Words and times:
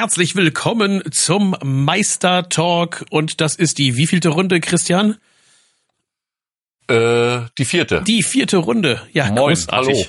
herzlich 0.00 0.34
willkommen 0.34 1.02
zum 1.10 1.54
Meister 1.62 2.48
Talk. 2.48 3.04
Und 3.10 3.42
das 3.42 3.54
ist 3.54 3.76
die 3.76 3.98
wievielte 3.98 4.30
Runde, 4.30 4.58
Christian? 4.58 5.18
Äh, 6.88 7.40
die 7.58 7.66
vierte. 7.66 8.02
Die 8.06 8.22
vierte 8.22 8.56
Runde. 8.56 9.06
Ja, 9.12 9.26
Moin, 9.26 9.52
großartig. 9.52 9.94
hallo. 9.94 10.06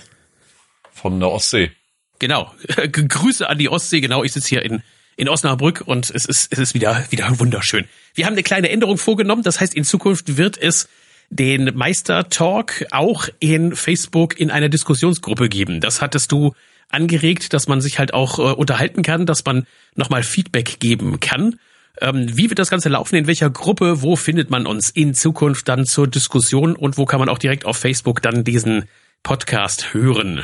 Von 0.94 1.20
der 1.20 1.30
Ostsee. 1.30 1.72
Genau. 2.20 2.54
Grüße 2.94 3.50
an 3.50 3.58
die 3.58 3.68
Ostsee. 3.68 4.00
Genau, 4.00 4.24
ich 4.24 4.32
sitze 4.32 4.48
hier 4.48 4.62
in, 4.62 4.82
in 5.18 5.28
Osnabrück 5.28 5.84
und 5.86 6.10
es 6.10 6.26
ist, 6.26 6.48
es 6.54 6.58
ist 6.58 6.74
wieder, 6.74 7.06
wieder 7.10 7.38
wunderschön. 7.42 7.86
Wir 8.14 8.28
haben 8.28 8.34
eine 8.34 8.44
kleine 8.44 8.70
Änderung 8.70 8.98
vorgenommen. 8.98 9.44
Das 9.44 9.60
heißt, 9.60 9.76
in 9.76 9.84
Zukunft 9.84 10.38
wird 10.38 10.58
es 10.58 10.88
den 11.30 11.70
Meister 11.76 12.30
Talk 12.30 12.86
auch 12.92 13.28
in 13.40 13.76
Facebook 13.76 14.40
in 14.40 14.52
einer 14.52 14.70
Diskussionsgruppe 14.70 15.50
geben. 15.50 15.82
Das 15.82 16.02
hattest 16.02 16.32
du 16.32 16.56
angeregt, 16.94 17.54
dass 17.54 17.68
man 17.68 17.82
sich 17.82 18.00
halt 18.00 18.14
auch 18.14 18.40
äh, 18.40 18.54
unterhalten 18.54 19.02
kann, 19.02 19.26
dass 19.26 19.46
man 19.46 19.66
nochmal 19.96 20.24
Feedback 20.24 20.80
geben 20.80 21.20
kann. 21.20 21.60
Ähm, 22.00 22.36
wie 22.36 22.50
wird 22.50 22.60
das 22.60 22.70
Ganze 22.70 22.90
laufen? 22.90 23.16
In 23.16 23.28
welcher 23.28 23.50
Gruppe? 23.50 24.02
Wo 24.02 24.16
findet 24.16 24.50
man 24.50 24.66
uns 24.66 24.90
in 24.90 25.14
Zukunft 25.14 25.68
dann 25.68 25.86
zur 25.86 26.08
Diskussion? 26.08 26.76
Und 26.76 26.98
wo 26.98 27.06
kann 27.06 27.20
man 27.20 27.30
auch 27.30 27.38
direkt 27.38 27.66
auf 27.66 27.78
Facebook 27.78 28.22
dann 28.22 28.44
diesen 28.44 28.86
Podcast 29.24 29.94
hören? 29.94 30.44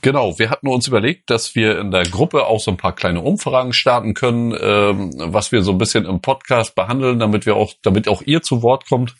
Genau, 0.00 0.38
wir 0.38 0.50
hatten 0.50 0.68
uns 0.68 0.86
überlegt, 0.86 1.28
dass 1.28 1.56
wir 1.56 1.78
in 1.80 1.90
der 1.90 2.04
Gruppe 2.04 2.46
auch 2.46 2.60
so 2.60 2.70
ein 2.70 2.76
paar 2.76 2.94
kleine 2.94 3.20
Umfragen 3.20 3.72
starten 3.72 4.14
können, 4.14 4.56
ähm, 4.60 5.10
was 5.16 5.50
wir 5.50 5.62
so 5.62 5.72
ein 5.72 5.78
bisschen 5.78 6.04
im 6.04 6.20
Podcast 6.20 6.76
behandeln, 6.76 7.18
damit 7.18 7.46
wir 7.46 7.56
auch, 7.56 7.72
damit 7.82 8.08
auch 8.08 8.22
ihr 8.22 8.40
zu 8.42 8.62
Wort 8.62 8.86
kommt 8.88 9.16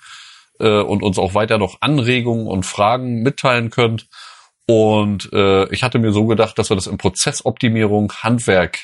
äh, 0.60 0.80
und 0.80 1.02
uns 1.02 1.18
auch 1.18 1.34
weiter 1.34 1.58
noch 1.58 1.78
Anregungen 1.80 2.46
und 2.46 2.64
Fragen 2.64 3.22
mitteilen 3.22 3.70
könnt. 3.70 4.06
Und 4.70 5.32
äh, 5.32 5.66
ich 5.72 5.82
hatte 5.82 5.98
mir 5.98 6.12
so 6.12 6.26
gedacht, 6.26 6.58
dass 6.58 6.70
wir 6.70 6.74
das 6.74 6.86
in 6.86 6.98
Prozessoptimierung, 6.98 8.12
Handwerk 8.12 8.80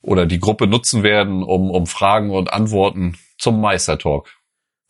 oder 0.00 0.24
die 0.24 0.40
Gruppe 0.40 0.66
nutzen 0.66 1.02
werden, 1.02 1.42
um, 1.42 1.70
um 1.70 1.86
Fragen 1.86 2.30
und 2.30 2.50
Antworten 2.50 3.18
zum 3.36 3.60
Meistertalk. 3.60 4.34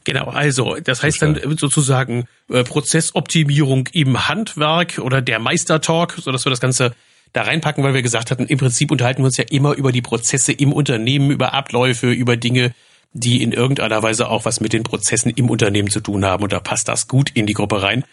Genau, 0.05 0.27
also 0.27 0.77
das 0.77 1.03
heißt 1.03 1.20
dann 1.20 1.41
sozusagen 1.59 2.28
äh, 2.48 2.62
Prozessoptimierung 2.62 3.89
im 3.92 4.28
Handwerk 4.28 4.98
oder 4.98 5.23
der 5.23 5.41
Meistertalk, 5.41 6.12
so 6.12 6.31
dass 6.31 6.47
wir 6.47 6.50
das 6.50 6.61
Ganze 6.61 6.95
da 7.33 7.43
reinpacken, 7.43 7.83
weil 7.83 7.95
wir 7.95 8.03
gesagt 8.03 8.31
hatten, 8.31 8.47
im 8.47 8.59
Prinzip 8.59 8.93
unterhalten 8.93 9.22
wir 9.22 9.27
uns 9.27 9.39
ja 9.39 9.45
immer 9.50 9.75
über 9.75 9.91
die 9.91 10.03
Prozesse 10.03 10.53
im 10.53 10.72
Unternehmen, 10.72 11.33
über 11.33 11.53
Abläufe, 11.53 12.12
über 12.12 12.37
Dinge, 12.37 12.75
die 13.12 13.43
in 13.43 13.50
irgendeiner 13.50 14.05
Weise 14.05 14.28
auch 14.28 14.45
was 14.45 14.61
mit 14.61 14.72
den 14.72 14.84
Prozessen 14.84 15.31
im 15.31 15.50
Unternehmen 15.50 15.91
zu 15.91 16.00
tun 16.00 16.25
haben. 16.25 16.45
Und 16.45 16.53
da 16.53 16.61
passt 16.61 16.87
das 16.87 17.09
gut 17.09 17.31
in 17.34 17.47
die 17.47 17.55
Gruppe 17.55 17.83
rein. 17.83 18.05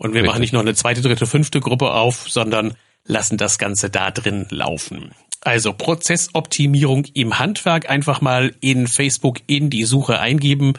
Und 0.00 0.14
wir 0.14 0.22
Richtig. 0.22 0.28
machen 0.28 0.40
nicht 0.40 0.52
noch 0.54 0.60
eine 0.60 0.72
zweite, 0.72 1.02
dritte, 1.02 1.26
fünfte 1.26 1.60
Gruppe 1.60 1.90
auf, 1.90 2.24
sondern 2.26 2.72
lassen 3.04 3.36
das 3.36 3.58
Ganze 3.58 3.90
da 3.90 4.10
drin 4.10 4.46
laufen. 4.48 5.10
Also 5.42 5.74
Prozessoptimierung 5.74 7.04
im 7.12 7.38
Handwerk 7.38 7.90
einfach 7.90 8.22
mal 8.22 8.54
in 8.60 8.86
Facebook 8.86 9.40
in 9.46 9.68
die 9.68 9.84
Suche 9.84 10.18
eingeben, 10.18 10.72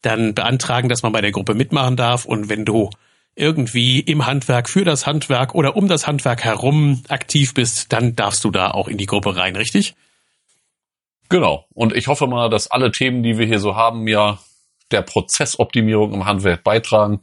dann 0.00 0.32
beantragen, 0.32 0.88
dass 0.88 1.02
man 1.02 1.10
bei 1.10 1.20
der 1.20 1.32
Gruppe 1.32 1.54
mitmachen 1.54 1.96
darf 1.96 2.24
und 2.24 2.48
wenn 2.48 2.64
du 2.64 2.88
irgendwie 3.34 3.98
im 3.98 4.26
Handwerk, 4.26 4.68
für 4.68 4.84
das 4.84 5.08
Handwerk 5.08 5.56
oder 5.56 5.76
um 5.76 5.88
das 5.88 6.06
Handwerk 6.06 6.44
herum 6.44 7.02
aktiv 7.08 7.54
bist, 7.54 7.92
dann 7.92 8.14
darfst 8.14 8.44
du 8.44 8.52
da 8.52 8.70
auch 8.70 8.86
in 8.86 8.96
die 8.96 9.06
Gruppe 9.06 9.34
rein, 9.34 9.56
richtig? 9.56 9.96
Genau. 11.28 11.66
Und 11.74 11.96
ich 11.96 12.06
hoffe 12.06 12.28
mal, 12.28 12.48
dass 12.48 12.70
alle 12.70 12.92
Themen, 12.92 13.24
die 13.24 13.38
wir 13.38 13.46
hier 13.46 13.58
so 13.58 13.74
haben, 13.74 14.06
ja 14.06 14.38
der 14.92 15.02
Prozessoptimierung 15.02 16.14
im 16.14 16.26
Handwerk 16.26 16.62
beitragen. 16.62 17.20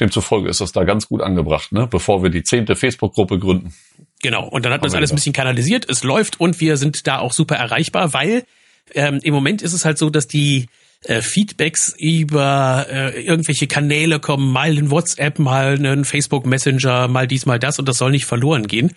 Demzufolge 0.00 0.48
ist 0.48 0.60
das 0.60 0.72
da 0.72 0.84
ganz 0.84 1.08
gut 1.08 1.22
angebracht, 1.22 1.72
ne? 1.72 1.86
bevor 1.86 2.22
wir 2.22 2.30
die 2.30 2.42
zehnte 2.42 2.76
Facebook-Gruppe 2.76 3.38
gründen. 3.38 3.74
Genau, 4.22 4.48
und 4.48 4.64
dann 4.64 4.72
hat 4.72 4.80
man 4.80 4.88
das 4.88 4.96
alles 4.96 5.12
ein 5.12 5.16
bisschen 5.16 5.32
kanalisiert, 5.32 5.88
es 5.88 6.02
läuft 6.02 6.40
und 6.40 6.60
wir 6.60 6.76
sind 6.76 7.06
da 7.06 7.18
auch 7.18 7.32
super 7.32 7.56
erreichbar, 7.56 8.12
weil 8.12 8.44
ähm, 8.94 9.20
im 9.22 9.32
Moment 9.32 9.62
ist 9.62 9.72
es 9.72 9.84
halt 9.84 9.98
so, 9.98 10.10
dass 10.10 10.26
die 10.26 10.66
äh, 11.04 11.22
Feedbacks 11.22 11.94
über 11.98 12.86
äh, 12.90 13.24
irgendwelche 13.24 13.66
Kanäle 13.66 14.20
kommen, 14.20 14.52
mal 14.52 14.76
in 14.76 14.90
WhatsApp, 14.90 15.38
mal 15.38 15.74
einen 15.74 16.04
Facebook 16.04 16.44
Messenger, 16.44 17.08
mal 17.08 17.26
dies, 17.26 17.46
mal 17.46 17.58
das 17.58 17.78
und 17.78 17.88
das 17.88 17.98
soll 17.98 18.10
nicht 18.10 18.26
verloren 18.26 18.66
gehen. 18.66 18.92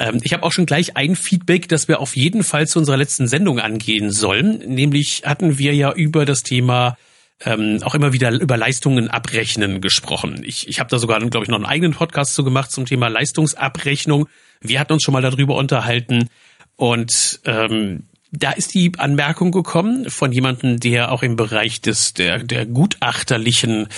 Ähm, 0.00 0.20
ich 0.22 0.32
habe 0.32 0.42
auch 0.44 0.52
schon 0.52 0.66
gleich 0.66 0.96
ein 0.96 1.16
Feedback, 1.16 1.68
das 1.68 1.88
wir 1.88 2.00
auf 2.00 2.16
jeden 2.16 2.42
Fall 2.42 2.66
zu 2.66 2.78
unserer 2.78 2.96
letzten 2.96 3.28
Sendung 3.28 3.58
angehen 3.58 4.10
sollen. 4.10 4.58
Nämlich 4.66 5.22
hatten 5.26 5.58
wir 5.58 5.74
ja 5.74 5.92
über 5.92 6.24
das 6.24 6.42
Thema 6.42 6.96
ähm, 7.44 7.78
auch 7.82 7.94
immer 7.94 8.12
wieder 8.12 8.30
über 8.30 8.56
Leistungen 8.56 9.08
abrechnen 9.08 9.80
gesprochen. 9.80 10.42
Ich, 10.44 10.68
ich 10.68 10.80
habe 10.80 10.90
da 10.90 10.98
sogar, 10.98 11.18
glaube 11.20 11.44
ich, 11.44 11.48
noch 11.48 11.56
einen 11.56 11.66
eigenen 11.66 11.94
Podcast 11.94 12.34
zu 12.34 12.44
gemacht 12.44 12.70
zum 12.70 12.86
Thema 12.86 13.08
Leistungsabrechnung. 13.08 14.28
Wir 14.60 14.80
hatten 14.80 14.92
uns 14.92 15.02
schon 15.02 15.12
mal 15.12 15.22
darüber 15.22 15.56
unterhalten 15.56 16.28
und 16.76 17.40
ähm, 17.44 18.04
da 18.34 18.50
ist 18.50 18.72
die 18.72 18.92
Anmerkung 18.96 19.52
gekommen 19.52 20.08
von 20.08 20.32
jemandem, 20.32 20.80
der 20.80 21.12
auch 21.12 21.22
im 21.22 21.36
Bereich 21.36 21.82
des 21.82 22.14
der, 22.14 22.42
der 22.42 22.64
gutachterlichen 22.64 23.88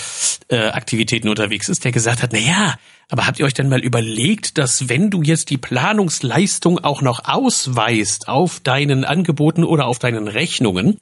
äh, 0.49 0.57
Aktivitäten 0.57 1.29
unterwegs 1.29 1.69
ist, 1.69 1.85
der 1.85 1.93
gesagt 1.93 2.21
hat, 2.21 2.31
na 2.33 2.39
ja, 2.39 2.75
aber 3.09 3.27
habt 3.27 3.39
ihr 3.39 3.45
euch 3.45 3.53
denn 3.53 3.69
mal 3.69 3.79
überlegt, 3.79 4.57
dass 4.57 4.89
wenn 4.89 5.09
du 5.09 5.21
jetzt 5.21 5.51
die 5.51 5.57
Planungsleistung 5.57 6.79
auch 6.79 7.01
noch 7.01 7.23
ausweist 7.23 8.27
auf 8.27 8.59
deinen 8.59 9.05
Angeboten 9.05 9.63
oder 9.63 9.85
auf 9.85 9.99
deinen 9.99 10.27
Rechnungen, 10.27 10.99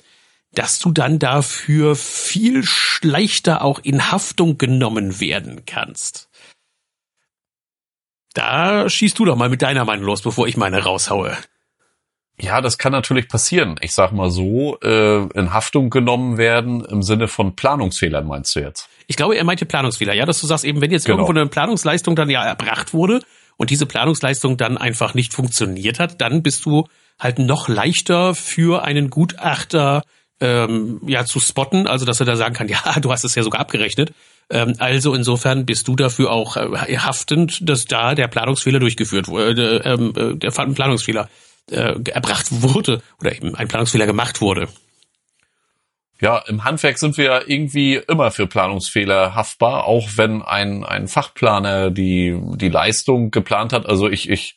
dass 0.54 0.80
du 0.80 0.92
dann 0.92 1.20
dafür 1.20 1.96
viel 1.96 2.64
leichter 3.02 3.64
auch 3.64 3.80
in 3.80 4.12
Haftung 4.12 4.58
genommen 4.58 5.20
werden 5.20 5.66
kannst. 5.66 6.30
Da 8.34 8.90
schießt 8.90 9.18
du 9.20 9.26
doch 9.26 9.36
mal 9.36 9.50
mit 9.50 9.62
deiner 9.62 9.86
Meinung 9.86 10.06
los, 10.06 10.22
bevor 10.22 10.48
ich 10.48 10.58
meine 10.58 10.84
raushaue. 10.84 11.38
Ja, 12.40 12.62
das 12.62 12.80
kann 12.80 12.92
natürlich 12.92 13.28
passieren. 13.28 13.76
Ich 13.82 13.94
sag 13.94 14.12
mal 14.12 14.32
so, 14.32 14.80
äh, 14.82 15.28
in 15.38 15.54
Haftung 15.54 15.92
genommen 15.92 16.38
werden 16.38 16.84
im 16.84 17.04
Sinne 17.04 17.28
von 17.28 17.56
Planungsfehlern, 17.56 18.26
meinst 18.26 18.56
du 18.56 18.60
jetzt? 18.60 18.90
Ich 19.06 19.18
glaube, 19.18 19.36
er 19.36 19.44
meinte 19.44 19.68
Planungsfehler, 19.68 20.14
ja, 20.14 20.26
dass 20.26 20.42
du 20.42 20.48
sagst 20.48 20.66
eben, 20.66 20.82
wenn 20.82 20.92
jetzt 20.92 21.06
genau. 21.06 21.20
irgendwo 21.20 21.40
eine 21.40 21.48
Planungsleistung 21.48 22.16
dann 22.16 22.30
ja 22.30 22.44
erbracht 22.44 22.94
wurde 22.94 23.22
und 23.58 23.70
diese 23.70 23.86
Planungsleistung 23.86 24.58
dann 24.58 24.80
einfach 24.80 25.14
nicht 25.14 25.34
funktioniert 25.34 26.00
hat, 26.00 26.22
dann 26.22 26.42
bist 26.42 26.66
du 26.66 26.88
halt 27.20 27.38
noch 27.38 27.68
leichter 27.68 28.34
für 28.34 28.84
einen 28.84 29.12
Gutachter 29.12 30.02
ähm, 30.44 31.00
ja 31.08 31.24
zu 31.24 31.40
spotten, 31.40 31.88
also 31.88 32.06
dass 32.06 32.20
er 32.20 32.26
da 32.26 32.36
sagen 32.36 32.54
kann, 32.54 32.68
ja, 32.68 32.82
du 33.00 33.12
hast 33.12 33.24
es 33.24 33.36
ja 33.36 33.44
sogar 33.44 33.62
abgerechnet. 33.62 34.14
Ähm, 34.50 34.76
also 34.80 35.16
insofern 35.16 35.66
bist 35.66 35.88
du 35.88 35.96
dafür 35.96 36.32
auch 36.32 36.58
äh, 36.58 36.98
haftend, 36.98 37.68
dass 37.68 37.86
da 37.86 38.14
der 38.14 38.28
Planungsfehler 38.28 38.80
durchgeführt 38.80 39.28
wurde, 39.30 39.84
äh, 39.86 39.94
ähm, 39.94 40.14
äh, 40.16 40.36
der 40.36 40.52
Planungsfehler 40.52 41.30
äh, 41.72 41.96
erbracht 42.12 42.48
wurde 42.50 43.02
oder 43.22 43.34
eben 43.34 43.56
ein 43.56 43.70
Planungsfehler 43.70 44.06
gemacht 44.06 44.42
wurde. 44.42 44.68
Ja, 46.20 46.40
im 46.48 46.64
Handwerk 46.64 47.00
sind 47.00 47.18
wir 47.18 47.26
ja 47.26 47.42
irgendwie 47.46 47.96
immer 47.96 48.32
für 48.32 48.48
Planungsfehler 48.48 49.36
haftbar, 49.36 49.86
auch 49.86 50.10
wenn 50.16 50.42
ein, 50.42 50.84
ein 50.84 51.08
Fachplaner 51.08 51.90
die, 51.90 52.38
die 52.56 52.70
Leistung 52.70 53.32
geplant 53.32 53.74
hat. 53.74 53.86
Also 53.86 54.10
ich, 54.10 54.30
ich 54.30 54.56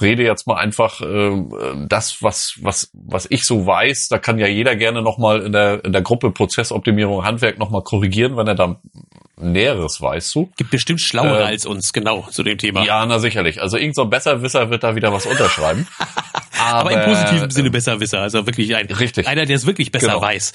rede 0.00 0.22
jetzt 0.22 0.46
mal 0.46 0.56
einfach 0.56 1.00
äh, 1.00 1.44
das, 1.88 2.22
was, 2.22 2.54
was, 2.60 2.90
was 2.92 3.26
ich 3.30 3.44
so 3.44 3.66
weiß. 3.66 4.08
Da 4.08 4.18
kann 4.18 4.38
ja 4.38 4.46
jeder 4.46 4.76
gerne 4.76 5.02
nochmal 5.02 5.42
in 5.42 5.52
der, 5.52 5.84
in 5.84 5.92
der 5.92 6.02
Gruppe 6.02 6.30
Prozessoptimierung 6.30 7.24
Handwerk 7.24 7.58
nochmal 7.58 7.82
korrigieren, 7.82 8.36
wenn 8.36 8.46
er 8.46 8.54
da 8.54 8.80
Näheres 9.36 10.00
weiß 10.00 10.32
du. 10.32 10.50
Gibt 10.56 10.70
bestimmt 10.70 11.00
schlauere 11.00 11.40
äh, 11.40 11.46
als 11.46 11.66
uns, 11.66 11.92
genau, 11.92 12.26
zu 12.30 12.42
dem 12.42 12.58
Thema. 12.58 12.84
Ja, 12.84 13.04
na 13.06 13.18
sicherlich. 13.18 13.60
Also 13.60 13.76
irgend 13.76 13.96
so 13.96 14.02
ein 14.02 14.10
Besserwisser 14.10 14.70
wird 14.70 14.84
da 14.84 14.94
wieder 14.94 15.12
was 15.12 15.26
unterschreiben. 15.26 15.86
Aber, 16.60 16.90
Aber, 16.90 16.92
im 16.92 17.10
positiven 17.10 17.50
Sinne 17.50 17.70
Besserwisser. 17.70 18.20
Also 18.20 18.46
wirklich 18.46 18.74
ein, 18.76 18.86
richtig. 18.86 19.26
einer, 19.26 19.46
der 19.46 19.56
es 19.56 19.66
wirklich 19.66 19.90
besser 19.90 20.08
genau. 20.08 20.22
weiß. 20.22 20.52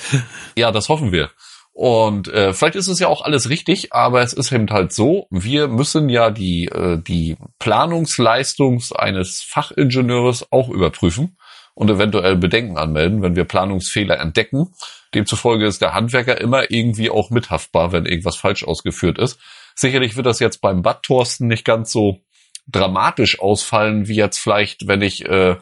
Ja, 0.56 0.72
das 0.72 0.90
hoffen 0.90 1.12
wir. 1.12 1.30
Und 1.78 2.28
äh, 2.30 2.54
vielleicht 2.54 2.76
ist 2.76 2.88
es 2.88 2.98
ja 2.98 3.08
auch 3.08 3.22
alles 3.22 3.52
richtig, 3.52 3.94
aber 3.94 4.24
es 4.24 4.34
ist 4.34 4.52
eben 4.52 4.68
halt 4.72 4.92
so, 4.92 5.28
wir 5.30 5.68
müssen 5.68 6.10
ja 6.10 6.32
die, 6.32 6.66
äh, 6.66 6.98
die 6.98 7.38
Planungsleistung 7.60 8.82
eines 8.96 9.44
Fachingenieurs 9.44 10.52
auch 10.52 10.70
überprüfen 10.70 11.38
und 11.76 11.91
eventuell 11.91 12.35
Bedenken 12.35 12.79
anmelden, 12.79 13.22
wenn 13.22 13.35
wir 13.35 13.44
Planungsfehler 13.44 14.20
entdecken. 14.20 14.74
Demzufolge 15.14 15.68
ist 15.68 15.84
der 15.84 15.94
Handwerker 15.94 16.41
immer 16.41 16.72
irgendwie 16.72 17.12
auch 17.12 17.29
mithaftbar, 17.29 17.91
wenn 17.91 18.08
irgendwas 18.08 18.38
falsch 18.38 18.64
ausgeführt 18.64 19.20
ist. 19.20 19.38
Sicherlich 19.76 20.16
wird 20.16 20.26
das 20.26 20.40
jetzt 20.40 20.62
beim 20.62 20.82
Bad 20.82 21.03
Thorsten 21.03 21.46
nicht 21.46 21.64
ganz 21.64 21.91
so 21.91 22.22
dramatisch 22.66 23.40
ausfallen, 23.40 24.08
wie 24.08 24.16
jetzt 24.16 24.40
vielleicht, 24.40 24.88
wenn 24.88 25.03
ich 25.03 25.28
äh, 25.28 25.58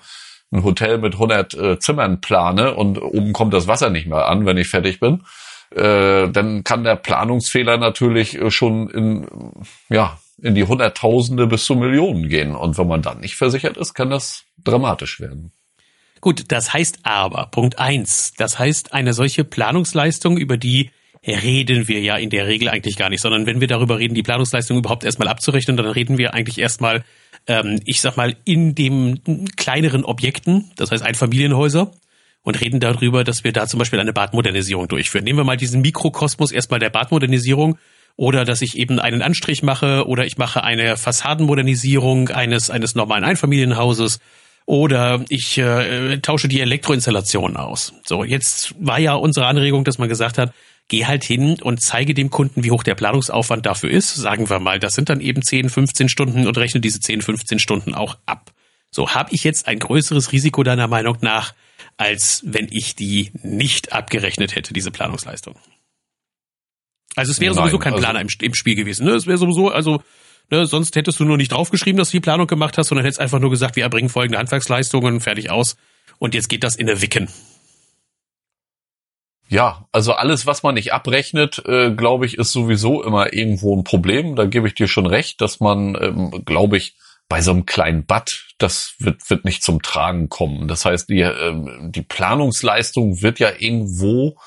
ein 0.54 0.64
Hotel 0.64 0.98
mit 0.98 1.16
100 1.16 1.54
äh, 1.56 1.80
Zimmern 1.80 2.22
plane 2.22 2.74
und 2.74 3.00
oben 3.00 3.34
kommt 3.34 3.54
das 3.54 3.68
Wasser 3.68 3.90
nicht 3.90 4.08
mehr 4.08 4.28
an, 4.30 4.46
wenn 4.46 4.56
ich 4.56 4.70
fertig 4.70 5.02
bin 5.02 5.22
äh, 5.76 6.30
dann 6.30 6.64
kann 6.64 6.84
der 6.84 6.96
Planungsfehler 6.96 7.78
natürlich 7.78 8.40
äh, 8.40 8.50
schon 8.50 8.90
in, 8.90 9.28
ja, 9.90 10.18
in 10.42 10.56
die 10.56 10.64
Hunderttausende 10.64 11.48
bis 11.48 11.66
zu 11.66 11.76
Millionen 11.76 12.30
gehen. 12.30 12.56
Und 12.56 12.78
wenn 12.78 12.88
man 12.88 13.02
dann 13.02 13.20
nicht 13.20 13.36
versichert 13.36 13.78
ist, 13.78 13.94
kann 13.94 14.10
das 14.10 14.46
dramatisch 14.64 15.20
werden. 15.20 15.52
Gut, 16.22 16.46
das 16.52 16.74
heißt 16.74 17.00
aber, 17.04 17.48
Punkt 17.48 17.78
eins, 17.78 18.34
das 18.38 18.58
heißt, 18.58 18.94
eine 18.94 19.14
solche 19.14 19.44
Planungsleistung, 19.44 20.38
über 20.38 20.58
die 20.58 20.92
reden 21.28 21.88
wir 21.88 22.00
ja 22.02 22.16
in 22.16 22.30
der 22.30 22.48
Regel 22.48 22.70
eigentlich 22.70 22.98
gar 22.98 23.10
nicht, 23.10 23.22
sondern 23.22 23.46
wenn 23.46 23.60
wir 23.60 23.68
darüber 23.68 24.00
reden, 24.00 24.16
die 24.16 24.24
Planungsleistung 24.24 24.78
überhaupt 24.78 25.04
erstmal 25.04 25.28
abzurechnen, 25.28 25.76
dann 25.76 25.88
reden 25.88 26.18
wir 26.18 26.34
eigentlich 26.34 26.60
erstmal, 26.60 27.04
ähm, 27.48 27.80
ich 27.86 28.02
sag 28.02 28.16
mal, 28.16 28.36
in 28.46 28.76
dem 28.76 29.20
kleineren 29.56 30.06
Objekten, 30.06 30.72
das 30.76 30.92
heißt 30.92 31.04
Einfamilienhäuser, 31.04 31.92
und 32.46 32.62
reden 32.62 32.80
darüber, 32.80 33.24
dass 33.24 33.44
wir 33.44 33.52
da 33.52 33.68
zum 33.68 33.80
Beispiel 33.80 34.00
eine 34.00 34.14
Badmodernisierung 34.14 34.88
durchführen. 34.88 35.26
Nehmen 35.26 35.40
wir 35.40 35.44
mal 35.44 35.58
diesen 35.58 35.82
Mikrokosmos 35.82 36.52
erstmal 36.52 36.80
der 36.80 36.92
Badmodernisierung 36.92 37.78
oder 38.16 38.46
dass 38.46 38.62
ich 38.62 38.78
eben 38.78 39.00
einen 39.00 39.24
Anstrich 39.24 39.64
mache 39.64 40.08
oder 40.08 40.26
ich 40.26 40.38
mache 40.38 40.64
eine 40.64 40.96
Fassadenmodernisierung 40.96 42.30
eines, 42.30 42.70
eines 42.70 42.96
normalen 42.96 43.24
Einfamilienhauses 43.24 44.20
oder 44.68 45.26
ich 45.30 45.58
äh, 45.58 46.20
tausche 46.20 46.48
die 46.48 46.62
Elektroinstallation 46.62 47.58
aus. 47.58 47.94
So, 48.06 48.24
jetzt 48.24 48.76
war 48.80 49.00
ja 49.00 49.16
unsere 49.16 49.48
Anregung, 49.48 49.84
dass 49.84 49.98
man 49.98 50.08
gesagt 50.08 50.38
hat, 50.38 50.54
geh 50.88 51.06
halt 51.08 51.24
hin 51.24 51.58
und 51.60 51.82
zeige 51.82 52.14
dem 52.14 52.30
Kunden, 52.30 52.64
wie 52.64 52.70
hoch 52.70 52.84
der 52.84 52.94
Planungsaufwand 52.96 53.66
dafür 53.66 53.90
ist. 53.90 54.14
Sagen 54.14 54.52
wir 54.52 54.60
mal, 54.60 54.80
das 54.80 54.94
sind 54.94 55.10
dann 55.10 55.20
eben 55.20 55.42
10, 55.42 55.70
15 55.70 56.10
Stunden 56.10 56.48
und 56.48 56.58
rechne 56.60 56.80
diese 56.80 57.00
10, 57.00 57.24
15 57.24 57.58
Stunden 57.58 57.96
auch 57.96 58.18
ab. 58.28 58.52
So, 58.92 59.10
habe 59.10 59.30
ich 59.34 59.44
jetzt 59.44 59.68
ein 59.68 59.80
größeres 59.80 60.32
Risiko 60.32 60.62
deiner 60.62 60.88
Meinung 60.88 61.18
nach, 61.22 61.54
als 61.98 62.42
wenn 62.46 62.68
ich 62.70 62.96
die 62.96 63.32
nicht 63.42 63.94
abgerechnet 63.94 64.56
hätte, 64.56 64.74
diese 64.74 64.92
Planungsleistung? 64.92 65.56
Also 67.16 67.32
es 67.32 67.40
wäre 67.40 67.56
Nein, 67.56 67.64
sowieso 67.64 67.80
kein 67.80 67.94
also 67.94 68.04
Planer 68.04 68.22
im, 68.22 68.28
im, 68.42 68.54
Spiel 68.54 68.76
gewesen. 68.76 69.06
Ne? 69.06 69.14
Es 69.14 69.26
wäre 69.26 69.38
sowieso, 69.38 69.70
also 69.70 70.02
ne, 70.52 70.66
sonst 70.66 70.96
hättest 70.96 71.20
du 71.20 71.26
nur 71.26 71.38
nicht 71.38 71.52
draufgeschrieben, 71.52 71.98
dass 71.98 72.10
du 72.10 72.18
die 72.18 72.22
Planung 72.22 72.48
gemacht 72.48 72.78
hast, 72.78 72.90
sondern 72.90 73.06
hättest 73.06 73.22
einfach 73.22 73.40
nur 73.40 73.50
gesagt, 73.50 73.76
wir 73.76 73.84
erbringen 73.84 74.10
folgende 74.10 74.38
Handwerksleistungen, 74.38 75.22
fertig 75.22 75.50
aus. 75.50 75.78
Und 76.20 76.34
jetzt 76.34 76.50
geht 76.50 76.64
das 76.64 76.76
in 76.76 76.88
der 76.88 77.02
Wicken. 77.02 77.30
Ja, 79.48 79.88
also 79.92 80.14
alles, 80.14 80.48
was 80.48 80.64
man 80.64 80.74
nicht 80.74 80.92
abrechnet, 80.92 81.62
äh, 81.66 81.92
glaube 81.92 82.26
ich, 82.26 82.38
ist 82.38 82.52
sowieso 82.52 83.04
immer 83.04 83.32
irgendwo 83.32 83.76
ein 83.76 83.84
Problem. 83.84 84.36
Da 84.36 84.46
gebe 84.46 84.68
ich 84.68 84.74
dir 84.74 84.88
schon 84.88 85.06
recht, 85.06 85.40
dass 85.40 85.60
man, 85.60 85.96
ähm, 86.02 86.44
glaube 86.46 86.78
ich, 86.78 86.96
bei 87.30 87.42
so 87.42 87.52
einem 87.52 87.66
kleinen 87.66 88.06
Bad, 88.06 88.45
das 88.58 88.96
wird, 89.00 89.30
wird 89.30 89.46
nicht 89.46 89.64
zum 89.64 89.82
Tragen 89.82 90.30
kommen. 90.30 90.68
Das 90.68 90.86
heißt, 90.86 91.10
die, 91.10 91.22
ähm, 91.22 91.92
die 91.92 92.02
Planungsleistung 92.02 93.22
wird 93.22 93.40
ja 93.40 93.52
irgendwo 93.58 94.38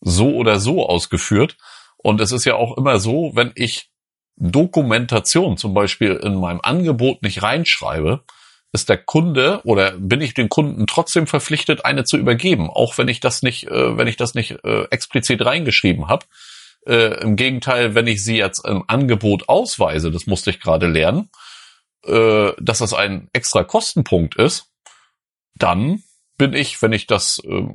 so 0.00 0.34
oder 0.34 0.58
so 0.58 0.86
ausgeführt. 0.86 1.56
Und 1.96 2.20
es 2.20 2.32
ist 2.32 2.46
ja 2.46 2.54
auch 2.54 2.76
immer 2.78 2.98
so, 2.98 3.32
wenn 3.34 3.52
ich 3.54 3.90
Dokumentation 4.36 5.58
zum 5.58 5.74
Beispiel 5.74 6.14
in 6.14 6.34
meinem 6.36 6.60
Angebot 6.62 7.22
nicht 7.22 7.42
reinschreibe, 7.42 8.24
ist 8.72 8.88
der 8.88 8.98
Kunde 8.98 9.60
oder 9.64 9.92
bin 9.98 10.20
ich 10.20 10.32
den 10.32 10.48
Kunden 10.48 10.86
trotzdem 10.86 11.26
verpflichtet, 11.26 11.84
eine 11.84 12.04
zu 12.04 12.16
übergeben, 12.16 12.70
auch 12.70 12.96
wenn 12.98 13.08
ich 13.08 13.20
das 13.20 13.42
nicht, 13.42 13.66
äh, 13.66 13.98
wenn 13.98 14.06
ich 14.06 14.16
das 14.16 14.34
nicht 14.34 14.64
äh, 14.64 14.84
explizit 14.90 15.44
reingeschrieben 15.44 16.08
habe. 16.08 16.24
Äh, 16.86 17.20
Im 17.20 17.36
Gegenteil, 17.36 17.94
wenn 17.94 18.06
ich 18.06 18.24
sie 18.24 18.36
jetzt 18.36 18.66
im 18.66 18.84
Angebot 18.86 19.48
ausweise, 19.48 20.10
das 20.10 20.26
musste 20.26 20.50
ich 20.50 20.60
gerade 20.60 20.86
lernen, 20.86 21.28
äh, 22.06 22.52
dass 22.58 22.78
das 22.78 22.94
ein 22.94 23.28
extra 23.32 23.64
Kostenpunkt 23.64 24.36
ist, 24.36 24.66
dann 25.54 26.02
bin 26.40 26.54
ich, 26.54 26.80
wenn 26.80 26.94
ich 26.94 27.06
das, 27.06 27.38
äh, 27.44 27.66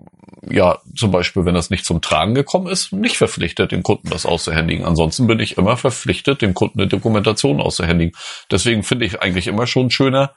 ja, 0.49 0.79
zum 0.95 1.11
Beispiel, 1.11 1.45
wenn 1.45 1.53
das 1.53 1.69
nicht 1.69 1.85
zum 1.85 2.01
Tragen 2.01 2.33
gekommen 2.33 2.65
ist, 2.65 2.91
nicht 2.91 3.15
verpflichtet, 3.15 3.71
dem 3.71 3.83
Kunden 3.83 4.09
das 4.09 4.25
auszuhändigen. 4.25 4.85
Ansonsten 4.85 5.27
bin 5.27 5.39
ich 5.39 5.57
immer 5.59 5.77
verpflichtet, 5.77 6.41
dem 6.41 6.55
Kunden 6.55 6.79
eine 6.79 6.87
Dokumentation 6.87 7.61
auszuhändigen. 7.61 8.17
Deswegen 8.49 8.81
finde 8.81 9.05
ich 9.05 9.21
eigentlich 9.21 9.45
immer 9.45 9.67
schon 9.67 9.91
schöner, 9.91 10.33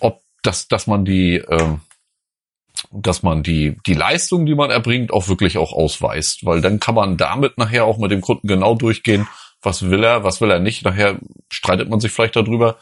ob 0.00 0.22
das, 0.42 0.66
dass 0.68 0.86
man 0.86 1.04
die, 1.04 1.34
äh, 1.36 1.76
dass 2.90 3.22
man 3.22 3.42
die, 3.42 3.76
die 3.86 3.94
Leistung, 3.94 4.46
die 4.46 4.54
man 4.54 4.70
erbringt, 4.70 5.12
auch 5.12 5.28
wirklich 5.28 5.58
auch 5.58 5.72
ausweist. 5.72 6.46
Weil 6.46 6.62
dann 6.62 6.80
kann 6.80 6.94
man 6.94 7.18
damit 7.18 7.58
nachher 7.58 7.84
auch 7.84 7.98
mit 7.98 8.10
dem 8.10 8.22
Kunden 8.22 8.48
genau 8.48 8.74
durchgehen, 8.74 9.28
was 9.62 9.90
will 9.90 10.04
er, 10.04 10.24
was 10.24 10.40
will 10.40 10.50
er 10.50 10.60
nicht. 10.60 10.84
Nachher 10.84 11.18
streitet 11.50 11.88
man 11.88 12.00
sich 12.00 12.12
vielleicht 12.12 12.36
darüber, 12.36 12.78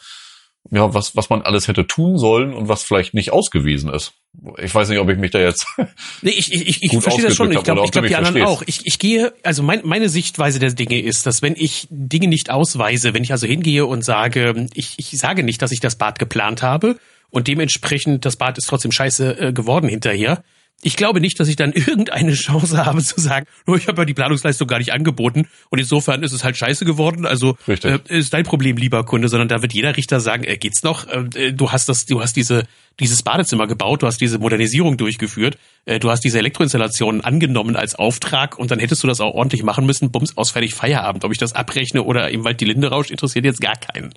ja, 0.70 0.92
was, 0.92 1.16
was 1.16 1.30
man 1.30 1.42
alles 1.42 1.68
hätte 1.68 1.86
tun 1.86 2.18
sollen 2.18 2.52
und 2.52 2.68
was 2.68 2.82
vielleicht 2.82 3.14
nicht 3.14 3.32
ausgewiesen 3.32 3.92
ist. 3.92 4.12
Ich 4.58 4.74
weiß 4.74 4.88
nicht, 4.90 4.98
ob 4.98 5.08
ich 5.08 5.18
mich 5.18 5.30
da 5.30 5.38
jetzt. 5.38 5.66
Nee, 6.22 6.30
ich, 6.30 6.52
ich, 6.52 6.82
ich 6.82 6.98
verstehe 7.00 7.24
das 7.24 7.36
schon. 7.36 7.52
Ich 7.52 7.62
glaube, 7.62 7.82
ich 7.84 7.92
glaub, 7.92 8.06
die 8.06 8.16
anderen 8.16 8.36
verstehst. 8.36 8.60
auch. 8.60 8.62
Ich, 8.66 8.86
ich 8.86 8.98
gehe, 8.98 9.32
also 9.42 9.62
mein, 9.62 9.80
meine 9.84 10.08
Sichtweise 10.08 10.58
der 10.58 10.72
Dinge 10.72 11.00
ist, 11.00 11.26
dass 11.26 11.42
wenn 11.42 11.54
ich 11.56 11.86
Dinge 11.90 12.26
nicht 12.26 12.50
ausweise, 12.50 13.14
wenn 13.14 13.22
ich 13.22 13.32
also 13.32 13.46
hingehe 13.46 13.86
und 13.86 14.04
sage, 14.04 14.66
ich, 14.74 14.94
ich 14.98 15.10
sage 15.18 15.44
nicht, 15.44 15.62
dass 15.62 15.72
ich 15.72 15.80
das 15.80 15.96
Bad 15.96 16.18
geplant 16.18 16.62
habe 16.62 16.98
und 17.30 17.46
dementsprechend 17.46 18.24
das 18.24 18.36
Bad 18.36 18.58
ist 18.58 18.66
trotzdem 18.66 18.92
scheiße 18.92 19.38
äh, 19.38 19.52
geworden 19.52 19.88
hinterher, 19.88 20.42
ich 20.82 20.96
glaube 20.96 21.20
nicht, 21.20 21.40
dass 21.40 21.48
ich 21.48 21.56
dann 21.56 21.72
irgendeine 21.74 22.34
Chance 22.34 22.84
habe 22.84 23.02
zu 23.02 23.20
sagen, 23.20 23.46
nur 23.66 23.76
ich 23.76 23.88
habe 23.88 24.02
ja 24.02 24.04
die 24.04 24.14
Planungsleistung 24.14 24.68
gar 24.68 24.78
nicht 24.78 24.92
angeboten 24.92 25.48
und 25.70 25.78
insofern 25.78 26.22
ist 26.22 26.32
es 26.32 26.44
halt 26.44 26.56
scheiße 26.56 26.84
geworden. 26.84 27.26
Also 27.26 27.56
äh, 27.66 27.98
ist 28.08 28.32
dein 28.32 28.44
Problem, 28.44 28.76
lieber 28.76 29.04
Kunde, 29.04 29.28
sondern 29.28 29.48
da 29.48 29.62
wird 29.62 29.72
jeder 29.72 29.96
Richter 29.96 30.20
sagen, 30.20 30.44
äh, 30.44 30.56
geht's 30.56 30.82
noch? 30.82 31.06
Äh, 31.08 31.52
du 31.52 31.72
hast 31.72 31.88
das, 31.88 32.06
du 32.06 32.20
hast 32.20 32.36
diese 32.36 32.64
dieses 33.00 33.22
Badezimmer 33.22 33.66
gebaut, 33.66 34.02
du 34.02 34.06
hast 34.06 34.20
diese 34.20 34.38
Modernisierung 34.38 34.96
durchgeführt, 34.96 35.56
äh, 35.84 35.98
du 35.98 36.10
hast 36.10 36.24
diese 36.24 36.38
Elektroinstallation 36.38 37.20
angenommen 37.20 37.76
als 37.76 37.94
Auftrag 37.94 38.58
und 38.58 38.70
dann 38.70 38.78
hättest 38.78 39.02
du 39.02 39.06
das 39.06 39.20
auch 39.20 39.34
ordentlich 39.34 39.62
machen 39.62 39.86
müssen. 39.86 40.10
Bums 40.10 40.36
aus 40.36 40.50
fertig 40.50 40.74
Feierabend. 40.74 41.24
Ob 41.24 41.32
ich 41.32 41.38
das 41.38 41.52
abrechne 41.52 42.02
oder 42.02 42.30
im 42.30 42.44
Wald 42.44 42.60
die 42.60 42.64
Linde 42.64 42.88
rauscht, 42.88 43.10
interessiert 43.10 43.44
jetzt 43.44 43.60
gar 43.60 43.76
keinen. 43.76 44.14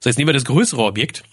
Das 0.00 0.10
heißt, 0.10 0.18
nehmen 0.18 0.28
wir 0.28 0.34
das 0.34 0.44
größere 0.44 0.82
Objekt 0.82 1.24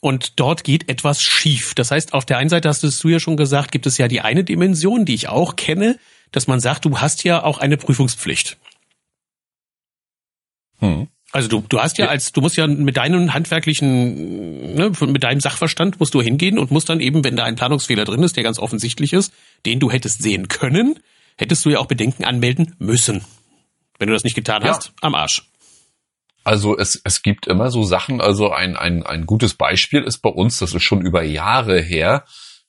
und 0.00 0.38
dort 0.38 0.64
geht 0.64 0.88
etwas 0.88 1.22
schief. 1.22 1.74
Das 1.74 1.90
heißt, 1.90 2.12
auf 2.12 2.24
der 2.24 2.38
einen 2.38 2.50
Seite 2.50 2.68
hast 2.68 2.82
du 2.82 3.08
ja 3.08 3.20
schon 3.20 3.36
gesagt, 3.36 3.72
gibt 3.72 3.86
es 3.86 3.98
ja 3.98 4.08
die 4.08 4.20
eine 4.20 4.44
Dimension, 4.44 5.04
die 5.04 5.14
ich 5.14 5.28
auch 5.28 5.56
kenne, 5.56 5.98
dass 6.32 6.46
man 6.46 6.60
sagt, 6.60 6.84
du 6.84 6.98
hast 6.98 7.24
ja 7.24 7.42
auch 7.42 7.58
eine 7.58 7.76
Prüfungspflicht. 7.76 8.58
Hm. 10.80 11.08
Also 11.32 11.48
du, 11.48 11.64
du 11.68 11.80
hast 11.80 11.98
ja 11.98 12.06
als, 12.06 12.32
du 12.32 12.40
musst 12.40 12.56
ja 12.56 12.66
mit 12.66 12.96
deinem 12.96 13.34
handwerklichen, 13.34 14.74
ne, 14.74 14.92
mit 15.00 15.22
deinem 15.22 15.40
Sachverstand 15.40 15.98
musst 15.98 16.14
du 16.14 16.22
hingehen 16.22 16.58
und 16.58 16.70
musst 16.70 16.88
dann 16.88 17.00
eben, 17.00 17.24
wenn 17.24 17.36
da 17.36 17.44
ein 17.44 17.56
Planungsfehler 17.56 18.04
drin 18.04 18.22
ist, 18.22 18.36
der 18.36 18.44
ganz 18.44 18.58
offensichtlich 18.58 19.12
ist, 19.12 19.32
den 19.66 19.80
du 19.80 19.90
hättest 19.90 20.22
sehen 20.22 20.48
können, 20.48 20.98
hättest 21.36 21.64
du 21.64 21.70
ja 21.70 21.78
auch 21.78 21.86
Bedenken 21.86 22.24
anmelden 22.24 22.74
müssen. 22.78 23.24
Wenn 23.98 24.08
du 24.08 24.14
das 24.14 24.24
nicht 24.24 24.36
getan 24.36 24.62
ja. 24.62 24.68
hast, 24.68 24.92
am 25.00 25.14
Arsch. 25.14 25.42
Also 26.46 26.78
es, 26.78 27.00
es 27.02 27.22
gibt 27.22 27.48
immer 27.48 27.72
so 27.72 27.82
Sachen, 27.82 28.20
also 28.20 28.52
ein, 28.52 28.76
ein, 28.76 29.04
ein 29.04 29.26
gutes 29.26 29.54
Beispiel 29.54 30.04
ist 30.04 30.18
bei 30.18 30.30
uns, 30.30 30.60
das 30.60 30.74
ist 30.74 30.84
schon 30.84 31.00
über 31.00 31.24
Jahre 31.24 31.80
her, 31.80 32.22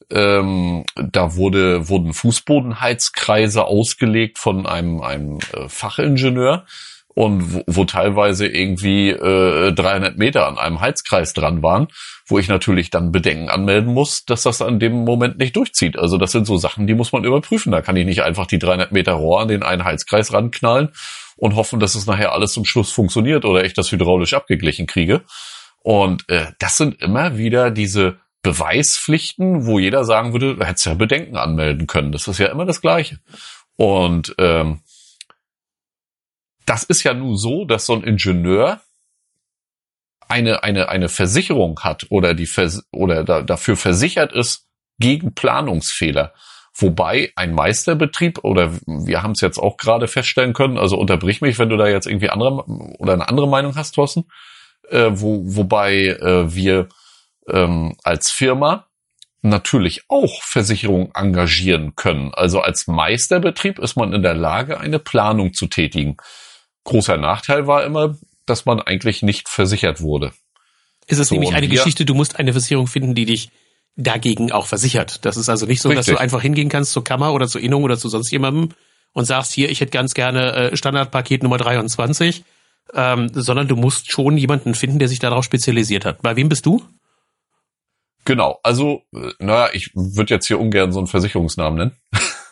ähm, 0.09 0.83
da 0.95 1.35
wurde, 1.35 1.87
wurden 1.87 2.13
Fußbodenheizkreise 2.13 3.65
ausgelegt 3.65 4.39
von 4.39 4.65
einem, 4.65 5.01
einem 5.01 5.37
äh, 5.53 5.69
Fachingenieur 5.69 6.65
und 7.13 7.53
wo, 7.53 7.63
wo 7.67 7.85
teilweise 7.85 8.47
irgendwie 8.47 9.11
äh, 9.11 9.71
300 9.71 10.17
Meter 10.17 10.47
an 10.47 10.57
einem 10.57 10.81
Heizkreis 10.81 11.33
dran 11.33 11.61
waren, 11.61 11.87
wo 12.25 12.39
ich 12.39 12.47
natürlich 12.47 12.89
dann 12.89 13.11
Bedenken 13.11 13.49
anmelden 13.49 13.93
muss, 13.93 14.25
dass 14.25 14.41
das 14.41 14.63
an 14.63 14.79
dem 14.79 15.03
Moment 15.03 15.37
nicht 15.37 15.55
durchzieht. 15.55 15.99
Also 15.99 16.17
das 16.17 16.31
sind 16.31 16.47
so 16.47 16.57
Sachen, 16.57 16.87
die 16.87 16.95
muss 16.95 17.11
man 17.11 17.25
überprüfen. 17.25 17.71
Da 17.71 17.81
kann 17.81 17.95
ich 17.95 18.07
nicht 18.07 18.23
einfach 18.23 18.47
die 18.47 18.57
300 18.57 18.91
Meter 18.91 19.13
Rohr 19.13 19.41
an 19.41 19.49
den 19.49 19.61
einen 19.61 19.83
Heizkreis 19.83 20.33
ranknallen 20.33 20.89
und 21.37 21.55
hoffen, 21.55 21.79
dass 21.79 21.95
es 21.95 22.05
nachher 22.05 22.33
alles 22.33 22.51
zum 22.51 22.65
Schluss 22.65 22.91
funktioniert 22.91 23.45
oder 23.45 23.63
ich 23.63 23.73
das 23.73 23.91
hydraulisch 23.91 24.33
abgeglichen 24.33 24.87
kriege. 24.87 25.23
Und 25.81 26.27
äh, 26.29 26.51
das 26.59 26.77
sind 26.77 27.01
immer 27.01 27.37
wieder 27.37 27.71
diese 27.71 28.19
Beweispflichten, 28.41 29.65
wo 29.65 29.79
jeder 29.79 30.03
sagen 30.03 30.33
würde, 30.33 30.55
du 30.55 30.65
hättest 30.65 30.85
ja 30.85 30.93
Bedenken 30.93 31.37
anmelden 31.37 31.87
können. 31.87 32.11
Das 32.11 32.27
ist 32.27 32.39
ja 32.39 32.47
immer 32.47 32.65
das 32.65 32.81
Gleiche. 32.81 33.19
Und 33.75 34.35
ähm, 34.37 34.81
das 36.65 36.83
ist 36.83 37.03
ja 37.03 37.13
nun 37.13 37.37
so, 37.37 37.65
dass 37.65 37.85
so 37.85 37.93
ein 37.93 38.03
Ingenieur 38.03 38.81
eine, 40.27 40.63
eine, 40.63 40.89
eine 40.89 41.09
Versicherung 41.09 41.79
hat 41.81 42.07
oder 42.09 42.33
die 42.33 42.45
Vers 42.45 42.85
oder 42.91 43.23
da, 43.23 43.41
dafür 43.41 43.77
versichert 43.77 44.33
ist 44.33 44.67
gegen 44.99 45.33
Planungsfehler. 45.33 46.33
Wobei 46.79 47.31
ein 47.35 47.53
Meisterbetrieb, 47.53 48.43
oder 48.43 48.71
wir 48.85 49.23
haben 49.23 49.31
es 49.31 49.41
jetzt 49.41 49.57
auch 49.57 49.77
gerade 49.77 50.07
feststellen 50.07 50.53
können, 50.53 50.77
also 50.77 50.95
unterbrich 50.97 51.41
mich, 51.41 51.57
wenn 51.57 51.69
du 51.69 51.77
da 51.77 51.87
jetzt 51.87 52.05
irgendwie 52.05 52.29
andere 52.29 52.65
oder 52.99 53.13
eine 53.13 53.27
andere 53.27 53.47
Meinung 53.47 53.75
hast, 53.75 53.95
Thorsten, 53.95 54.25
äh, 54.89 55.09
wo, 55.11 55.41
wobei 55.43 56.05
äh, 56.05 56.53
wir 56.53 56.87
ähm, 57.49 57.95
als 58.03 58.29
Firma 58.29 58.85
natürlich 59.41 60.03
auch 60.07 60.43
Versicherungen 60.43 61.09
engagieren 61.15 61.95
können. 61.95 62.33
Also 62.33 62.59
als 62.59 62.85
Meisterbetrieb 62.85 63.79
ist 63.79 63.95
man 63.95 64.13
in 64.13 64.21
der 64.21 64.35
Lage, 64.35 64.79
eine 64.79 64.99
Planung 64.99 65.53
zu 65.53 65.67
tätigen. 65.67 66.17
Großer 66.83 67.17
Nachteil 67.17 67.65
war 67.65 67.85
immer, 67.85 68.17
dass 68.45 68.65
man 68.65 68.81
eigentlich 68.81 69.23
nicht 69.23 69.49
versichert 69.49 70.01
wurde. 70.01 70.31
Ist 71.07 71.19
es 71.19 71.29
so, 71.29 71.35
nämlich 71.35 71.55
eine 71.55 71.67
Geschichte, 71.67 72.05
du 72.05 72.13
musst 72.13 72.37
eine 72.37 72.51
Versicherung 72.51 72.87
finden, 72.87 73.15
die 73.15 73.25
dich 73.25 73.49
dagegen 73.97 74.51
auch 74.51 74.67
versichert. 74.67 75.25
Das 75.25 75.35
ist 75.35 75.49
also 75.49 75.65
nicht 75.65 75.81
so, 75.81 75.89
Richtig. 75.89 76.05
dass 76.05 76.15
du 76.15 76.21
einfach 76.21 76.41
hingehen 76.41 76.69
kannst 76.69 76.93
zur 76.93 77.03
Kammer 77.03 77.33
oder 77.33 77.47
zur 77.47 77.61
Innung 77.61 77.83
oder 77.83 77.97
zu 77.97 78.07
sonst 78.09 78.31
jemandem 78.31 78.69
und 79.13 79.25
sagst, 79.25 79.51
hier, 79.51 79.69
ich 79.69 79.81
hätte 79.81 79.91
ganz 79.91 80.13
gerne 80.13 80.53
äh, 80.53 80.77
Standardpaket 80.77 81.43
Nummer 81.43 81.57
23, 81.57 82.45
ähm, 82.93 83.29
sondern 83.33 83.67
du 83.67 83.75
musst 83.75 84.11
schon 84.11 84.37
jemanden 84.37 84.75
finden, 84.75 84.99
der 84.99 85.07
sich 85.07 85.19
darauf 85.19 85.43
spezialisiert 85.43 86.05
hat. 86.05 86.21
Bei 86.21 86.35
wem 86.35 86.47
bist 86.47 86.65
du? 86.65 86.83
Genau, 88.23 88.59
also, 88.61 89.01
äh, 89.13 89.31
naja, 89.39 89.69
ich 89.73 89.91
würde 89.95 90.33
jetzt 90.33 90.47
hier 90.47 90.59
ungern 90.59 90.91
so 90.91 90.99
einen 90.99 91.07
Versicherungsnamen 91.07 91.77
nennen. 91.77 91.91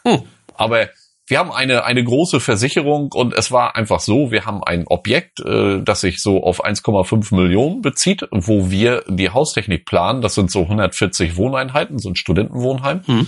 Hm. 0.04 0.24
Aber 0.56 0.90
wir 1.28 1.40
haben 1.40 1.52
eine, 1.52 1.86
eine 1.86 2.04
große 2.04 2.40
Versicherung 2.40 3.12
und 3.12 3.34
es 3.34 3.52
war 3.52 3.76
einfach 3.76 4.00
so, 4.00 4.32
wir 4.32 4.46
haben 4.46 4.64
ein 4.64 4.86
Objekt, 4.88 5.40
äh, 5.40 5.82
das 5.82 6.02
sich 6.02 6.22
so 6.22 6.44
auf 6.44 6.64
1,5 6.64 7.34
Millionen 7.36 7.82
bezieht, 7.82 8.28
wo 8.32 8.70
wir 8.70 9.04
die 9.08 9.32
Haustechnik 9.32 9.86
planen. 9.86 10.22
Das 10.22 10.36
sind 10.36 10.52
so 10.52 10.62
140 10.64 11.36
Wohneinheiten, 11.36 11.98
so 11.98 12.10
ein 12.10 12.16
Studentenwohnheim, 12.16 13.02
hm. 13.06 13.28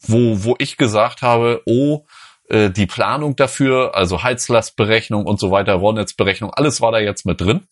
wo, 0.00 0.44
wo 0.44 0.54
ich 0.58 0.76
gesagt 0.76 1.22
habe, 1.22 1.62
oh, 1.66 2.04
äh, 2.48 2.70
die 2.70 2.86
Planung 2.86 3.34
dafür, 3.34 3.96
also 3.96 4.22
Heizlastberechnung 4.22 5.26
und 5.26 5.40
so 5.40 5.50
weiter, 5.50 5.74
Rohrnetzberechnung, 5.74 6.52
alles 6.52 6.80
war 6.80 6.92
da 6.92 7.00
jetzt 7.00 7.26
mit 7.26 7.40
drin. 7.40 7.66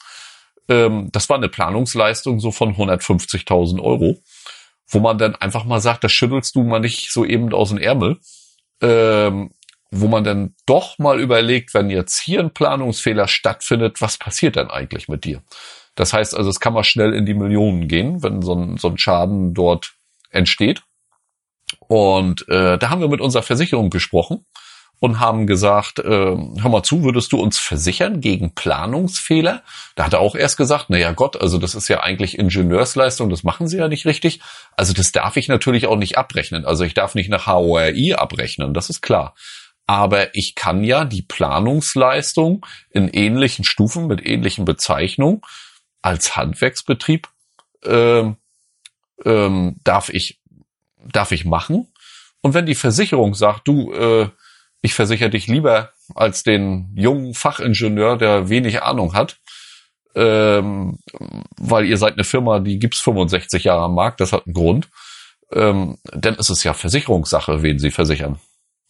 Ähm, 0.69 1.11
das 1.13 1.29
war 1.29 1.37
eine 1.37 1.49
Planungsleistung 1.49 2.41
so 2.41 2.51
von 2.51 2.75
150.000 2.75 3.81
Euro, 3.81 4.19
wo 4.89 4.99
man 4.99 5.19
dann 5.19 5.37
einfach 5.37 5.65
mal 5.65 5.81
sagt, 5.81 6.03
das 6.03 6.11
schüttelst 6.11 6.57
du 6.57 6.65
mal 6.65 6.81
nicht 6.81 7.13
so 7.13 7.25
eben 7.25 7.53
aus 7.53 7.69
dem 7.69 7.79
Ärmel. 7.79 8.19
Ähm, 8.83 9.51
wo 9.95 10.09
man 10.09 10.25
dann 10.25 10.55
doch 10.65 10.99
mal 10.99 11.21
überlegt, 11.21 11.75
wenn 11.75 11.91
jetzt 11.91 12.19
hier 12.19 12.41
ein 12.41 12.55
Planungsfehler 12.55 13.29
stattfindet, 13.29 14.01
was 14.01 14.17
passiert 14.17 14.57
denn 14.57 14.71
eigentlich 14.71 15.07
mit 15.07 15.25
dir? 15.25 15.43
Das 15.95 16.15
heißt 16.15 16.35
also, 16.35 16.49
es 16.49 16.61
kann 16.61 16.73
mal 16.73 16.83
schnell 16.83 17.13
in 17.13 17.27
die 17.27 17.35
Millionen 17.35 17.89
gehen, 17.89 18.23
wenn 18.23 18.41
so 18.41 18.55
ein, 18.55 18.79
so 18.79 18.89
ein 18.89 18.97
Schaden 18.97 19.53
dort 19.53 19.93
entsteht. 20.31 20.83
Und 21.79 22.49
äh, 22.49 22.79
da 22.79 22.89
haben 22.89 23.03
wir 23.03 23.09
mit 23.09 23.21
unserer 23.21 23.43
Versicherung 23.43 23.91
gesprochen 23.91 24.47
und 25.03 25.19
haben 25.19 25.49
gesagt, 25.49 25.99
äh, 25.99 26.05
hör 26.07 26.69
mal 26.69 26.85
zu, 26.85 27.03
würdest 27.03 27.33
du 27.33 27.41
uns 27.41 27.59
versichern 27.59 28.21
gegen 28.21 28.55
Planungsfehler? 28.55 29.65
Da 29.97 30.05
hat 30.05 30.13
er 30.13 30.21
auch 30.21 30.37
erst 30.37 30.57
gesagt, 30.57 30.87
na 30.91 30.97
ja 30.97 31.11
Gott, 31.11 31.43
also 31.43 31.59
das 31.59 31.75
ist 31.75 31.89
ja 31.89 32.05
eigentlich 32.05 32.39
Ingenieursleistung, 32.39 33.29
das 33.29 33.43
machen 33.43 33.67
sie 33.67 33.79
ja 33.79 33.89
nicht 33.89 34.07
richtig. 34.07 34.39
Also 34.77 34.93
das 34.93 35.11
darf 35.11 35.37
ich 35.37 35.49
natürlich 35.49 35.89
auch 35.89 35.97
nicht 35.97 36.19
abrechnen. 36.19 36.65
Also 36.65 36.85
ich 36.85 36.95
darf 36.95 37.17
nicht 37.17 37.31
nach 37.31 37.49
HORI 37.49 38.15
abrechnen, 38.15 38.75
das 38.75 38.91
ist 38.91 39.03
klar. 39.03 39.35
Aber 39.89 40.37
ich 40.37 40.55
kann 40.55 40.85
ja 40.85 41.05
die 41.05 41.23
Planungsleistung 41.23 42.65
in 42.91 43.09
ähnlichen 43.09 43.65
Stufen 43.65 44.07
mit 44.07 44.25
ähnlichen 44.25 44.65
Bezeichnungen 44.65 45.41
als 46.01 46.37
Handwerksbetrieb 46.37 47.29
ähm, 47.85 48.37
ähm, 49.25 49.81
darf 49.83 50.11
ich 50.11 50.41
darf 50.97 51.33
ich 51.33 51.45
machen. 51.45 51.89
Und 52.41 52.55
wenn 52.55 52.67
die 52.67 52.77
Versicherung 52.77 53.35
sagt, 53.35 53.67
du, 53.67 53.93
äh, 53.93 54.29
ich 54.83 54.95
versichere 54.95 55.31
dich 55.31 55.47
lieber 55.47 55.93
als 56.15 56.43
den 56.43 56.93
jungen 56.95 57.35
Fachingenieur, 57.35 58.19
der 58.19 58.49
wenig 58.49 58.83
Ahnung 58.83 59.15
hat, 59.15 59.39
ähm, 60.15 60.99
weil 61.57 61.87
ihr 61.87 61.97
seid 61.97 62.15
eine 62.15 62.25
Firma, 62.25 62.59
die 62.59 62.79
gibt's 62.79 63.01
65 63.01 63.65
Jahre 63.65 63.85
am 63.85 63.95
Markt, 63.95 64.21
das 64.21 64.33
hat 64.33 64.47
einen 64.47 64.55
Grund, 64.55 64.89
ähm, 65.53 65.99
ist 66.39 66.51
es 66.51 66.65
ja 66.65 66.75
Versicherungssache, 66.75 67.63
wen 67.63 67.79
sie 67.79 67.91
versichern. 67.91 68.39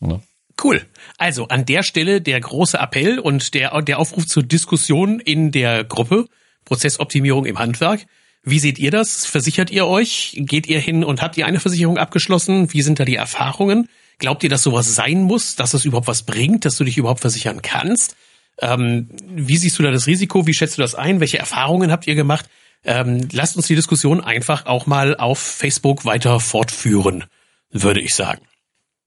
Ne? 0.01 0.21
Cool. 0.63 0.85
Also 1.19 1.49
an 1.49 1.67
der 1.67 1.83
Stelle 1.83 2.21
der 2.21 2.41
große 2.41 2.79
Appell 2.79 3.19
und 3.19 3.55
der, 3.55 3.81
der 3.83 3.99
Aufruf 3.99 4.27
zur 4.27 4.43
Diskussion 4.43 5.21
in 5.21 5.51
der 5.51 5.85
Gruppe 5.85 6.27
Prozessoptimierung 6.65 7.47
im 7.47 7.59
Handwerk. 7.59 8.07
Wie 8.45 8.59
seht 8.59 8.79
ihr 8.79 8.91
das? 8.91 9.27
Versichert 9.27 9.71
ihr 9.71 9.87
euch? 9.87 10.35
Geht 10.37 10.67
ihr 10.67 10.81
hin 10.81 11.05
und 11.05 11.23
habt 11.23 11.37
ihr 11.37 11.47
eine 11.47 11.61
Versicherung 11.61 11.99
abgeschlossen? 11.99 12.73
Wie 12.73 12.83
sind 12.83 12.99
da 12.99 13.05
die 13.05 13.17
Erfahrungen? 13.17 13.89
Glaubt 14.23 14.45
ihr, 14.45 14.51
dass 14.51 14.63
sowas 14.63 14.95
sein 14.95 15.23
muss, 15.23 15.57
dass 15.57 15.75
es 15.75 15.85
überhaupt 15.85 16.07
was 16.07 16.23
bringt, 16.23 16.65
dass 16.65 16.77
du 16.77 16.85
dich 16.85 16.97
überhaupt 16.97 17.19
versichern 17.19 17.61
kannst? 17.61 18.15
Ähm, 18.61 19.09
wie 19.27 19.57
siehst 19.57 19.81
du 19.81 19.83
da 19.83 19.91
das 19.91 20.07
Risiko? 20.07 20.47
Wie 20.47 20.55
schätzt 20.55 20.79
du 20.79 20.83
das 20.83 20.95
ein? 20.95 21.19
Welche 21.19 21.41
Erfahrungen 21.41 21.91
habt 21.91 22.07
ihr 22.07 22.15
gemacht? 22.15 22.49
Ähm, 22.85 23.29
lasst 23.33 23.57
uns 23.57 23.67
die 23.67 23.75
Diskussion 23.75 24.21
einfach 24.21 24.67
auch 24.67 24.87
mal 24.87 25.17
auf 25.17 25.41
Facebook 25.41 26.05
weiter 26.05 26.39
fortführen, 26.39 27.25
würde 27.73 28.01
ich 28.01 28.15
sagen. 28.15 28.43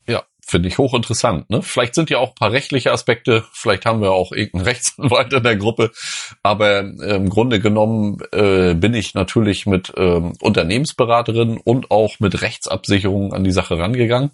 Ja, 0.05 0.23
finde 0.45 0.67
ich 0.67 0.77
hochinteressant. 0.77 1.49
Ne? 1.49 1.61
Vielleicht 1.61 1.95
sind 1.95 2.09
ja 2.09 2.17
auch 2.17 2.31
ein 2.31 2.35
paar 2.35 2.51
rechtliche 2.51 2.91
Aspekte, 2.91 3.45
vielleicht 3.53 3.85
haben 3.85 4.01
wir 4.01 4.11
auch 4.11 4.33
irgendeinen 4.33 4.65
Rechtsanwalt 4.67 5.31
in 5.31 5.43
der 5.43 5.55
Gruppe, 5.55 5.91
aber 6.43 6.79
äh, 6.79 7.15
im 7.15 7.29
Grunde 7.29 7.61
genommen 7.61 8.17
äh, 8.33 8.73
bin 8.73 8.93
ich 8.93 9.13
natürlich 9.13 9.65
mit 9.65 9.93
ähm, 9.95 10.33
Unternehmensberaterinnen 10.41 11.55
und 11.55 11.89
auch 11.89 12.19
mit 12.19 12.41
Rechtsabsicherungen 12.41 13.31
an 13.31 13.45
die 13.45 13.53
Sache 13.53 13.77
rangegangen 13.77 14.31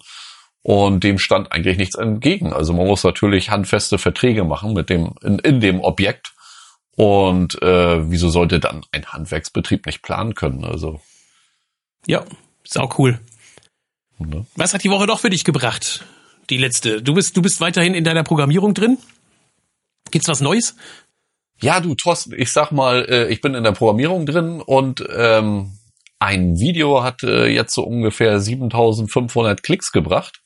und 0.62 1.02
dem 1.02 1.18
stand 1.18 1.50
eigentlich 1.52 1.76
nichts 1.76 1.96
entgegen. 1.96 2.52
Also 2.52 2.72
man 2.72 2.86
muss 2.86 3.02
natürlich 3.04 3.50
handfeste 3.50 3.98
Verträge 3.98 4.44
machen 4.44 4.72
mit 4.72 4.90
dem 4.90 5.14
in, 5.22 5.38
in 5.40 5.60
dem 5.60 5.80
Objekt. 5.80 6.32
Und 6.94 7.60
äh, 7.62 8.10
wieso 8.10 8.28
sollte 8.28 8.60
dann 8.60 8.84
ein 8.92 9.06
Handwerksbetrieb 9.06 9.86
nicht 9.86 10.02
planen 10.02 10.34
können? 10.34 10.64
Also 10.64 11.00
ja, 12.06 12.24
ist 12.64 12.78
auch 12.78 12.98
cool. 12.98 13.20
Ne? 14.18 14.46
Was 14.56 14.74
hat 14.74 14.84
die 14.84 14.90
Woche 14.90 15.06
doch 15.06 15.20
für 15.20 15.30
dich 15.30 15.44
gebracht? 15.44 16.04
Die 16.50 16.58
letzte. 16.58 17.02
Du 17.02 17.14
bist 17.14 17.36
du 17.36 17.42
bist 17.42 17.60
weiterhin 17.60 17.94
in 17.94 18.04
deiner 18.04 18.22
Programmierung 18.22 18.74
drin. 18.74 18.98
Gibt's 20.10 20.28
was 20.28 20.40
Neues? 20.40 20.76
Ja, 21.60 21.80
du 21.80 21.94
Thorsten, 21.94 22.34
ich 22.36 22.52
sag 22.52 22.72
mal, 22.72 23.06
äh, 23.08 23.28
ich 23.28 23.40
bin 23.40 23.54
in 23.54 23.64
der 23.64 23.72
Programmierung 23.72 24.26
drin 24.26 24.60
und 24.60 25.04
ähm, 25.14 25.78
ein 26.18 26.58
Video 26.58 27.02
hat 27.02 27.22
äh, 27.22 27.46
jetzt 27.46 27.72
so 27.72 27.84
ungefähr 27.84 28.40
7500 28.40 29.62
Klicks 29.62 29.92
gebracht 29.92 30.41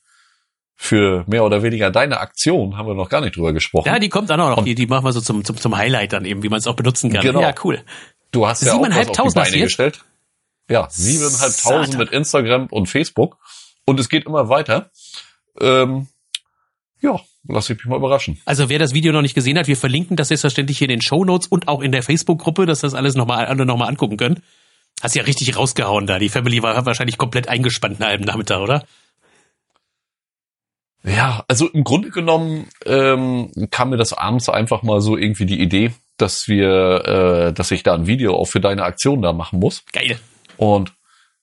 für 0.79 1.25
mehr 1.27 1.43
oder 1.43 1.63
weniger 1.63 1.89
deine 1.89 2.19
Aktion, 2.19 2.77
haben 2.77 2.87
wir 2.87 2.93
noch 2.93 3.09
gar 3.09 3.19
nicht 3.21 3.35
drüber 3.35 3.51
gesprochen. 3.51 3.87
Ja, 3.87 3.97
die 3.97 4.09
kommt 4.09 4.29
dann 4.29 4.39
auch 4.39 4.55
noch. 4.55 4.63
Die, 4.63 4.75
die 4.75 4.85
machen 4.85 5.03
wir 5.03 5.11
so 5.11 5.19
zum, 5.19 5.43
zum, 5.43 5.57
zum 5.57 5.75
Highlight 5.75 6.13
dann 6.13 6.23
eben, 6.23 6.43
wie 6.43 6.49
man 6.49 6.59
es 6.59 6.67
auch 6.67 6.75
benutzen 6.75 7.11
kann. 7.11 7.23
Genau. 7.23 7.41
Ja, 7.41 7.53
cool. 7.63 7.81
Du 8.31 8.47
hast 8.47 8.63
ja 8.63 8.75
auch 8.75 8.81
was 8.81 9.19
auf 9.19 9.33
die 9.33 9.33
Beine 9.33 9.59
gestellt. 9.59 10.05
Ja, 10.69 10.87
siebeneinhalbtausend 10.89 11.97
mit 11.97 12.11
Instagram 12.11 12.67
und 12.67 12.87
Facebook. 12.87 13.37
Und 13.85 13.99
es 13.99 14.07
geht 14.07 14.25
immer 14.25 14.49
weiter. 14.49 14.91
Ähm, 15.59 16.07
ja, 17.01 17.19
lass 17.47 17.69
ich 17.69 17.77
mich 17.77 17.85
mal 17.85 17.95
überraschen. 17.95 18.39
Also 18.45 18.69
wer 18.69 18.77
das 18.77 18.93
Video 18.93 19.11
noch 19.13 19.21
nicht 19.21 19.33
gesehen 19.33 19.57
hat, 19.57 19.67
wir 19.67 19.77
verlinken 19.77 20.15
das 20.15 20.27
selbstverständlich 20.27 20.77
hier 20.77 20.85
in 20.89 20.95
den 20.95 21.01
Show 21.01 21.25
Notes 21.25 21.47
und 21.47 21.67
auch 21.67 21.81
in 21.81 21.91
der 21.91 22.03
Facebook-Gruppe, 22.03 22.65
dass 22.65 22.81
das 22.81 22.93
alles 22.93 23.15
nochmal 23.15 23.45
alle 23.45 23.65
nochmal 23.65 23.87
angucken 23.87 24.17
können. 24.17 24.43
Hast 25.01 25.15
ja 25.15 25.23
richtig 25.23 25.55
rausgehauen 25.55 26.05
da. 26.05 26.19
Die 26.19 26.29
Family 26.29 26.61
war 26.61 26.85
wahrscheinlich 26.85 27.17
komplett 27.17 27.47
eingespannt 27.47 27.99
nach 27.99 28.07
einem 28.07 28.25
Nachmittag, 28.25 28.59
oder? 28.59 28.83
Ja, 31.07 31.45
also 31.47 31.67
im 31.67 31.83
Grunde 31.83 32.09
genommen 32.09 32.67
ähm, 32.85 33.51
kam 33.71 33.91
mir 33.91 33.97
das 33.97 34.13
abends 34.13 34.49
einfach 34.49 34.83
mal 34.83 34.99
so 34.99 35.17
irgendwie 35.17 35.45
die 35.45 35.61
Idee, 35.61 35.93
dass 36.17 36.47
wir, 36.47 37.05
äh, 37.05 37.53
dass 37.53 37.71
ich 37.71 37.83
da 37.83 37.93
ein 37.93 38.07
Video 38.07 38.35
auch 38.35 38.45
für 38.45 38.59
deine 38.59 38.83
Aktion 38.83 39.21
da 39.21 39.31
machen 39.31 39.59
muss. 39.59 39.83
Geil. 39.93 40.19
Und 40.57 40.93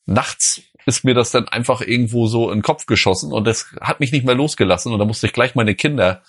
nachts 0.05 0.63
ist 0.87 1.05
mir 1.05 1.15
das 1.15 1.31
dann 1.31 1.49
einfach 1.49 1.81
irgendwo 1.81 2.27
so 2.27 2.51
in 2.51 2.59
den 2.59 2.63
Kopf 2.63 2.85
geschossen 2.85 3.33
und 3.33 3.47
das 3.47 3.75
hat 3.81 4.01
mich 4.01 4.13
nicht 4.13 4.27
mehr 4.27 4.35
losgelassen 4.35 4.93
und 4.93 4.99
da 4.99 5.07
musste 5.07 5.27
ich 5.27 5.33
gleich 5.33 5.55
meine 5.55 5.75
Kinder 5.75 6.23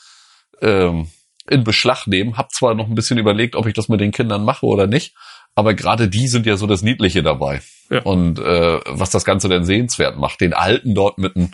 ähm, 0.61 1.09
in 1.49 1.65
Beschlag 1.65 2.07
nehmen. 2.07 2.37
Hab 2.37 2.53
zwar 2.53 2.73
noch 2.73 2.87
ein 2.87 2.95
bisschen 2.95 3.17
überlegt, 3.17 3.57
ob 3.57 3.65
ich 3.65 3.73
das 3.73 3.89
mit 3.89 3.99
den 3.99 4.11
Kindern 4.11 4.45
mache 4.45 4.65
oder 4.65 4.87
nicht, 4.87 5.13
aber 5.55 5.73
gerade 5.73 6.07
die 6.07 6.29
sind 6.29 6.45
ja 6.45 6.55
so 6.55 6.67
das 6.67 6.83
Niedliche 6.83 7.21
dabei. 7.21 7.61
Ja. 7.89 8.01
Und 8.03 8.39
äh, 8.39 8.79
was 8.85 9.09
das 9.09 9.25
Ganze 9.25 9.49
denn 9.49 9.65
sehenswert 9.65 10.17
macht, 10.17 10.39
den 10.39 10.53
Alten 10.53 10.95
dort 10.95 11.17
mit 11.17 11.35
einem 11.35 11.51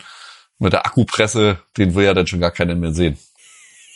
mit 0.62 0.72
der 0.72 0.86
Akkupresse, 0.86 1.58
den 1.76 1.94
will 1.94 2.04
ja 2.04 2.14
dann 2.14 2.26
schon 2.26 2.40
gar 2.40 2.50
keiner 2.50 2.74
mehr 2.74 2.92
sehen. 2.92 3.18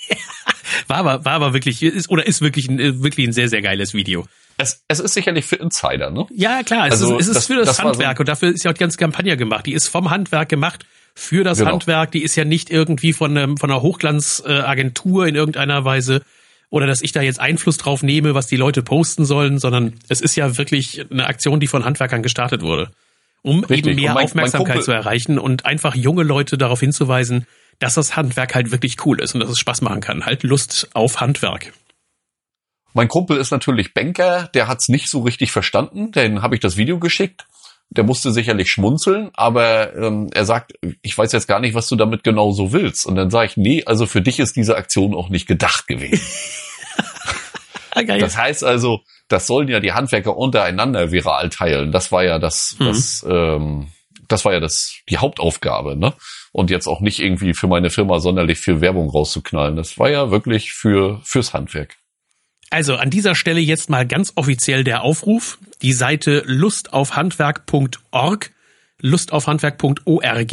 war 0.88 0.99
aber, 0.99 1.25
war 1.25 1.32
aber 1.32 1.52
wirklich, 1.54 1.82
ist, 1.82 2.11
oder 2.11 2.26
ist 2.26 2.40
wirklich 2.40 2.68
ein, 2.68 3.02
wirklich 3.02 3.26
ein 3.26 3.32
sehr, 3.32 3.49
sehr 3.49 3.62
geiles 3.62 3.94
Video. 3.94 4.26
Es, 4.58 4.82
es 4.88 5.00
ist 5.00 5.14
sicherlich 5.14 5.44
für 5.44 5.56
Insider, 5.56 6.11
ne? 6.11 6.26
Ja, 6.35 6.62
klar, 6.62 6.87
es 6.87 6.92
also, 6.92 7.16
ist, 7.16 7.23
es 7.23 7.28
ist 7.28 7.37
das, 7.37 7.46
für 7.46 7.56
das, 7.56 7.68
das 7.68 7.78
Handwerk 7.78 8.16
so 8.16 8.20
und 8.23 8.28
dafür 8.28 8.50
ist 8.50 8.64
ja 8.64 8.70
auch 8.70 8.75
die 8.75 8.80
ganze 8.80 8.96
Kampagne 8.96 9.37
gemacht. 9.37 9.66
Die 9.66 9.73
ist 9.73 9.88
vom 9.88 10.11
Handwerk 10.11 10.49
gemacht 10.49 10.87
für 11.14 11.44
das 11.44 11.58
genau. 11.58 11.73
Handwerk. 11.73 12.12
Die 12.12 12.23
ist 12.23 12.37
ja 12.37 12.44
nicht 12.44 12.70
irgendwie 12.70 13.12
von, 13.12 13.37
einem, 13.37 13.56
von 13.58 13.70
einer 13.70 13.82
Hochglanzagentur 13.82 15.26
in 15.26 15.35
irgendeiner 15.35 15.85
Weise 15.85 16.23
oder 16.70 16.87
dass 16.87 17.02
ich 17.02 17.12
da 17.12 17.23
jetzt 17.23 17.38
Einfluss 17.38 17.76
drauf 17.76 18.02
nehme, 18.02 18.35
was 18.35 18.46
die 18.46 18.56
Leute 18.56 18.82
posten 18.82 19.25
sollen, 19.25 19.58
sondern 19.58 19.94
es 20.08 20.20
ist 20.20 20.37
ja 20.37 20.58
wirklich 20.58 21.06
eine 21.11 21.26
Aktion, 21.26 21.61
die 21.61 21.68
von 21.68 21.85
Handwerkern 21.85 22.23
gestartet 22.23 22.62
wurde 22.62 22.90
um 23.47 23.62
Richtig. 23.65 23.93
eben 23.93 24.00
mehr 24.03 24.15
mein, 24.15 24.25
Aufmerksamkeit 24.25 24.76
mein 24.76 24.85
zu 24.85 24.93
erreichen 24.93 25.38
und 25.38 25.65
einfach 25.67 25.95
junge 25.95 26.25
Leute 26.25 26.59
darauf 26.59 26.81
hinzuweisen, 26.81 27.47
dass 27.79 27.95
das 27.95 28.17
Handwerk 28.17 28.57
halt 28.57 28.73
wirklich 28.73 28.97
cool 29.07 29.21
ist 29.21 29.35
und 29.35 29.41
dass 29.41 29.50
es 29.50 29.59
Spaß 29.59 29.83
machen 29.83 30.00
kann. 30.00 30.26
Halt 30.26 30.43
Lust 30.43 30.88
auf 30.95 31.21
Handwerk. 31.21 31.73
Mein 32.93 33.07
Kumpel 33.07 33.37
ist 33.37 33.53
natürlich 33.53 33.95
Banker, 33.95 34.49
der 34.55 34.67
hat's 34.67 34.88
nicht 34.88 35.09
so 35.09 35.21
richtig 35.21 35.53
verstanden, 35.53 36.11
den 36.11 36.43
habe 36.43 36.57
ich 36.57 36.61
das 36.61 36.76
Video 36.76 36.99
geschickt. 36.99 37.47
Der 37.88 38.03
musste 38.03 38.33
sicherlich 38.33 38.69
schmunzeln, 38.69 39.31
aber 39.35 39.95
ähm, 39.95 40.29
er 40.35 40.45
sagt, 40.45 40.73
ich 41.03 41.17
weiß 41.17 41.31
jetzt 41.31 41.47
gar 41.47 41.61
nicht, 41.61 41.75
was 41.75 41.87
du 41.87 41.95
damit 41.95 42.25
genau 42.25 42.50
so 42.50 42.73
willst. 42.73 43.07
Und 43.07 43.15
dann 43.15 43.31
sage 43.31 43.47
ich, 43.47 43.57
nee, 43.57 43.85
also 43.85 44.07
für 44.07 44.23
dich 44.23 44.41
ist 44.41 44.57
diese 44.57 44.76
Aktion 44.76 45.15
auch 45.15 45.29
nicht 45.29 45.47
gedacht 45.47 45.87
gewesen. 45.87 46.26
das 48.07 48.37
heißt 48.37 48.65
also, 48.65 49.03
das 49.28 49.47
sollen 49.47 49.68
ja 49.68 49.80
die 49.80 49.92
Handwerker 49.92 50.37
untereinander 50.37 51.11
viral 51.11 51.49
teilen. 51.49 51.92
Das 51.92 52.12
war 52.12 52.25
ja 52.25 52.38
das, 52.38 52.76
mhm. 52.78 52.85
das, 52.85 53.26
ähm, 53.28 53.88
das 54.28 54.45
war 54.45 54.52
ja 54.52 54.61
das, 54.61 54.95
die 55.09 55.18
Hauptaufgabe, 55.18 55.97
ne? 55.97 56.14
Und 56.52 56.71
jetzt 56.71 56.87
auch 56.87 57.00
nicht 57.00 57.18
irgendwie 57.18 57.54
für 57.54 57.66
meine 57.66 57.90
Firma 57.90 58.18
sonderlich 58.18 58.59
viel 58.59 58.80
Werbung 58.80 59.11
rauszuknallen. 59.11 59.76
Das 59.76 59.99
war 59.99 60.11
ja 60.11 60.30
wirklich 60.30 60.73
für, 60.73 61.21
fürs 61.23 61.52
Handwerk. 61.52 61.97
Also 62.71 62.97
an 62.97 63.11
dieser 63.11 63.35
Stelle 63.35 63.61
jetzt 63.61 63.90
mal 63.90 64.06
ganz 64.06 64.33
offiziell 64.35 64.85
der 64.85 65.02
Aufruf. 65.02 65.59
Die 65.83 65.92
Seite 65.92 66.42
lustaufhandwerk.org, 66.47 68.50
lustaufhandwerk.org 69.00 70.52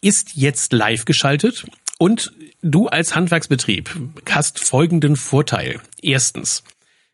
ist 0.00 0.34
jetzt 0.34 0.72
live 0.72 1.04
geschaltet. 1.04 1.64
Und 1.98 2.32
du 2.62 2.88
als 2.88 3.14
Handwerksbetrieb 3.14 3.90
hast 4.30 4.64
folgenden 4.64 5.16
Vorteil. 5.16 5.80
Erstens, 6.02 6.64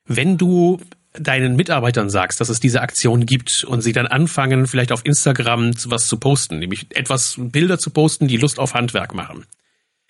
wenn 0.06 0.38
du 0.38 0.80
deinen 1.12 1.56
Mitarbeitern 1.56 2.08
sagst, 2.08 2.40
dass 2.40 2.48
es 2.48 2.60
diese 2.60 2.82
Aktion 2.82 3.26
gibt 3.26 3.64
und 3.64 3.80
sie 3.80 3.92
dann 3.92 4.06
anfangen, 4.06 4.66
vielleicht 4.66 4.92
auf 4.92 5.04
Instagram 5.04 5.72
was 5.86 6.06
zu 6.06 6.18
posten, 6.18 6.58
nämlich 6.58 6.86
etwas 6.96 7.34
Bilder 7.36 7.78
zu 7.78 7.90
posten, 7.90 8.28
die 8.28 8.36
Lust 8.36 8.58
auf 8.58 8.74
Handwerk 8.74 9.14
machen, 9.14 9.44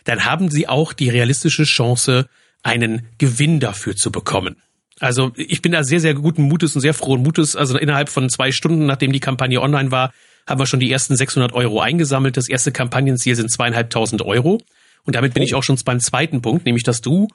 dann 0.04 0.24
haben 0.24 0.50
sie 0.50 0.68
auch 0.68 0.92
die 0.92 1.08
realistische 1.08 1.64
Chance, 1.64 2.28
einen 2.62 3.08
Gewinn 3.18 3.60
dafür 3.60 3.96
zu 3.96 4.12
bekommen. 4.12 4.56
Also 4.98 5.32
ich 5.36 5.62
bin 5.62 5.72
da 5.72 5.82
sehr, 5.82 6.00
sehr 6.00 6.12
guten 6.12 6.42
Mutes 6.42 6.74
und 6.74 6.82
sehr 6.82 6.92
frohen 6.92 7.22
Mutes. 7.22 7.56
Also 7.56 7.78
innerhalb 7.78 8.10
von 8.10 8.28
zwei 8.28 8.52
Stunden, 8.52 8.84
nachdem 8.84 9.12
die 9.12 9.20
Kampagne 9.20 9.60
online 9.62 9.90
war, 9.90 10.12
haben 10.46 10.60
wir 10.60 10.66
schon 10.66 10.80
die 10.80 10.92
ersten 10.92 11.16
600 11.16 11.54
Euro 11.54 11.80
eingesammelt. 11.80 12.36
Das 12.36 12.48
erste 12.48 12.70
Kampagnenziel 12.70 13.34
sind 13.34 13.50
zweieinhalbtausend 13.50 14.20
Euro. 14.20 14.60
Und 15.04 15.16
damit 15.16 15.32
bin 15.32 15.42
oh. 15.42 15.46
ich 15.46 15.54
auch 15.54 15.62
schon 15.62 15.78
beim 15.84 16.00
zweiten 16.00 16.42
Punkt, 16.42 16.66
nämlich 16.66 16.84
dass 16.84 17.00
du 17.00 17.28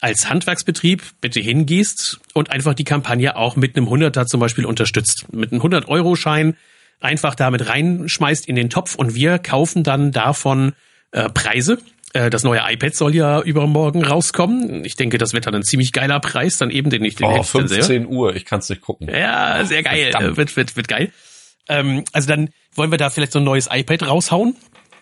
als 0.00 0.28
Handwerksbetrieb 0.28 1.02
bitte 1.20 1.40
hingehst 1.40 2.20
und 2.34 2.50
einfach 2.50 2.74
die 2.74 2.84
Kampagne 2.84 3.36
auch 3.36 3.56
mit 3.56 3.76
einem 3.76 3.88
Hunderter 3.88 4.26
zum 4.26 4.40
Beispiel 4.40 4.64
unterstützt. 4.64 5.26
Mit 5.32 5.52
einem 5.52 5.60
100-Euro-Schein 5.60 6.56
einfach 7.00 7.34
damit 7.34 7.68
reinschmeißt 7.68 8.48
in 8.48 8.56
den 8.56 8.70
Topf 8.70 8.94
und 8.94 9.14
wir 9.14 9.38
kaufen 9.38 9.82
dann 9.82 10.12
davon 10.12 10.72
äh, 11.12 11.28
Preise. 11.28 11.78
Äh, 12.12 12.30
das 12.30 12.44
neue 12.44 12.60
iPad 12.64 12.94
soll 12.94 13.14
ja 13.14 13.40
übermorgen 13.40 14.04
rauskommen. 14.04 14.84
Ich 14.84 14.96
denke, 14.96 15.18
das 15.18 15.32
wird 15.32 15.46
dann 15.46 15.54
ein 15.54 15.62
ziemlich 15.62 15.92
geiler 15.92 16.20
Preis, 16.20 16.58
dann 16.58 16.70
eben 16.70 16.90
den 16.90 17.04
ich 17.04 17.16
den 17.16 17.26
Oh, 17.26 17.42
15 17.42 18.06
Uhr, 18.06 18.34
ich 18.34 18.44
kann 18.44 18.60
es 18.60 18.68
nicht 18.68 18.82
gucken. 18.82 19.08
Ja, 19.08 19.64
sehr 19.64 19.82
geil. 19.82 20.10
Verdammt. 20.10 20.36
Wird, 20.36 20.56
wird, 20.56 20.76
wird 20.76 20.88
geil. 20.88 21.12
Ähm, 21.68 22.04
also 22.12 22.28
dann 22.28 22.50
wollen 22.74 22.90
wir 22.90 22.98
da 22.98 23.10
vielleicht 23.10 23.32
so 23.32 23.40
ein 23.40 23.44
neues 23.44 23.68
iPad 23.70 24.06
raushauen 24.06 24.56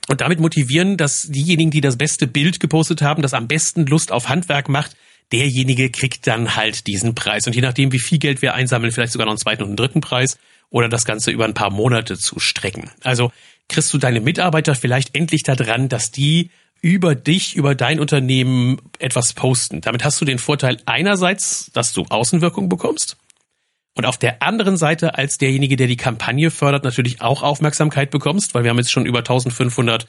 und 0.08 0.20
damit 0.20 0.40
motivieren, 0.40 0.96
dass 0.96 1.22
diejenigen, 1.22 1.70
die 1.70 1.80
das 1.80 1.96
beste 1.96 2.26
Bild 2.26 2.60
gepostet 2.60 3.02
haben, 3.02 3.22
das 3.22 3.34
am 3.34 3.48
besten 3.48 3.86
Lust 3.86 4.12
auf 4.12 4.28
Handwerk 4.28 4.68
macht, 4.68 4.96
derjenige 5.32 5.90
kriegt 5.90 6.26
dann 6.26 6.56
halt 6.56 6.86
diesen 6.86 7.14
Preis. 7.14 7.46
Und 7.46 7.56
je 7.56 7.62
nachdem, 7.62 7.92
wie 7.92 7.98
viel 7.98 8.18
Geld 8.18 8.42
wir 8.42 8.54
einsammeln, 8.54 8.92
vielleicht 8.92 9.12
sogar 9.12 9.26
noch 9.26 9.32
einen 9.32 9.40
zweiten 9.40 9.62
und 9.62 9.70
einen 9.70 9.76
dritten 9.76 10.00
Preis 10.00 10.38
oder 10.70 10.88
das 10.88 11.04
Ganze 11.04 11.30
über 11.30 11.44
ein 11.44 11.54
paar 11.54 11.70
Monate 11.70 12.16
zu 12.16 12.38
strecken. 12.38 12.90
Also 13.02 13.32
kriegst 13.68 13.92
du 13.92 13.98
deine 13.98 14.20
Mitarbeiter 14.20 14.74
vielleicht 14.74 15.16
endlich 15.16 15.42
daran, 15.42 15.88
dass 15.88 16.10
die 16.10 16.50
über 16.82 17.14
dich, 17.14 17.56
über 17.56 17.74
dein 17.74 17.98
Unternehmen 17.98 18.80
etwas 18.98 19.32
posten. 19.32 19.80
Damit 19.80 20.04
hast 20.04 20.20
du 20.20 20.24
den 20.24 20.38
Vorteil 20.38 20.76
einerseits, 20.86 21.70
dass 21.72 21.92
du 21.92 22.04
Außenwirkung 22.08 22.68
bekommst 22.68 23.16
und 23.96 24.04
auf 24.04 24.18
der 24.18 24.42
anderen 24.42 24.76
Seite 24.76 25.16
als 25.16 25.38
derjenige, 25.38 25.76
der 25.76 25.86
die 25.86 25.96
Kampagne 25.96 26.50
fördert, 26.50 26.84
natürlich 26.84 27.22
auch 27.22 27.42
Aufmerksamkeit 27.42 28.10
bekommst, 28.10 28.54
weil 28.54 28.62
wir 28.62 28.70
haben 28.70 28.76
jetzt 28.76 28.92
schon 28.92 29.06
über 29.06 29.20
1500 29.20 30.06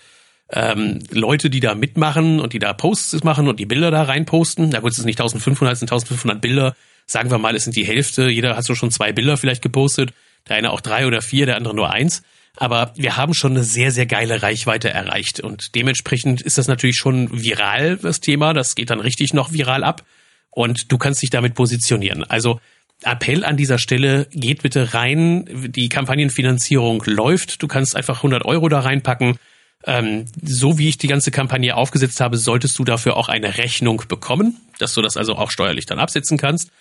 ähm, 0.51 1.00
Leute, 1.10 1.50
die 1.50 1.62
da 1.62 1.74
mitmachen 1.74 2.41
und 2.41 2.51
die 2.51 2.60
da 2.60 2.74
Posts 2.74 3.24
machen 3.24 3.48
und 3.48 3.60
die 3.60 3.65
Bilder 3.65 3.89
da 3.89 4.03
reinposten. 4.03 4.72
Da 4.72 4.79
gut, 4.79 4.91
es 4.91 5.00
ist 5.00 5.06
nicht 5.06 5.20
1500, 5.20 5.74
es 5.74 5.79
sind 5.79 5.91
1500 5.91 6.41
Bilder. 6.41 6.75
Sagen 7.06 7.32
wir 7.32 7.38
mal, 7.38 7.56
es 7.56 7.63
sind 7.63 7.77
die 7.77 7.86
Hälfte. 7.86 8.29
Jeder 8.29 8.58
hat 8.58 8.65
so 8.65 8.75
schon 8.75 8.91
zwei 8.91 9.13
Bilder 9.13 9.38
vielleicht 9.38 9.62
gepostet. 9.62 10.13
Der 10.50 10.58
eine 10.58 10.72
auch 10.72 10.82
drei 10.82 11.08
oder 11.08 11.22
vier, 11.22 11.46
der 11.46 11.56
andere 11.56 11.74
nur 11.74 11.89
eins. 11.89 12.24
Aber 12.58 12.91
wir 12.98 13.15
haben 13.15 13.34
schon 13.34 13.51
eine 13.51 13.63
sehr, 13.63 13.91
sehr 13.91 14.06
geile 14.06 14.41
Reichweite 14.41 14.89
erreicht. 14.89 15.39
Und 15.39 15.75
dementsprechend 15.75 16.41
ist 16.41 16.58
das 16.58 16.67
natürlich 16.67 16.98
schon 16.98 17.29
viral, 17.32 17.98
das 17.98 18.20
Thema. 18.20 18.53
Das 18.53 18.75
geht 18.75 18.89
dann 18.89 19.00
richtig 19.00 19.34
noch 19.34 19.53
viral 19.53 19.86
ab. 19.86 20.03
Und 20.50 20.91
du 20.91 20.98
kannst 20.98 21.22
dich 21.22 21.29
damit 21.29 21.53
positionieren. 21.53 22.25
Also 22.25 22.60
Appell 23.04 23.44
an 23.44 23.58
dieser 23.58 23.77
Stelle, 23.77 24.27
geht 24.32 24.63
bitte 24.63 24.94
rein. 24.94 25.46
Die 25.70 25.89
Kampagnenfinanzierung 25.89 27.04
läuft. 27.06 27.62
Du 27.62 27.68
kannst 27.68 27.96
einfach 27.96 28.18
100 28.18 28.46
Euro 28.46 28.70
da 28.70 28.80
reinpacken. 28.80 29.38
Ähm, 29.86 30.25
so 30.42 30.80
wie 30.80 30.89
ich 30.89 30.98
die 30.98 31.08
ganze 31.08 31.32
Kampagne 31.32 31.75
aufgesetzt 31.75 32.20
habe, 32.20 32.38
solltest 32.38 32.77
du 32.80 32.84
dafür 32.84 33.16
auch 33.16 33.30
eine 33.30 33.58
Rechnung 33.58 34.01
bekommen, 34.08 34.58
dass 34.80 34.94
du 34.94 35.01
das 35.01 35.18
also 35.18 35.36
auch 35.36 35.51
steuerlich 35.51 35.86
dann 35.86 36.00
absetzen 36.00 36.38
kannst. 36.38 36.72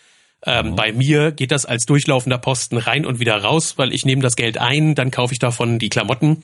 Ähm, 0.44 0.70
mhm. 0.70 0.76
Bei 0.76 0.92
mir 0.92 1.32
geht 1.32 1.52
das 1.52 1.66
als 1.66 1.86
durchlaufender 1.86 2.38
Posten 2.38 2.78
rein 2.78 3.04
und 3.04 3.20
wieder 3.20 3.36
raus, 3.36 3.74
weil 3.76 3.92
ich 3.92 4.04
nehme 4.04 4.22
das 4.22 4.36
Geld 4.36 4.58
ein, 4.58 4.94
dann 4.94 5.10
kaufe 5.10 5.34
ich 5.34 5.38
davon 5.38 5.78
die 5.78 5.88
Klamotten 5.88 6.42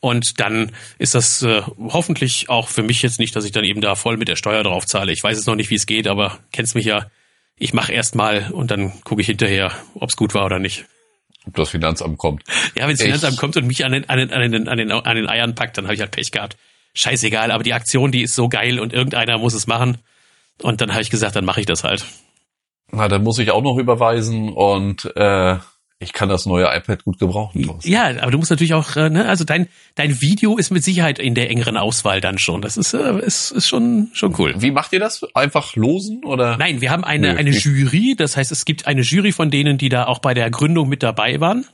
und 0.00 0.40
dann 0.40 0.72
ist 0.98 1.14
das 1.14 1.42
äh, 1.42 1.62
hoffentlich 1.78 2.48
auch 2.48 2.68
für 2.68 2.82
mich 2.82 3.02
jetzt 3.02 3.18
nicht, 3.18 3.36
dass 3.36 3.44
ich 3.44 3.52
dann 3.52 3.64
eben 3.64 3.82
da 3.82 3.94
voll 3.94 4.16
mit 4.16 4.28
der 4.28 4.36
Steuer 4.36 4.62
drauf 4.62 4.86
zahle. 4.86 5.12
Ich 5.12 5.22
weiß 5.22 5.36
jetzt 5.36 5.46
noch 5.46 5.56
nicht, 5.56 5.70
wie 5.70 5.74
es 5.74 5.86
geht, 5.86 6.06
aber 6.06 6.38
kennst 6.52 6.74
mich 6.74 6.86
ja 6.86 7.06
ich 7.60 7.74
mache 7.74 7.92
erst 7.92 8.14
mal 8.14 8.50
und 8.52 8.70
dann 8.70 9.00
gucke 9.04 9.20
ich 9.20 9.26
hinterher, 9.26 9.70
ob 9.94 10.08
es 10.08 10.16
gut 10.16 10.34
war 10.34 10.46
oder 10.46 10.58
nicht. 10.58 10.86
Ob 11.46 11.54
das 11.54 11.68
Finanzamt 11.68 12.18
kommt. 12.18 12.42
Ja, 12.74 12.84
wenn 12.84 12.96
das 12.96 13.02
Finanzamt 13.02 13.36
kommt 13.36 13.56
und 13.56 13.66
mich 13.66 13.84
an 13.84 13.92
den, 13.92 14.08
an 14.08 14.18
den, 14.18 14.32
an 14.32 14.50
den, 14.50 14.68
an 14.68 14.78
den, 14.78 14.90
an 14.90 15.16
den 15.16 15.28
Eiern 15.28 15.54
packt, 15.54 15.76
dann 15.76 15.84
habe 15.84 15.94
ich 15.94 16.00
halt 16.00 16.10
Pech 16.10 16.32
gehabt. 16.32 16.56
Scheißegal, 16.94 17.50
aber 17.50 17.62
die 17.62 17.74
Aktion, 17.74 18.12
die 18.12 18.22
ist 18.22 18.34
so 18.34 18.48
geil 18.48 18.80
und 18.80 18.94
irgendeiner 18.94 19.38
muss 19.38 19.52
es 19.52 19.66
machen. 19.66 19.98
Und 20.62 20.80
dann 20.80 20.90
habe 20.90 21.02
ich 21.02 21.10
gesagt, 21.10 21.36
dann 21.36 21.44
mache 21.44 21.60
ich 21.60 21.66
das 21.66 21.84
halt. 21.84 22.04
Na, 22.90 23.08
dann 23.08 23.22
muss 23.22 23.38
ich 23.38 23.50
auch 23.50 23.62
noch 23.62 23.76
überweisen 23.76 24.48
und 24.48 25.04
äh, 25.14 25.58
ich 26.02 26.14
kann 26.14 26.30
das 26.30 26.46
neue 26.46 26.64
iPad 26.64 27.04
gut 27.04 27.18
gebrauchen. 27.18 27.62
Thorsten. 27.62 27.92
Ja, 27.92 28.06
aber 28.22 28.30
du 28.30 28.38
musst 28.38 28.50
natürlich 28.50 28.72
auch, 28.72 28.96
äh, 28.96 29.10
ne, 29.10 29.28
also 29.28 29.44
dein 29.44 29.68
dein 29.96 30.22
Video 30.22 30.56
ist 30.56 30.70
mit 30.70 30.82
Sicherheit 30.82 31.18
in 31.18 31.34
der 31.34 31.50
engeren 31.50 31.76
Auswahl 31.76 32.22
dann 32.22 32.38
schon. 32.38 32.62
Das 32.62 32.78
ist 32.78 32.94
äh, 32.94 33.20
ist, 33.20 33.50
ist 33.50 33.68
schon 33.68 34.08
schon 34.14 34.34
cool. 34.38 34.54
Wie 34.56 34.70
macht 34.70 34.94
ihr 34.94 34.98
das? 34.98 35.22
Einfach 35.34 35.76
losen 35.76 36.24
oder? 36.24 36.56
Nein, 36.56 36.80
wir 36.80 36.90
haben 36.90 37.04
eine 37.04 37.34
Nö. 37.34 37.38
eine 37.38 37.50
Jury. 37.50 38.14
Das 38.16 38.38
heißt, 38.38 38.50
es 38.50 38.64
gibt 38.64 38.86
eine 38.86 39.02
Jury 39.02 39.32
von 39.32 39.50
denen, 39.50 39.76
die 39.76 39.90
da 39.90 40.06
auch 40.06 40.20
bei 40.20 40.32
der 40.32 40.50
Gründung 40.50 40.88
mit 40.88 41.02
dabei 41.02 41.38
waren. 41.38 41.66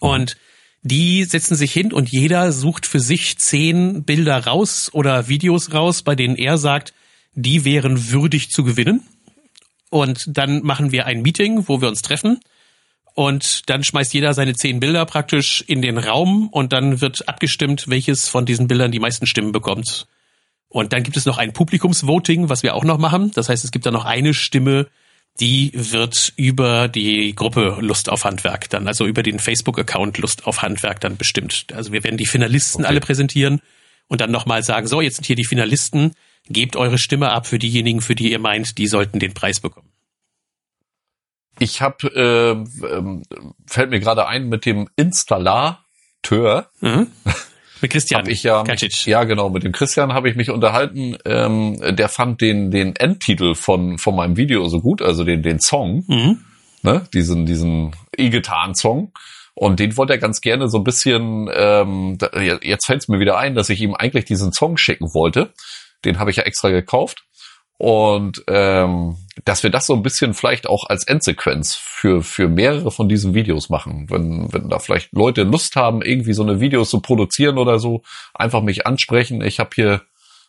Und 0.00 0.38
die 0.80 1.24
setzen 1.24 1.54
sich 1.54 1.72
hin 1.72 1.92
und 1.92 2.10
jeder 2.10 2.52
sucht 2.52 2.86
für 2.86 3.00
sich 3.00 3.36
zehn 3.36 4.02
Bilder 4.02 4.46
raus 4.46 4.88
oder 4.94 5.28
Videos 5.28 5.74
raus, 5.74 6.02
bei 6.02 6.14
denen 6.14 6.36
er 6.36 6.56
sagt, 6.56 6.94
die 7.34 7.66
wären 7.66 8.10
würdig 8.10 8.50
zu 8.50 8.64
gewinnen. 8.64 9.02
Und 9.90 10.24
dann 10.26 10.62
machen 10.62 10.90
wir 10.90 11.04
ein 11.04 11.20
Meeting, 11.20 11.68
wo 11.68 11.82
wir 11.82 11.88
uns 11.88 12.00
treffen 12.00 12.40
und 13.14 13.68
dann 13.68 13.84
schmeißt 13.84 14.14
jeder 14.14 14.34
seine 14.34 14.54
zehn 14.54 14.80
Bilder 14.80 15.04
praktisch 15.06 15.62
in 15.66 15.82
den 15.82 15.98
Raum 15.98 16.48
und 16.48 16.72
dann 16.72 17.00
wird 17.00 17.28
abgestimmt, 17.28 17.88
welches 17.88 18.28
von 18.28 18.46
diesen 18.46 18.68
Bildern 18.68 18.92
die 18.92 19.00
meisten 19.00 19.26
Stimmen 19.26 19.52
bekommt. 19.52 20.06
Und 20.68 20.92
dann 20.94 21.02
gibt 21.02 21.16
es 21.16 21.26
noch 21.26 21.36
ein 21.36 21.52
Publikumsvoting, 21.52 22.48
was 22.48 22.62
wir 22.62 22.74
auch 22.74 22.84
noch 22.84 22.98
machen. 22.98 23.30
Das 23.34 23.50
heißt, 23.50 23.64
es 23.64 23.70
gibt 23.70 23.84
da 23.84 23.90
noch 23.90 24.06
eine 24.06 24.32
Stimme, 24.32 24.88
die 25.40 25.70
wird 25.74 26.32
über 26.36 26.88
die 26.88 27.34
Gruppe 27.34 27.78
Lust 27.80 28.08
auf 28.08 28.24
Handwerk 28.24 28.68
dann, 28.70 28.86
also 28.86 29.06
über 29.06 29.22
den 29.22 29.38
Facebook-Account 29.38 30.18
Lust 30.18 30.46
auf 30.46 30.62
Handwerk 30.62 31.00
dann 31.00 31.16
bestimmt. 31.16 31.66
Also 31.72 31.92
wir 31.92 32.04
werden 32.04 32.16
die 32.16 32.26
Finalisten 32.26 32.82
okay. 32.82 32.90
alle 32.90 33.00
präsentieren 33.00 33.60
und 34.08 34.20
dann 34.20 34.30
nochmal 34.30 34.62
sagen, 34.62 34.86
so, 34.86 35.00
jetzt 35.00 35.16
sind 35.16 35.26
hier 35.26 35.36
die 35.36 35.44
Finalisten, 35.44 36.12
gebt 36.48 36.76
eure 36.76 36.98
Stimme 36.98 37.30
ab 37.30 37.46
für 37.46 37.58
diejenigen, 37.58 38.00
für 38.00 38.14
die 38.14 38.30
ihr 38.30 38.38
meint, 38.38 38.78
die 38.78 38.86
sollten 38.86 39.18
den 39.18 39.32
Preis 39.32 39.60
bekommen. 39.60 39.88
Ich 41.58 41.82
habe, 41.82 42.06
äh, 42.14 42.86
äh, 42.86 43.22
fällt 43.66 43.90
mir 43.90 44.00
gerade 44.00 44.26
ein, 44.26 44.48
mit 44.48 44.66
dem 44.66 44.88
Installateur. 44.96 46.70
Mhm. 46.80 47.08
Mit 47.82 47.90
Christian 47.90 48.22
hab 48.22 48.28
ich 48.28 48.44
ja, 48.44 48.62
Kacic. 48.62 49.06
ja 49.06 49.24
genau, 49.24 49.50
mit 49.50 49.64
dem 49.64 49.72
Christian 49.72 50.12
habe 50.12 50.30
ich 50.30 50.36
mich 50.36 50.50
unterhalten. 50.50 51.16
Ähm, 51.24 51.76
der 51.96 52.08
fand 52.08 52.40
den 52.40 52.70
den 52.70 52.94
Endtitel 52.94 53.56
von 53.56 53.98
von 53.98 54.14
meinem 54.14 54.36
Video 54.36 54.68
so 54.68 54.80
gut, 54.80 55.02
also 55.02 55.24
den 55.24 55.42
den 55.42 55.58
Song, 55.58 56.04
mhm. 56.06 56.44
ne, 56.82 57.02
diesen 57.12 57.44
diesen 57.44 57.96
E-Gitarren-Song. 58.16 59.12
Und 59.54 59.80
den 59.80 59.96
wollte 59.96 60.14
er 60.14 60.18
ganz 60.20 60.40
gerne 60.40 60.68
so 60.68 60.78
ein 60.78 60.84
bisschen. 60.84 61.50
Ähm, 61.52 62.18
jetzt 62.62 62.86
fällt 62.86 63.02
es 63.02 63.08
mir 63.08 63.18
wieder 63.18 63.36
ein, 63.36 63.56
dass 63.56 63.68
ich 63.68 63.80
ihm 63.80 63.94
eigentlich 63.94 64.26
diesen 64.26 64.52
Song 64.52 64.76
schicken 64.76 65.12
wollte. 65.12 65.52
Den 66.04 66.20
habe 66.20 66.30
ich 66.30 66.36
ja 66.36 66.44
extra 66.44 66.70
gekauft. 66.70 67.24
Und 67.78 68.44
ähm, 68.46 69.16
dass 69.44 69.62
wir 69.62 69.70
das 69.70 69.86
so 69.86 69.94
ein 69.94 70.02
bisschen 70.02 70.34
vielleicht 70.34 70.66
auch 70.66 70.88
als 70.88 71.04
Endsequenz 71.04 71.74
für, 71.74 72.22
für 72.22 72.48
mehrere 72.48 72.90
von 72.90 73.08
diesen 73.08 73.34
Videos 73.34 73.70
machen. 73.70 74.06
Wenn, 74.10 74.52
wenn 74.52 74.68
da 74.68 74.78
vielleicht 74.78 75.12
Leute 75.12 75.42
Lust 75.44 75.76
haben, 75.76 76.02
irgendwie 76.02 76.34
so 76.34 76.42
eine 76.42 76.60
Videos 76.60 76.90
zu 76.90 77.00
produzieren 77.00 77.58
oder 77.58 77.78
so, 77.78 78.02
einfach 78.34 78.62
mich 78.62 78.86
ansprechen. 78.86 79.42
Ich 79.42 79.58
habe 79.58 79.70
hier 79.74 80.02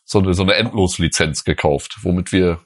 so 0.04 0.20
eine, 0.20 0.34
so 0.34 0.44
eine 0.44 0.56
Endloslizenz 0.56 1.44
gekauft, 1.46 1.98
womit 2.02 2.32
wir 2.32 2.60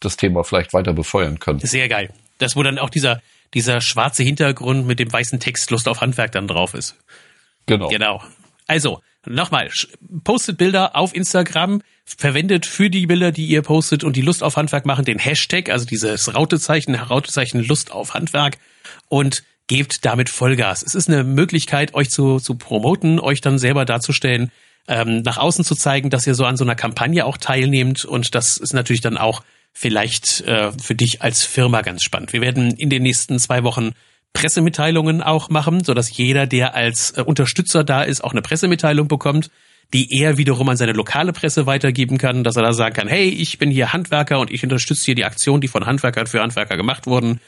das 0.00 0.16
Thema 0.16 0.42
vielleicht 0.42 0.72
weiter 0.72 0.92
befeuern 0.92 1.38
können. 1.38 1.60
Sehr 1.60 1.88
geil. 1.88 2.12
Das, 2.38 2.56
wo 2.56 2.62
dann 2.64 2.78
auch 2.78 2.90
dieser, 2.90 3.22
dieser 3.54 3.80
schwarze 3.80 4.24
Hintergrund 4.24 4.86
mit 4.86 4.98
dem 4.98 5.12
weißen 5.12 5.38
Text 5.38 5.70
Lust 5.70 5.86
auf 5.88 6.00
Handwerk 6.00 6.32
dann 6.32 6.48
drauf 6.48 6.74
ist. 6.74 6.96
Genau. 7.66 7.88
Genau. 7.88 8.22
Also, 8.66 9.00
nochmal, 9.26 9.70
postet 10.24 10.58
Bilder 10.58 10.96
auf 10.96 11.14
Instagram, 11.14 11.82
verwendet 12.04 12.66
für 12.66 12.90
die 12.90 13.06
Bilder, 13.06 13.32
die 13.32 13.46
ihr 13.46 13.62
postet 13.62 14.04
und 14.04 14.16
die 14.16 14.22
Lust 14.22 14.42
auf 14.42 14.56
Handwerk 14.56 14.86
machen, 14.86 15.04
den 15.04 15.18
Hashtag, 15.18 15.70
also 15.70 15.86
dieses 15.86 16.34
Rautezeichen, 16.34 16.94
Rautezeichen 16.94 17.64
Lust 17.64 17.92
auf 17.92 18.14
Handwerk 18.14 18.58
und 19.08 19.42
gebt 19.68 20.04
damit 20.04 20.28
Vollgas. 20.28 20.82
Es 20.82 20.94
ist 20.94 21.08
eine 21.08 21.24
Möglichkeit, 21.24 21.94
euch 21.94 22.10
zu, 22.10 22.38
zu 22.38 22.56
promoten, 22.56 23.20
euch 23.20 23.40
dann 23.40 23.58
selber 23.58 23.84
darzustellen, 23.84 24.50
ähm, 24.88 25.22
nach 25.22 25.38
außen 25.38 25.64
zu 25.64 25.74
zeigen, 25.74 26.10
dass 26.10 26.26
ihr 26.26 26.34
so 26.34 26.44
an 26.44 26.56
so 26.56 26.64
einer 26.64 26.74
Kampagne 26.74 27.24
auch 27.24 27.36
teilnehmt 27.36 28.04
und 28.04 28.34
das 28.34 28.56
ist 28.56 28.74
natürlich 28.74 29.00
dann 29.00 29.16
auch 29.16 29.42
vielleicht 29.72 30.42
äh, 30.42 30.72
für 30.72 30.94
dich 30.94 31.22
als 31.22 31.44
Firma 31.44 31.82
ganz 31.82 32.02
spannend. 32.02 32.32
Wir 32.32 32.40
werden 32.40 32.72
in 32.72 32.90
den 32.90 33.02
nächsten 33.02 33.38
zwei 33.38 33.62
Wochen 33.62 33.92
Pressemitteilungen 34.32 35.22
auch 35.22 35.48
machen, 35.50 35.84
so 35.84 35.94
dass 35.94 36.16
jeder, 36.16 36.46
der 36.46 36.74
als 36.74 37.12
äh, 37.12 37.22
Unterstützer 37.22 37.84
da 37.84 38.02
ist, 38.02 38.22
auch 38.22 38.32
eine 38.32 38.42
Pressemitteilung 38.42 39.08
bekommt. 39.08 39.50
Die 39.92 40.20
er 40.20 40.38
wiederum 40.38 40.68
an 40.68 40.76
seine 40.76 40.92
lokale 40.92 41.32
Presse 41.32 41.66
weitergeben 41.66 42.18
kann, 42.18 42.44
dass 42.44 42.56
er 42.56 42.62
da 42.62 42.72
sagen 42.72 42.94
kann, 42.94 43.08
hey, 43.08 43.28
ich 43.28 43.58
bin 43.58 43.70
hier 43.70 43.92
Handwerker 43.92 44.38
und 44.40 44.50
ich 44.50 44.62
unterstütze 44.62 45.04
hier 45.04 45.14
die 45.14 45.24
Aktionen, 45.24 45.60
die 45.60 45.68
von 45.68 45.86
Handwerkern 45.86 46.26
für 46.26 46.40
Handwerker 46.40 46.76
gemacht 46.76 47.06
wurden. 47.06 47.40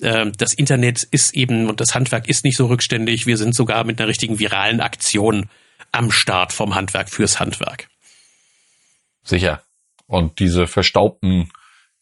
Ähm, 0.00 0.32
das 0.36 0.54
Internet 0.54 1.02
ist 1.04 1.34
eben 1.34 1.68
und 1.68 1.80
das 1.80 1.94
Handwerk 1.94 2.28
ist 2.28 2.44
nicht 2.44 2.56
so 2.56 2.66
rückständig. 2.66 3.26
Wir 3.26 3.36
sind 3.36 3.54
sogar 3.54 3.84
mit 3.84 4.00
einer 4.00 4.08
richtigen 4.08 4.38
viralen 4.38 4.80
Aktion 4.80 5.48
am 5.92 6.10
Start 6.10 6.52
vom 6.52 6.74
Handwerk 6.74 7.08
fürs 7.08 7.38
Handwerk. 7.38 7.88
Sicher. 9.22 9.62
Und 10.06 10.40
diese 10.40 10.66
verstaubten 10.66 11.50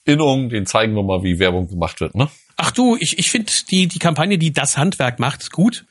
Innungen, 0.05 0.49
den 0.49 0.67
zeigen 0.67 0.95
wir 0.95 1.03
mal, 1.03 1.23
wie 1.23 1.39
Werbung 1.39 1.69
gemacht 1.69 2.01
wird, 2.01 2.15
ne? 2.15 2.29
Ach 2.57 2.71
du, 2.71 2.97
ich, 2.99 3.19
ich 3.19 3.31
finde 3.31 3.53
die, 3.71 3.87
die 3.87 3.99
Kampagne, 3.99 4.37
die 4.37 4.53
das 4.53 4.77
Handwerk 4.77 5.19
macht, 5.19 5.51
gut. 5.51 5.85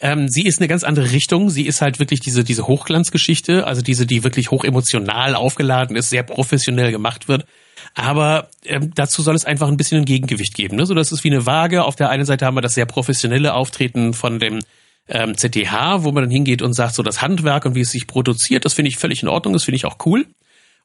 Ähm, 0.00 0.28
sie 0.28 0.42
ist 0.42 0.60
eine 0.60 0.68
ganz 0.68 0.84
andere 0.84 1.12
Richtung. 1.12 1.50
Sie 1.50 1.66
ist 1.66 1.80
halt 1.80 1.98
wirklich 1.98 2.20
diese, 2.20 2.44
diese 2.44 2.66
Hochglanzgeschichte, 2.66 3.66
also 3.66 3.82
diese, 3.82 4.06
die 4.06 4.24
wirklich 4.24 4.50
hochemotional 4.50 5.34
aufgeladen 5.34 5.96
ist, 5.96 6.10
sehr 6.10 6.22
professionell 6.22 6.90
gemacht 6.90 7.28
wird. 7.28 7.46
Aber 7.94 8.48
ähm, 8.64 8.92
dazu 8.94 9.22
soll 9.22 9.36
es 9.36 9.44
einfach 9.44 9.68
ein 9.68 9.76
bisschen 9.76 9.98
ein 9.98 10.04
Gegengewicht 10.04 10.54
geben. 10.54 10.76
Ne? 10.76 10.86
So, 10.86 10.94
das 10.94 11.12
ist 11.12 11.22
wie 11.22 11.30
eine 11.30 11.46
Waage. 11.46 11.84
Auf 11.84 11.96
der 11.96 12.10
einen 12.10 12.24
Seite 12.24 12.46
haben 12.46 12.56
wir 12.56 12.60
das 12.60 12.74
sehr 12.74 12.86
professionelle 12.86 13.54
Auftreten 13.54 14.14
von 14.14 14.38
dem 14.38 14.60
ähm, 15.08 15.36
ZDH, 15.36 16.02
wo 16.02 16.12
man 16.12 16.24
dann 16.24 16.30
hingeht 16.30 16.62
und 16.62 16.72
sagt, 16.72 16.94
so 16.94 17.02
das 17.02 17.22
Handwerk 17.22 17.66
und 17.66 17.74
wie 17.74 17.82
es 17.82 17.90
sich 17.90 18.06
produziert, 18.06 18.64
das 18.64 18.74
finde 18.74 18.88
ich 18.88 18.96
völlig 18.96 19.22
in 19.22 19.28
Ordnung, 19.28 19.52
das 19.52 19.64
finde 19.64 19.76
ich 19.76 19.84
auch 19.84 19.98
cool. 20.06 20.26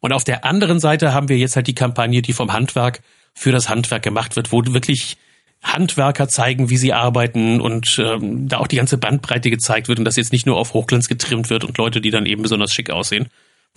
Und 0.02 0.13
auf 0.13 0.24
der 0.24 0.45
anderen 0.45 0.80
Seite 0.80 1.13
haben 1.13 1.30
wir 1.30 1.38
jetzt 1.38 1.56
halt 1.56 1.67
die 1.67 1.76
Kampagne, 1.76 2.22
die 2.22 2.34
vom 2.34 2.54
Handwerk 2.54 3.02
für 3.34 3.52
das 3.52 3.69
Handwerk 3.69 4.04
gemacht 4.04 4.36
wird, 4.36 4.52
wo 4.52 4.62
wirklich 4.65 5.17
Handwerker 5.62 6.28
zeigen, 6.30 6.69
wie 6.69 6.78
sie 6.78 6.93
arbeiten 6.93 7.60
und 7.60 8.00
ähm, 8.00 8.48
da 8.48 8.60
auch 8.60 8.67
die 8.67 8.78
ganze 8.78 8.98
Bandbreite 8.98 9.50
gezeigt 9.50 9.88
wird 9.88 10.00
und 10.00 10.06
das 10.06 10.15
jetzt 10.15 10.32
nicht 10.32 10.45
nur 10.45 10.58
auf 10.58 10.74
Hochglanz 10.74 11.08
getrimmt 11.08 11.50
wird 11.50 11.63
und 11.63 11.78
Leute, 11.78 12.02
die 12.02 12.12
dann 12.12 12.26
eben 12.26 12.41
besonders 12.41 12.74
schick 12.74 12.89
aussehen, 12.89 13.28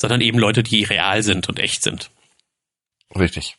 sondern 0.00 0.20
eben 0.20 0.38
Leute, 0.38 0.62
die 0.62 0.84
real 0.84 1.22
sind 1.22 1.48
und 1.48 1.58
echt 1.58 1.82
sind. 1.82 2.10
Richtig. 3.16 3.56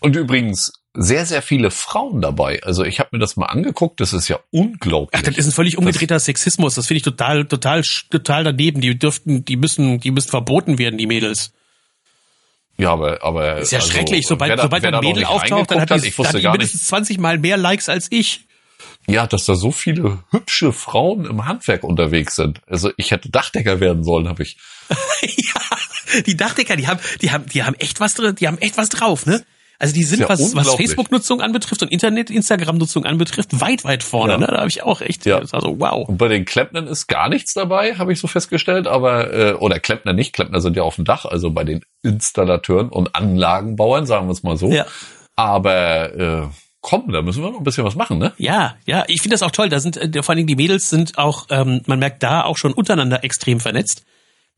Und 0.00 0.16
übrigens 0.16 0.72
sehr, 0.94 1.24
sehr 1.24 1.42
viele 1.42 1.70
Frauen 1.70 2.20
dabei. 2.20 2.60
Also 2.62 2.84
ich 2.84 2.98
habe 2.98 3.10
mir 3.12 3.18
das 3.20 3.36
mal 3.36 3.46
angeguckt, 3.46 4.00
das 4.00 4.12
ist 4.12 4.28
ja 4.28 4.40
unglaublich. 4.50 5.20
Ach, 5.20 5.22
das 5.22 5.36
ist 5.36 5.46
ein 5.46 5.52
völlig 5.52 5.78
umgedrehter 5.78 6.16
das 6.16 6.24
Sexismus. 6.24 6.74
Das 6.74 6.86
finde 6.86 6.98
ich 6.98 7.02
total, 7.04 7.44
total, 7.44 7.82
total 8.10 8.44
daneben. 8.44 8.80
Die 8.80 8.98
dürften, 8.98 9.44
die 9.44 9.56
müssen, 9.56 10.00
die 10.00 10.10
müssen 10.10 10.30
verboten 10.30 10.78
werden, 10.78 10.98
die 10.98 11.06
Mädels. 11.06 11.52
Ja, 12.80 12.92
aber, 12.92 13.22
aber. 13.22 13.58
Ist 13.58 13.72
ja 13.72 13.78
also, 13.78 13.92
schrecklich. 13.92 14.26
Sobald, 14.26 14.58
da, 14.58 14.62
sobald 14.62 14.84
ein 14.84 15.00
Mädel 15.00 15.24
auftaucht, 15.24 15.70
dann 15.70 15.80
hat 15.82 15.90
die, 15.90 16.10
hat 16.10 16.34
die 16.34 16.48
mindestens 16.48 16.84
20 16.84 17.18
mal 17.18 17.38
mehr 17.38 17.58
Likes 17.58 17.88
als 17.88 18.06
ich. 18.10 18.46
Ja, 19.06 19.26
dass 19.26 19.44
da 19.44 19.54
so 19.54 19.70
viele 19.70 20.22
hübsche 20.30 20.72
Frauen 20.72 21.26
im 21.26 21.44
Handwerk 21.44 21.84
unterwegs 21.84 22.36
sind. 22.36 22.60
Also 22.66 22.90
ich 22.96 23.10
hätte 23.10 23.30
Dachdecker 23.30 23.80
werden 23.80 24.02
sollen, 24.02 24.28
habe 24.28 24.42
ich. 24.42 24.56
ja, 25.20 26.22
die 26.26 26.36
Dachdecker, 26.36 26.76
die 26.76 26.88
haben, 26.88 27.00
die 27.20 27.30
haben, 27.30 27.46
die 27.46 27.62
haben 27.64 27.74
echt 27.74 28.00
was 28.00 28.14
drin, 28.14 28.34
die 28.36 28.46
haben 28.46 28.58
echt 28.58 28.78
was 28.78 28.88
drauf, 28.88 29.26
ne? 29.26 29.44
Also 29.80 29.94
die 29.94 30.02
sind, 30.02 30.20
ja 30.20 30.28
was, 30.28 30.54
was 30.54 30.74
Facebook-Nutzung 30.74 31.40
anbetrifft 31.40 31.80
und 31.80 31.90
Internet-Instagram-Nutzung 31.90 33.06
anbetrifft, 33.06 33.62
weit, 33.62 33.82
weit 33.84 34.02
vorne. 34.02 34.34
Ja. 34.34 34.38
Ne? 34.38 34.46
Da 34.46 34.58
habe 34.58 34.68
ich 34.68 34.82
auch 34.82 35.00
echt, 35.00 35.24
ja. 35.24 35.38
also 35.38 35.80
wow. 35.80 36.06
Und 36.06 36.18
bei 36.18 36.28
den 36.28 36.44
Klempnern 36.44 36.86
ist 36.86 37.06
gar 37.06 37.30
nichts 37.30 37.54
dabei, 37.54 37.94
habe 37.94 38.12
ich 38.12 38.20
so 38.20 38.28
festgestellt. 38.28 38.86
Aber 38.86 39.32
äh, 39.32 39.52
oder 39.54 39.80
Klempner 39.80 40.12
nicht, 40.12 40.34
Klempner 40.34 40.60
sind 40.60 40.76
ja 40.76 40.82
auf 40.82 40.96
dem 40.96 41.06
Dach, 41.06 41.24
also 41.24 41.50
bei 41.50 41.64
den 41.64 41.82
Installateuren 42.02 42.90
und 42.90 43.14
Anlagenbauern, 43.14 44.04
sagen 44.04 44.26
wir 44.26 44.32
es 44.32 44.42
mal 44.42 44.58
so. 44.58 44.70
Ja. 44.70 44.84
Aber 45.34 46.14
äh, 46.14 46.42
komm, 46.82 47.10
da 47.10 47.22
müssen 47.22 47.42
wir 47.42 47.50
noch 47.50 47.58
ein 47.58 47.64
bisschen 47.64 47.84
was 47.84 47.94
machen, 47.94 48.18
ne? 48.18 48.34
Ja, 48.36 48.76
ja, 48.84 49.04
ich 49.08 49.22
finde 49.22 49.32
das 49.32 49.42
auch 49.42 49.50
toll. 49.50 49.70
Da 49.70 49.80
sind 49.80 49.96
äh, 49.96 50.22
vor 50.22 50.32
allen 50.32 50.36
Dingen 50.36 50.46
die 50.46 50.56
Mädels 50.56 50.90
sind 50.90 51.16
auch, 51.16 51.46
ähm, 51.48 51.80
man 51.86 51.98
merkt 51.98 52.22
da 52.22 52.44
auch 52.44 52.58
schon 52.58 52.74
untereinander 52.74 53.24
extrem 53.24 53.60
vernetzt. 53.60 54.04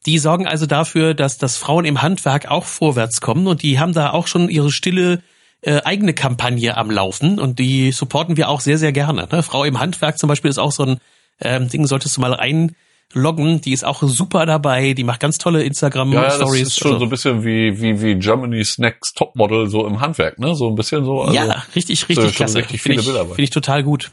Die 0.07 0.19
sorgen 0.19 0.47
also 0.47 0.67
dafür, 0.67 1.15
dass, 1.15 1.39
dass 1.39 1.57
Frauen 1.57 1.85
im 1.85 2.03
Handwerk 2.03 2.51
auch 2.51 2.65
vorwärts 2.65 3.21
kommen 3.21 3.47
und 3.47 3.63
die 3.63 3.79
haben 3.79 3.93
da 3.93 4.11
auch 4.11 4.27
schon 4.27 4.49
ihre 4.49 4.73
stille 4.73 5.23
äh, 5.61 5.81
eigene 5.85 6.13
Kampagne 6.13 6.77
am 6.77 6.91
Laufen 6.91 7.39
und 7.39 7.59
die 7.61 7.93
supporten 7.93 8.37
wir 8.37 8.49
auch 8.49 8.61
sehr, 8.61 8.79
sehr 8.79 8.93
gerne. 8.93 9.29
Ne? 9.31 9.43
Frau 9.45 9.65
im 9.65 9.79
Handwerk 9.79 10.19
zum 10.19 10.29
Beispiel 10.29 10.51
ist 10.51 10.59
auch 10.59 10.73
so 10.73 10.85
ein 10.85 10.99
ähm, 11.41 11.69
Ding, 11.69 11.87
solltest 11.87 12.17
du 12.17 12.21
mal 12.21 12.35
einloggen. 12.35 13.61
Die 13.61 13.73
ist 13.73 13.85
auch 13.85 14.03
super 14.03 14.45
dabei, 14.45 14.95
die 14.95 15.05
macht 15.05 15.21
ganz 15.21 15.39
tolle 15.39 15.63
Instagram-Stories. 15.63 16.39
Ja, 16.39 16.39
das 16.39 16.53
ist 16.53 16.79
schon 16.79 16.93
also. 16.93 16.99
so 16.99 17.05
ein 17.05 17.11
bisschen 17.11 17.45
wie, 17.45 17.81
wie, 17.81 18.03
wie 18.03 18.17
Germany's 18.17 18.79
Next 18.79 19.17
Topmodel 19.17 19.69
so 19.69 19.87
im 19.87 20.01
Handwerk, 20.01 20.41
ne? 20.41 20.57
So 20.57 20.69
ein 20.69 20.75
bisschen 20.75 21.05
so. 21.05 21.23
Also, 21.23 21.33
ja, 21.33 21.63
richtig, 21.77 22.09
richtig 22.09 22.35
klasse. 22.35 22.65
Finde 22.65 22.75
ich, 23.01 23.07
find 23.07 23.39
ich 23.39 23.51
total 23.51 23.85
gut. 23.85 24.11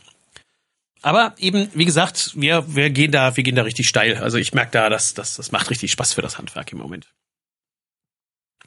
Aber 1.02 1.34
eben, 1.38 1.70
wie 1.74 1.86
gesagt, 1.86 2.34
wir, 2.36 2.76
wir 2.76 2.90
gehen 2.90 3.12
da, 3.12 3.36
wir 3.38 3.44
gehen 3.44 3.56
da 3.56 3.64
richtig 3.64 3.88
steil. 3.88 4.18
Also 4.18 4.38
ich 4.38 4.54
merke 4.54 4.72
da, 4.72 4.90
dass, 4.90 5.14
dass 5.14 5.38
das 5.38 5.52
macht 5.52 5.70
richtig 5.70 5.92
Spaß 5.92 6.14
für 6.14 6.22
das 6.22 6.38
Handwerk 6.38 6.72
im 6.72 6.78
Moment. 6.78 7.08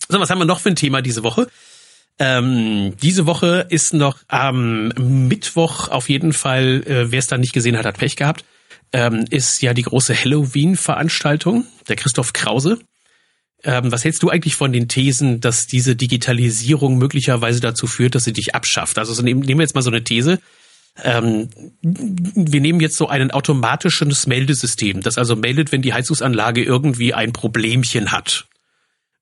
So, 0.09 0.19
was 0.19 0.31
haben 0.31 0.39
wir 0.39 0.47
noch 0.47 0.61
für 0.61 0.71
ein 0.71 0.77
Thema 0.77 1.03
diese 1.03 1.23
Woche? 1.23 1.49
Ähm, 2.19 2.95
diese 3.03 3.27
Woche 3.27 3.67
ist 3.69 3.95
noch 3.95 4.19
am 4.29 4.89
Mittwoch 5.29 5.89
auf 5.89 6.09
jeden 6.09 6.33
Fall, 6.33 6.83
äh, 6.87 7.11
wer 7.11 7.19
es 7.19 7.27
da 7.27 7.39
nicht 7.39 7.53
gesehen 7.53 7.77
hat, 7.77 7.87
hat 7.87 7.99
Pech 7.99 8.17
gehabt, 8.17 8.45
ähm, 8.93 9.25
ist 9.31 9.63
ja 9.63 9.75
die 9.75 9.83
große 9.83 10.15
Halloween-Veranstaltung, 10.15 11.67
der 11.89 11.97
Christoph 11.97 12.33
Krause. 12.33 12.79
Ähm, 13.65 13.93
was 13.93 14.05
hältst 14.05 14.23
du 14.23 14.29
eigentlich 14.29 14.57
von 14.57 14.73
den 14.73 14.89
Thesen, 14.89 15.41
dass 15.41 15.67
diese 15.67 15.97
Digitalisierung 15.97 16.99
möglicherweise 16.99 17.61
dazu 17.61 17.87
führt, 17.87 18.15
dass 18.15 18.25
sie 18.25 18.33
dich 18.33 18.55
abschafft? 18.55 18.99
Also 18.99 19.15
so 19.15 19.23
nehmen, 19.23 19.41
nehmen 19.41 19.61
wir 19.61 19.65
jetzt 19.65 19.75
mal 19.75 19.83
so 19.83 19.91
eine 19.91 20.05
These 20.05 20.41
ähm, 21.03 21.49
wir 21.81 22.61
nehmen 22.61 22.81
jetzt 22.81 22.97
so 22.97 23.09
ein 23.09 23.31
automatisches 23.31 24.27
Meldesystem, 24.27 25.01
das 25.01 25.19
also 25.19 25.37
meldet, 25.37 25.73
wenn 25.73 25.83
die 25.83 25.95
Heizungsanlage 25.95 26.63
irgendwie 26.63 27.15
ein 27.15 27.33
Problemchen 27.33 28.13
hat. 28.13 28.47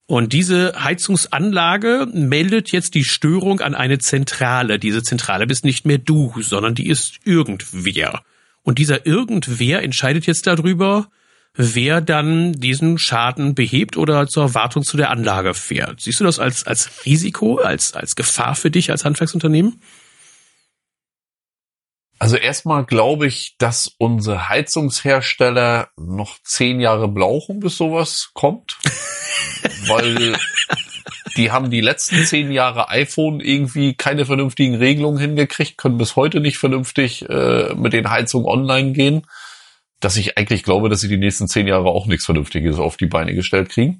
Und 0.06 0.32
diese 0.32 0.72
Heizungsanlage 0.76 2.08
meldet 2.12 2.72
jetzt 2.72 2.96
die 2.96 3.04
Störung 3.04 3.60
an 3.60 3.76
eine 3.76 4.00
Zentrale. 4.00 4.80
Diese 4.80 5.04
Zentrale 5.04 5.46
bist 5.46 5.64
nicht 5.64 5.86
mehr 5.86 5.98
du, 5.98 6.34
sondern 6.40 6.74
die 6.74 6.88
ist 6.88 7.20
irgendwer. 7.24 8.24
Und 8.62 8.78
dieser 8.78 9.06
irgendwer 9.06 9.84
entscheidet 9.84 10.26
jetzt 10.26 10.48
darüber, 10.48 11.08
wer 11.54 12.00
dann 12.00 12.54
diesen 12.54 12.98
Schaden 12.98 13.54
behebt 13.54 13.96
oder 13.96 14.26
zur 14.26 14.54
Wartung 14.54 14.82
zu 14.82 14.96
der 14.96 15.10
Anlage 15.10 15.54
fährt. 15.54 16.00
Siehst 16.00 16.18
du 16.18 16.24
das 16.24 16.40
als, 16.40 16.66
als 16.66 17.04
Risiko, 17.04 17.58
als, 17.58 17.94
als 17.94 18.16
Gefahr 18.16 18.56
für 18.56 18.72
dich 18.72 18.90
als 18.90 19.04
Handwerksunternehmen? 19.04 19.80
Also 22.20 22.36
erstmal 22.36 22.84
glaube 22.84 23.26
ich, 23.26 23.56
dass 23.56 23.94
unsere 23.96 24.50
Heizungshersteller 24.50 25.88
noch 25.96 26.36
zehn 26.44 26.78
Jahre 26.78 27.08
brauchen, 27.08 27.60
bis 27.60 27.78
sowas 27.78 28.32
kommt. 28.34 28.76
Weil 29.86 30.36
die 31.38 31.50
haben 31.50 31.70
die 31.70 31.80
letzten 31.80 32.26
zehn 32.26 32.52
Jahre 32.52 32.90
iPhone 32.90 33.40
irgendwie 33.40 33.94
keine 33.94 34.26
vernünftigen 34.26 34.74
Regelungen 34.74 35.18
hingekriegt, 35.18 35.78
können 35.78 35.96
bis 35.96 36.14
heute 36.14 36.40
nicht 36.40 36.58
vernünftig 36.58 37.26
äh, 37.30 37.74
mit 37.74 37.94
den 37.94 38.10
Heizungen 38.10 38.46
online 38.46 38.92
gehen. 38.92 39.26
Dass 39.98 40.18
ich 40.18 40.36
eigentlich 40.36 40.62
glaube, 40.62 40.90
dass 40.90 41.00
sie 41.00 41.08
die 41.08 41.16
nächsten 41.16 41.48
zehn 41.48 41.66
Jahre 41.66 41.88
auch 41.88 42.04
nichts 42.04 42.26
Vernünftiges 42.26 42.78
auf 42.78 42.98
die 42.98 43.06
Beine 43.06 43.34
gestellt 43.34 43.70
kriegen. 43.70 43.98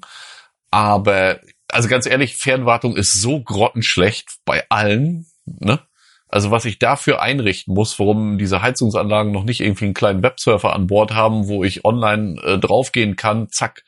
Aber, 0.69 1.39
also 1.71 1.89
ganz 1.89 2.05
ehrlich, 2.05 2.37
Fernwartung 2.37 2.95
ist 2.95 3.19
so 3.19 3.41
grottenschlecht 3.41 4.29
bei 4.45 4.63
allen, 4.69 5.25
ne? 5.45 5.79
Also 6.31 6.49
was 6.49 6.63
ich 6.63 6.79
dafür 6.79 7.21
einrichten 7.21 7.73
muss, 7.73 7.99
warum 7.99 8.37
diese 8.37 8.61
Heizungsanlagen 8.61 9.33
noch 9.33 9.43
nicht 9.43 9.59
irgendwie 9.59 9.85
einen 9.85 9.93
kleinen 9.93 10.23
Websurfer 10.23 10.73
an 10.73 10.87
Bord 10.87 11.13
haben, 11.13 11.49
wo 11.49 11.65
ich 11.65 11.83
online 11.83 12.41
äh, 12.41 12.57
draufgehen 12.57 13.17
kann, 13.17 13.49
zack. 13.49 13.83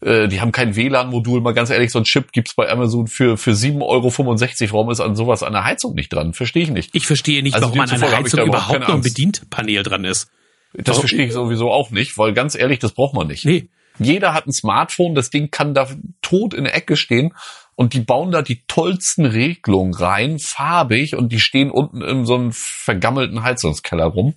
Äh, 0.00 0.28
die 0.28 0.40
haben 0.40 0.50
kein 0.50 0.76
WLAN-Modul, 0.76 1.42
mal 1.42 1.52
ganz 1.52 1.68
ehrlich, 1.68 1.92
so 1.92 1.98
ein 1.98 2.04
Chip 2.04 2.32
gibt's 2.32 2.54
bei 2.54 2.70
Amazon 2.70 3.06
für, 3.06 3.36
für 3.36 3.50
7,65 3.50 3.82
Euro. 3.82 4.72
Warum 4.72 4.90
ist 4.90 5.00
an 5.00 5.14
sowas 5.14 5.42
an 5.42 5.52
der 5.52 5.64
Heizung 5.64 5.94
nicht 5.94 6.10
dran? 6.10 6.32
Verstehe 6.32 6.62
ich 6.62 6.70
nicht. 6.70 6.88
Ich 6.94 7.06
verstehe 7.06 7.42
nicht, 7.42 7.54
also 7.54 7.68
warum 7.68 7.80
an 7.80 7.90
einer 7.90 8.16
Heizung 8.16 8.46
überhaupt 8.46 8.80
noch 8.80 8.94
ein 8.94 9.02
Bedientpanel 9.02 9.82
dran 9.82 10.06
ist. 10.06 10.30
Das 10.72 10.98
verstehe 10.98 11.26
ich 11.26 11.32
sowieso 11.34 11.70
auch 11.70 11.90
nicht, 11.90 12.16
weil 12.16 12.32
ganz 12.32 12.54
ehrlich, 12.54 12.78
das 12.78 12.92
braucht 12.92 13.14
man 13.14 13.26
nicht. 13.26 13.44
Nee. 13.44 13.68
Jeder 13.98 14.32
hat 14.32 14.46
ein 14.46 14.52
Smartphone, 14.52 15.14
das 15.14 15.30
Ding 15.30 15.50
kann 15.50 15.74
da 15.74 15.86
tot 16.20 16.52
in 16.54 16.64
der 16.64 16.74
Ecke 16.74 16.96
stehen 16.96 17.32
und 17.76 17.92
die 17.92 18.00
bauen 18.00 18.30
da 18.30 18.42
die 18.42 18.62
tollsten 18.66 19.26
Regelungen 19.26 19.94
rein, 19.94 20.38
farbig, 20.38 21.16
und 21.16 21.32
die 21.32 21.40
stehen 21.40 21.70
unten 21.70 22.02
in 22.02 22.24
so 22.24 22.34
einem 22.34 22.52
vergammelten 22.52 23.42
Heizungskeller 23.42 24.06
rum. 24.06 24.34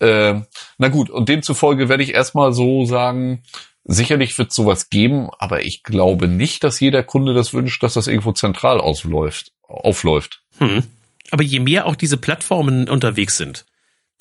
Äh, 0.00 0.40
na 0.78 0.88
gut, 0.88 1.10
und 1.10 1.28
demzufolge 1.28 1.88
werde 1.88 2.02
ich 2.02 2.14
erstmal 2.14 2.52
so 2.52 2.84
sagen, 2.84 3.42
sicherlich 3.84 4.36
wird 4.38 4.52
sowas 4.52 4.90
geben, 4.90 5.28
aber 5.38 5.64
ich 5.64 5.82
glaube 5.82 6.28
nicht, 6.28 6.62
dass 6.62 6.78
jeder 6.78 7.02
Kunde 7.02 7.34
das 7.34 7.54
wünscht, 7.54 7.82
dass 7.82 7.94
das 7.94 8.06
irgendwo 8.06 8.32
zentral 8.32 8.80
ausläuft, 8.80 9.52
aufläuft. 9.62 10.42
Hm. 10.58 10.84
Aber 11.30 11.42
je 11.42 11.60
mehr 11.60 11.86
auch 11.86 11.96
diese 11.96 12.16
Plattformen 12.16 12.88
unterwegs 12.88 13.36
sind, 13.36 13.66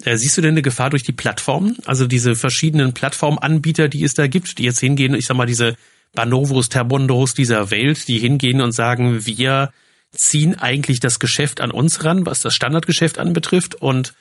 äh, 0.04 0.16
siehst 0.16 0.38
du 0.38 0.42
denn 0.42 0.52
eine 0.52 0.62
Gefahr 0.62 0.90
durch 0.90 1.04
die 1.04 1.12
Plattformen? 1.12 1.78
Also 1.86 2.08
diese 2.08 2.36
verschiedenen 2.36 2.94
Plattformanbieter, 2.94 3.88
die 3.88 4.04
es 4.04 4.14
da 4.14 4.28
gibt, 4.28 4.58
die 4.58 4.64
jetzt 4.64 4.80
hingehen, 4.80 5.16
ich 5.16 5.26
sag 5.26 5.38
mal, 5.38 5.46
diese 5.46 5.76
Banovos, 6.14 6.70
Terbondos 6.70 7.34
dieser 7.34 7.72
Welt, 7.72 8.08
die 8.08 8.20
hingehen 8.20 8.62
und 8.62 8.72
sagen, 8.72 9.26
wir 9.26 9.72
ziehen 10.12 10.56
eigentlich 10.56 11.00
das 11.00 11.20
Geschäft 11.20 11.62
an 11.62 11.72
uns 11.72 12.04
ran, 12.04 12.26
was 12.26 12.42
das 12.42 12.54
Standardgeschäft 12.54 13.20
anbetrifft 13.20 13.76
und 13.76 14.14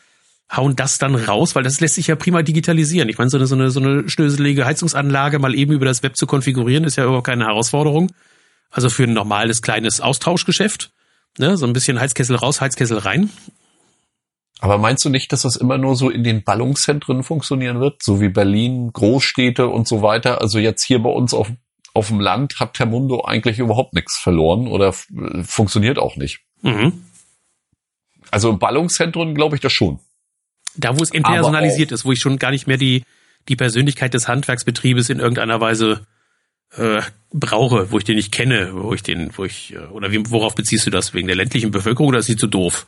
hauen 0.55 0.77
das 0.77 0.99
dann 0.99 1.15
raus, 1.15 1.55
weil 1.55 1.63
das 1.63 1.81
lässt 1.81 1.97
sich 1.97 2.07
ja 2.07 2.17
prima 2.17 2.43
digitalisieren. 2.43 3.09
Ich 3.09 3.19
meine, 3.19 3.31
so 3.31 3.37
eine, 3.37 3.47
so 3.47 3.55
eine, 3.55 3.71
so 3.71 3.81
eine 3.81 4.09
schnöselige 4.09 4.65
Heizungsanlage 4.65 5.39
mal 5.39 5.55
eben 5.55 5.73
über 5.73 5.87
das 5.87 6.03
Web 6.03 6.17
zu 6.17 6.27
konfigurieren, 6.27 6.85
ist 6.85 6.97
ja 6.97 7.05
überhaupt 7.05 7.27
keine 7.27 7.47
Herausforderung. 7.47 8.13
Also 8.71 8.91
für 8.91 9.05
ein 9.05 9.13
normales 9.13 9.63
kleines 9.63 10.01
Austauschgeschäft. 10.01 10.93
Ne? 11.39 11.57
So 11.57 11.67
ein 11.67 11.73
bisschen 11.73 12.01
Heizkessel 12.01 12.37
raus, 12.37 12.61
Heizkessel 12.61 12.99
rein. 12.99 13.31
Aber 14.61 14.79
meinst 14.79 15.05
du 15.05 15.11
nicht, 15.11 15.33
dass 15.33 15.43
das 15.43 15.57
immer 15.57 15.79
nur 15.79 15.97
so 15.97 16.09
in 16.09 16.25
den 16.25 16.43
Ballungszentren 16.43 17.23
funktionieren 17.23 17.81
wird? 17.81 18.03
So 18.03 18.21
wie 18.21 18.29
Berlin, 18.29 18.91
Großstädte 18.93 19.69
und 19.69 19.87
so 19.87 20.03
weiter. 20.03 20.41
Also 20.41 20.59
jetzt 20.59 20.85
hier 20.85 21.03
bei 21.03 21.11
uns 21.11 21.35
auf, 21.35 21.51
auf 21.97 22.09
dem 22.09 22.21
Land 22.21 22.61
hat 22.61 22.75
Termundo 22.75 23.25
eigentlich 23.25 23.59
überhaupt 23.59 23.95
nichts 23.95 24.19
verloren 24.19 24.69
oder 24.69 24.93
funktioniert 24.93 25.99
auch 25.99 26.17
nicht. 26.17 26.41
Mhm. 26.63 27.05
Also 28.31 28.51
im 28.51 28.59
Ballungszentren 28.59 29.35
glaube 29.35 29.57
ich 29.57 29.63
das 29.63 29.73
schon. 29.73 29.99
Da, 30.77 30.99
wo 30.99 31.03
es 31.03 31.11
entpersonalisiert 31.11 31.93
ist, 31.93 32.05
wo 32.05 32.13
ich 32.13 32.21
schon 32.21 32.39
gar 32.39 32.51
nicht 32.51 32.67
mehr 32.67 32.77
die, 32.77 33.03
die 33.49 33.57
Persönlichkeit 33.57 34.13
des 34.13 34.29
Handwerksbetriebes 34.29 35.09
in 35.09 35.21
irgendeiner 35.21 35.61
Weise 35.61 36.07
äh, 36.77 37.01
brauche, 37.33 37.91
wo 37.91 37.99
ich 37.99 38.05
den 38.05 38.17
nicht 38.17 38.33
kenne, 38.33 38.71
wo 38.75 38.93
ich 38.93 39.03
den, 39.03 39.31
wo 39.37 39.45
ich, 39.45 39.73
äh, 39.73 39.79
oder 39.87 40.13
wie, 40.13 40.23
worauf 40.31 40.55
beziehst 40.55 40.87
du 40.87 40.91
das? 40.91 41.15
Wegen 41.15 41.29
der 41.29 41.37
ländlichen 41.37 41.71
Bevölkerung 41.71 42.09
oder 42.09 42.19
ist 42.19 42.27
sie 42.27 42.37
zu 42.37 42.47
doof? 42.47 42.87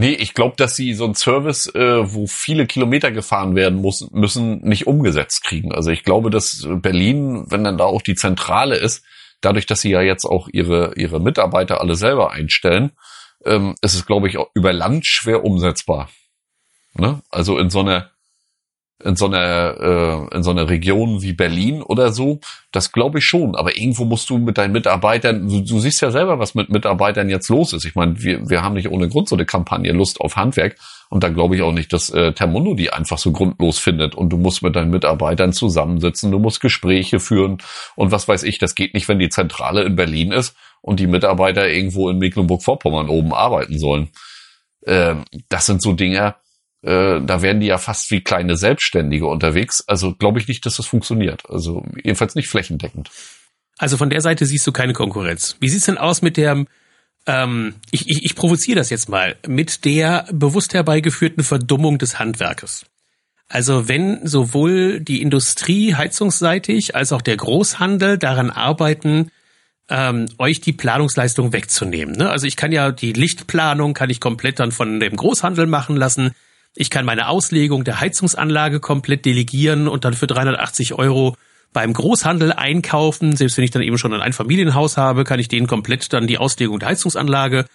Nee, 0.00 0.12
ich 0.12 0.32
glaube, 0.32 0.54
dass 0.56 0.76
sie 0.76 0.94
so 0.94 1.04
einen 1.04 1.16
Service, 1.16 1.66
äh, 1.74 2.14
wo 2.14 2.28
viele 2.28 2.66
Kilometer 2.66 3.10
gefahren 3.10 3.56
werden 3.56 3.80
muss, 3.80 4.08
müssen, 4.12 4.60
nicht 4.60 4.86
umgesetzt 4.86 5.42
kriegen. 5.42 5.72
Also 5.72 5.90
ich 5.90 6.04
glaube, 6.04 6.30
dass 6.30 6.68
Berlin, 6.68 7.46
wenn 7.48 7.64
dann 7.64 7.78
da 7.78 7.84
auch 7.84 8.00
die 8.00 8.14
Zentrale 8.14 8.76
ist, 8.76 9.04
dadurch, 9.40 9.66
dass 9.66 9.80
sie 9.80 9.90
ja 9.90 10.00
jetzt 10.00 10.24
auch 10.24 10.48
ihre, 10.52 10.94
ihre 10.94 11.20
Mitarbeiter 11.20 11.80
alle 11.80 11.96
selber 11.96 12.30
einstellen, 12.30 12.92
ähm, 13.44 13.74
ist 13.82 13.94
es, 13.94 14.06
glaube 14.06 14.28
ich, 14.28 14.38
auch 14.38 14.50
über 14.54 14.72
Land 14.72 15.04
schwer 15.04 15.44
umsetzbar. 15.44 16.08
Ne? 16.94 17.20
Also 17.28 17.58
in 17.58 17.68
so 17.68 17.80
einer 17.80 18.12
in 19.02 19.14
so 19.14 19.26
einer 19.26 20.28
äh, 20.32 20.36
in 20.36 20.42
so 20.42 20.50
einer 20.50 20.68
Region 20.68 21.22
wie 21.22 21.32
Berlin 21.32 21.82
oder 21.82 22.12
so, 22.12 22.40
das 22.72 22.90
glaube 22.90 23.18
ich 23.18 23.24
schon. 23.24 23.54
Aber 23.54 23.76
irgendwo 23.76 24.04
musst 24.04 24.28
du 24.28 24.38
mit 24.38 24.58
deinen 24.58 24.72
Mitarbeitern, 24.72 25.48
du, 25.48 25.60
du 25.60 25.78
siehst 25.78 26.00
ja 26.00 26.10
selber, 26.10 26.38
was 26.38 26.54
mit 26.54 26.68
Mitarbeitern 26.68 27.30
jetzt 27.30 27.48
los 27.48 27.72
ist. 27.72 27.84
Ich 27.84 27.94
meine, 27.94 28.20
wir, 28.20 28.48
wir 28.50 28.62
haben 28.62 28.74
nicht 28.74 28.90
ohne 28.90 29.08
Grund 29.08 29.28
so 29.28 29.36
eine 29.36 29.46
Kampagne 29.46 29.92
Lust 29.92 30.20
auf 30.20 30.36
Handwerk. 30.36 30.76
Und 31.10 31.22
da 31.22 31.28
glaube 31.28 31.56
ich 31.56 31.62
auch 31.62 31.72
nicht, 31.72 31.92
dass 31.92 32.10
äh, 32.10 32.32
Termundo 32.32 32.74
die 32.74 32.92
einfach 32.92 33.18
so 33.18 33.32
grundlos 33.32 33.78
findet. 33.78 34.14
Und 34.14 34.30
du 34.30 34.36
musst 34.36 34.62
mit 34.62 34.74
deinen 34.74 34.90
Mitarbeitern 34.90 35.52
zusammensitzen, 35.52 36.32
du 36.32 36.38
musst 36.38 36.60
Gespräche 36.60 37.20
führen 37.20 37.58
und 37.94 38.10
was 38.10 38.26
weiß 38.26 38.42
ich. 38.42 38.58
Das 38.58 38.74
geht 38.74 38.94
nicht, 38.94 39.08
wenn 39.08 39.18
die 39.18 39.28
Zentrale 39.28 39.84
in 39.84 39.96
Berlin 39.96 40.32
ist 40.32 40.56
und 40.82 41.00
die 41.00 41.06
Mitarbeiter 41.06 41.68
irgendwo 41.68 42.10
in 42.10 42.18
Mecklenburg-Vorpommern 42.18 43.08
oben 43.08 43.32
arbeiten 43.32 43.78
sollen. 43.78 44.10
Ähm, 44.86 45.24
das 45.48 45.66
sind 45.66 45.82
so 45.82 45.92
Dinge, 45.92 46.34
äh, 46.82 47.20
da 47.20 47.42
werden 47.42 47.60
die 47.60 47.66
ja 47.66 47.78
fast 47.78 48.10
wie 48.10 48.22
kleine 48.22 48.56
Selbstständige 48.56 49.26
unterwegs. 49.26 49.82
Also 49.86 50.14
glaube 50.14 50.38
ich 50.38 50.48
nicht, 50.48 50.64
dass 50.66 50.76
das 50.76 50.86
funktioniert. 50.86 51.48
Also 51.48 51.84
jedenfalls 52.02 52.34
nicht 52.34 52.48
flächendeckend. 52.48 53.10
Also 53.78 53.96
von 53.96 54.10
der 54.10 54.20
Seite 54.20 54.46
siehst 54.46 54.66
du 54.66 54.72
keine 54.72 54.92
Konkurrenz. 54.92 55.56
Wie 55.60 55.68
sieht's 55.68 55.86
denn 55.86 55.98
aus 55.98 56.22
mit 56.22 56.36
der, 56.36 56.64
ähm, 57.26 57.74
ich, 57.90 58.08
ich, 58.08 58.24
ich 58.24 58.34
provoziere 58.34 58.78
das 58.78 58.90
jetzt 58.90 59.08
mal, 59.08 59.36
mit 59.46 59.84
der 59.84 60.26
bewusst 60.32 60.74
herbeigeführten 60.74 61.44
Verdummung 61.44 61.98
des 61.98 62.18
Handwerkes? 62.18 62.84
Also 63.48 63.88
wenn 63.88 64.26
sowohl 64.26 65.00
die 65.00 65.22
Industrie 65.22 65.94
heizungsseitig 65.94 66.94
als 66.94 67.12
auch 67.12 67.22
der 67.22 67.36
Großhandel 67.36 68.18
daran 68.18 68.50
arbeiten, 68.50 69.30
ähm, 69.88 70.26
euch 70.38 70.60
die 70.60 70.74
Planungsleistung 70.74 71.52
wegzunehmen. 71.52 72.14
Ne? 72.14 72.28
Also 72.28 72.46
ich 72.46 72.56
kann 72.56 72.72
ja 72.72 72.92
die 72.92 73.14
Lichtplanung 73.14 73.94
kann 73.94 74.10
ich 74.10 74.20
komplett 74.20 74.60
dann 74.60 74.70
von 74.70 75.00
dem 75.00 75.16
Großhandel 75.16 75.66
machen 75.66 75.96
lassen. 75.96 76.32
Ich 76.80 76.90
kann 76.90 77.04
meine 77.04 77.26
Auslegung 77.26 77.82
der 77.82 78.00
Heizungsanlage 78.00 78.78
komplett 78.78 79.24
delegieren 79.24 79.88
und 79.88 80.04
dann 80.04 80.14
für 80.14 80.28
380 80.28 80.94
Euro 80.94 81.36
beim 81.72 81.92
Großhandel 81.92 82.52
einkaufen. 82.52 83.34
Selbst 83.34 83.56
wenn 83.56 83.64
ich 83.64 83.72
dann 83.72 83.82
eben 83.82 83.98
schon 83.98 84.14
ein 84.14 84.20
Einfamilienhaus 84.20 84.96
habe, 84.96 85.24
kann 85.24 85.40
ich 85.40 85.48
denen 85.48 85.66
komplett 85.66 86.12
dann 86.12 86.28
die 86.28 86.38
Auslegung 86.38 86.78
der 86.78 86.90
Heizungsanlage 86.90 87.66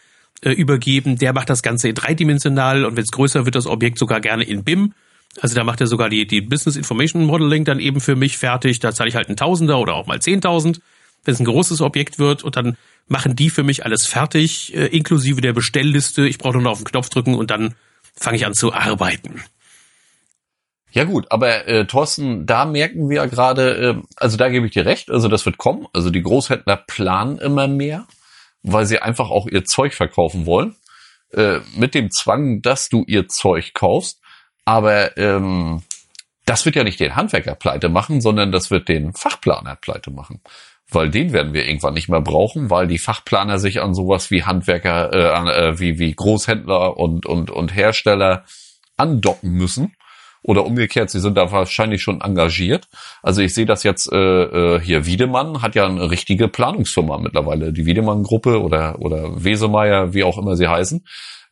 äh, 0.42 0.52
übergeben. 0.52 1.18
Der 1.18 1.34
macht 1.34 1.50
das 1.50 1.62
Ganze 1.64 1.90
in 1.90 1.96
dreidimensional 1.96 2.86
und 2.86 2.96
wenn 2.96 3.04
es 3.04 3.12
größer 3.12 3.44
wird, 3.44 3.56
das 3.56 3.68
Objekt 3.68 3.98
sogar 3.98 4.22
gerne 4.22 4.46
in 4.46 4.64
BIM. 4.64 4.94
Also 5.42 5.54
da 5.54 5.66
macht 5.66 5.82
er 5.82 5.88
sogar 5.88 6.08
die, 6.08 6.26
die 6.26 6.40
Business 6.40 6.78
Information 6.78 7.26
Modeling 7.26 7.66
dann 7.66 7.82
eben 7.82 8.00
für 8.00 8.16
mich 8.16 8.38
fertig. 8.38 8.80
Da 8.80 8.94
zahle 8.94 9.10
ich 9.10 9.18
halt 9.18 9.28
einen 9.28 9.36
Tausender 9.36 9.80
oder 9.80 9.96
auch 9.96 10.08
mal 10.08 10.22
Zehntausend, 10.22 10.80
wenn 11.26 11.34
es 11.34 11.42
ein 11.42 11.46
großes 11.46 11.82
Objekt 11.82 12.20
wird. 12.20 12.46
Und 12.46 12.56
dann 12.56 12.78
machen 13.10 13.36
die 13.36 13.50
für 13.50 13.64
mich 13.64 13.86
alles 13.86 14.06
fertig, 14.06 14.74
äh, 14.74 14.86
inklusive 14.86 15.42
der 15.42 15.52
Bestellliste. 15.52 16.26
Ich 16.26 16.38
brauche 16.38 16.54
nur 16.54 16.62
noch 16.62 16.72
auf 16.72 16.80
den 16.80 16.86
Knopf 16.86 17.10
drücken 17.10 17.36
und 17.36 17.52
dann 17.52 17.76
fange 18.14 18.38
ich 18.38 18.46
an 18.46 18.54
zu 18.54 18.74
arbeiten. 18.74 19.44
Ja 20.92 21.06
gut, 21.06 21.32
aber 21.32 21.68
äh, 21.68 21.88
Thorsten, 21.88 22.46
da 22.46 22.66
merken 22.66 23.10
wir 23.10 23.18
ja 23.18 23.26
gerade, 23.26 23.98
äh, 23.98 24.02
also 24.16 24.38
da 24.38 24.50
gebe 24.50 24.68
ich 24.68 24.74
dir 24.74 24.86
recht, 24.86 25.10
also 25.10 25.28
das 25.28 25.46
wird 25.46 25.58
kommen. 25.58 25.88
Also 25.92 26.12
die 26.12 26.22
Großhändler 26.22 26.78
planen 26.78 27.40
immer 27.40 27.68
mehr, 27.68 28.06
weil 28.62 28.86
sie 28.86 29.00
einfach 29.00 29.32
auch 29.32 29.48
ihr 29.48 29.66
Zeug 29.66 29.96
verkaufen 29.96 30.46
wollen. 30.46 30.76
Äh, 31.32 31.62
mit 31.76 31.96
dem 31.96 32.12
Zwang, 32.12 32.62
dass 32.62 32.90
du 32.90 33.04
ihr 33.08 33.28
Zeug 33.28 33.74
kaufst. 33.74 34.20
Aber 34.66 35.18
ähm, 35.18 35.82
das 36.46 36.66
wird 36.66 36.76
ja 36.76 36.84
nicht 36.84 37.00
den 37.00 37.16
Handwerker 37.16 37.56
pleite 37.56 37.90
machen, 37.90 38.22
sondern 38.22 38.52
das 38.52 38.70
wird 38.70 38.88
den 38.88 39.14
Fachplaner 39.14 39.76
pleite 39.76 40.12
machen 40.12 40.42
weil 40.94 41.10
den 41.10 41.34
werden 41.34 41.54
wir 41.54 41.66
irgendwann 41.66 41.94
nicht 41.94 42.10
mehr 42.10 42.22
brauchen, 42.22 42.70
weil 42.70 42.88
die 42.88 42.98
Fachplaner 42.98 43.60
sich 43.60 43.82
an 43.82 43.94
sowas 43.94 44.32
wie 44.32 44.44
Handwerker, 44.44 45.14
äh, 45.14 45.70
äh, 45.70 45.80
wie, 45.80 46.00
wie 46.00 46.14
Großhändler 46.14 46.98
und, 46.98 47.26
und, 47.26 47.52
und 47.52 47.76
Hersteller 47.76 48.46
andocken 48.98 49.52
müssen. 49.52 49.94
Oder 50.46 50.66
umgekehrt, 50.66 51.10
sie 51.10 51.22
sind 51.22 51.38
da 51.38 51.52
wahrscheinlich 51.54 52.02
schon 52.02 52.20
engagiert. 52.20 52.90
Also 53.22 53.42
ich 53.42 53.54
sehe 53.54 53.66
das 53.66 53.84
jetzt 53.84 54.12
äh, 54.12 54.18
äh 54.18 54.80
hier, 54.82 55.06
Wiedemann 55.06 55.62
hat 55.62 55.74
ja 55.74 55.86
eine 55.86 56.12
richtige 56.12 56.50
Planungsfirma 56.50 57.18
mittlerweile, 57.18 57.72
die 57.72 57.86
Wiedemann-Gruppe 57.86 58.62
oder, 58.62 59.00
oder 59.00 59.42
Wesemeier, 59.42 60.14
wie 60.14 60.26
auch 60.26 60.38
immer 60.38 60.58
sie 60.58 60.68
heißen. 60.68 61.06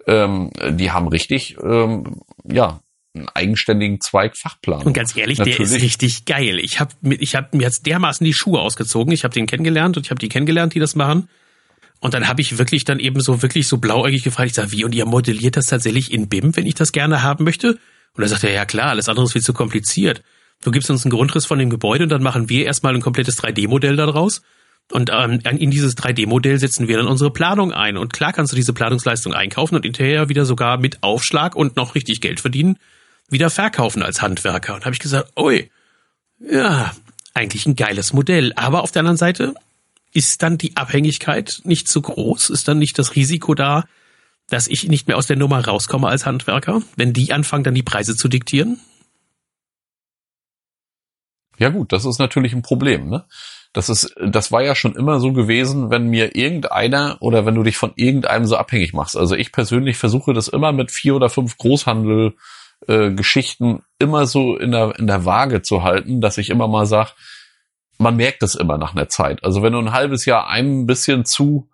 Ähm, 0.07 0.51
die 0.71 0.91
haben 0.91 1.07
richtig, 1.07 1.55
ähm, 1.63 2.21
ja, 2.43 2.81
einen 3.13 3.27
eigenständigen 3.29 3.99
Zweig 3.99 4.37
Fachplanung. 4.37 4.87
Und 4.87 4.93
ganz 4.93 5.15
ehrlich, 5.15 5.37
Natürlich. 5.37 5.57
der 5.57 5.65
ist 5.65 5.83
richtig 5.83 6.25
geil. 6.25 6.59
Ich 6.59 6.79
habe 6.79 6.93
ich 7.19 7.35
hab 7.35 7.53
mir 7.53 7.63
jetzt 7.63 7.85
dermaßen 7.85 8.23
die 8.23 8.33
Schuhe 8.33 8.59
ausgezogen. 8.59 9.11
Ich 9.11 9.23
habe 9.23 9.33
den 9.33 9.47
kennengelernt 9.47 9.97
und 9.97 10.05
ich 10.05 10.11
habe 10.11 10.19
die 10.19 10.29
kennengelernt, 10.29 10.73
die 10.73 10.79
das 10.79 10.95
machen. 10.95 11.27
Und 11.99 12.13
dann 12.13 12.27
habe 12.27 12.41
ich 12.41 12.57
wirklich 12.57 12.85
dann 12.85 12.99
eben 12.99 13.21
so 13.21 13.41
wirklich 13.41 13.67
so 13.67 13.77
blauäugig 13.77 14.23
gefragt, 14.23 14.49
ich 14.49 14.55
sage, 14.55 14.71
wie, 14.71 14.83
und 14.85 14.95
ihr 14.95 15.05
modelliert 15.05 15.57
das 15.57 15.67
tatsächlich 15.67 16.11
in 16.11 16.29
BIM, 16.29 16.55
wenn 16.55 16.65
ich 16.65 16.73
das 16.73 16.91
gerne 16.91 17.21
haben 17.21 17.43
möchte? 17.43 17.77
Und 18.15 18.23
er 18.23 18.29
sagt 18.29 18.43
er, 18.43 18.51
ja 18.51 18.65
klar, 18.65 18.89
alles 18.89 19.07
andere 19.07 19.25
ist 19.25 19.33
viel 19.33 19.41
zu 19.41 19.53
kompliziert. 19.53 20.23
Du 20.63 20.71
gibst 20.71 20.89
uns 20.89 21.05
einen 21.05 21.11
Grundriss 21.11 21.45
von 21.45 21.59
dem 21.59 21.69
Gebäude 21.69 22.03
und 22.03 22.09
dann 22.09 22.23
machen 22.23 22.49
wir 22.49 22.65
erstmal 22.65 22.95
ein 22.95 23.01
komplettes 23.01 23.41
3D-Modell 23.41 23.95
daraus. 23.97 24.41
Und 24.91 25.09
ähm, 25.13 25.39
in 25.43 25.71
dieses 25.71 25.95
3D-Modell 25.97 26.59
setzen 26.59 26.87
wir 26.87 26.97
dann 26.97 27.07
unsere 27.07 27.31
Planung 27.31 27.71
ein. 27.71 27.97
Und 27.97 28.13
klar 28.13 28.33
kannst 28.33 28.51
du 28.51 28.55
diese 28.55 28.73
Planungsleistung 28.73 29.33
einkaufen 29.33 29.75
und 29.75 29.83
hinterher 29.83 30.27
wieder 30.27 30.45
sogar 30.45 30.77
mit 30.77 31.03
Aufschlag 31.03 31.55
und 31.55 31.75
noch 31.75 31.93
richtig 31.93 32.19
Geld 32.21 32.39
verdienen 32.39 32.77
wieder 33.31 33.49
verkaufen 33.49 34.03
als 34.03 34.21
Handwerker. 34.21 34.75
Und 34.75 34.85
habe 34.85 34.93
ich 34.93 34.99
gesagt, 34.99 35.31
oi, 35.35 35.69
ja, 36.39 36.91
eigentlich 37.33 37.65
ein 37.65 37.75
geiles 37.75 38.13
Modell. 38.13 38.53
Aber 38.55 38.83
auf 38.83 38.91
der 38.91 39.01
anderen 39.01 39.17
Seite 39.17 39.53
ist 40.13 40.43
dann 40.43 40.57
die 40.57 40.75
Abhängigkeit 40.75 41.61
nicht 41.63 41.87
zu 41.87 42.01
groß? 42.01 42.49
Ist 42.49 42.67
dann 42.67 42.79
nicht 42.79 42.99
das 42.99 43.15
Risiko 43.15 43.55
da, 43.55 43.85
dass 44.49 44.67
ich 44.67 44.87
nicht 44.87 45.07
mehr 45.07 45.17
aus 45.17 45.27
der 45.27 45.37
Nummer 45.37 45.65
rauskomme 45.65 46.07
als 46.07 46.25
Handwerker, 46.25 46.81
wenn 46.97 47.13
die 47.13 47.31
anfangen, 47.31 47.63
dann 47.63 47.75
die 47.75 47.83
Preise 47.83 48.15
zu 48.15 48.27
diktieren? 48.27 48.79
Ja 51.57 51.69
gut, 51.69 51.93
das 51.93 52.05
ist 52.05 52.19
natürlich 52.19 52.53
ein 52.53 52.63
Problem. 52.63 53.09
Ne? 53.09 53.23
Das 53.71 53.87
ist, 53.87 54.15
das 54.19 54.51
war 54.51 54.63
ja 54.63 54.75
schon 54.75 54.95
immer 54.95 55.19
so 55.19 55.31
gewesen, 55.31 55.89
wenn 55.89 56.07
mir 56.07 56.35
irgendeiner 56.35 57.17
oder 57.21 57.45
wenn 57.45 57.55
du 57.55 57.63
dich 57.63 57.77
von 57.77 57.93
irgendeinem 57.95 58.45
so 58.45 58.57
abhängig 58.57 58.93
machst. 58.93 59.15
Also 59.15 59.35
ich 59.35 59.51
persönlich 59.51 59.97
versuche 59.97 60.33
das 60.33 60.49
immer 60.49 60.73
mit 60.73 60.91
vier 60.91 61.15
oder 61.15 61.29
fünf 61.29 61.57
Großhandel 61.57 62.33
äh, 62.87 63.11
Geschichten 63.11 63.83
immer 63.99 64.25
so 64.25 64.57
in 64.57 64.71
der, 64.71 64.97
in 64.97 65.07
der 65.07 65.25
Waage 65.25 65.61
zu 65.61 65.83
halten, 65.83 66.21
dass 66.21 66.37
ich 66.37 66.49
immer 66.49 66.67
mal 66.67 66.85
sag, 66.85 67.13
man 67.97 68.15
merkt 68.15 68.43
es 68.43 68.55
immer 68.55 68.77
nach 68.77 68.95
einer 68.95 69.09
Zeit. 69.09 69.43
Also 69.43 69.61
wenn 69.61 69.73
du 69.73 69.79
ein 69.79 69.93
halbes 69.93 70.25
Jahr 70.25 70.47
einem 70.47 70.81
ein 70.81 70.85
bisschen 70.87 71.25
zu, 71.25 71.69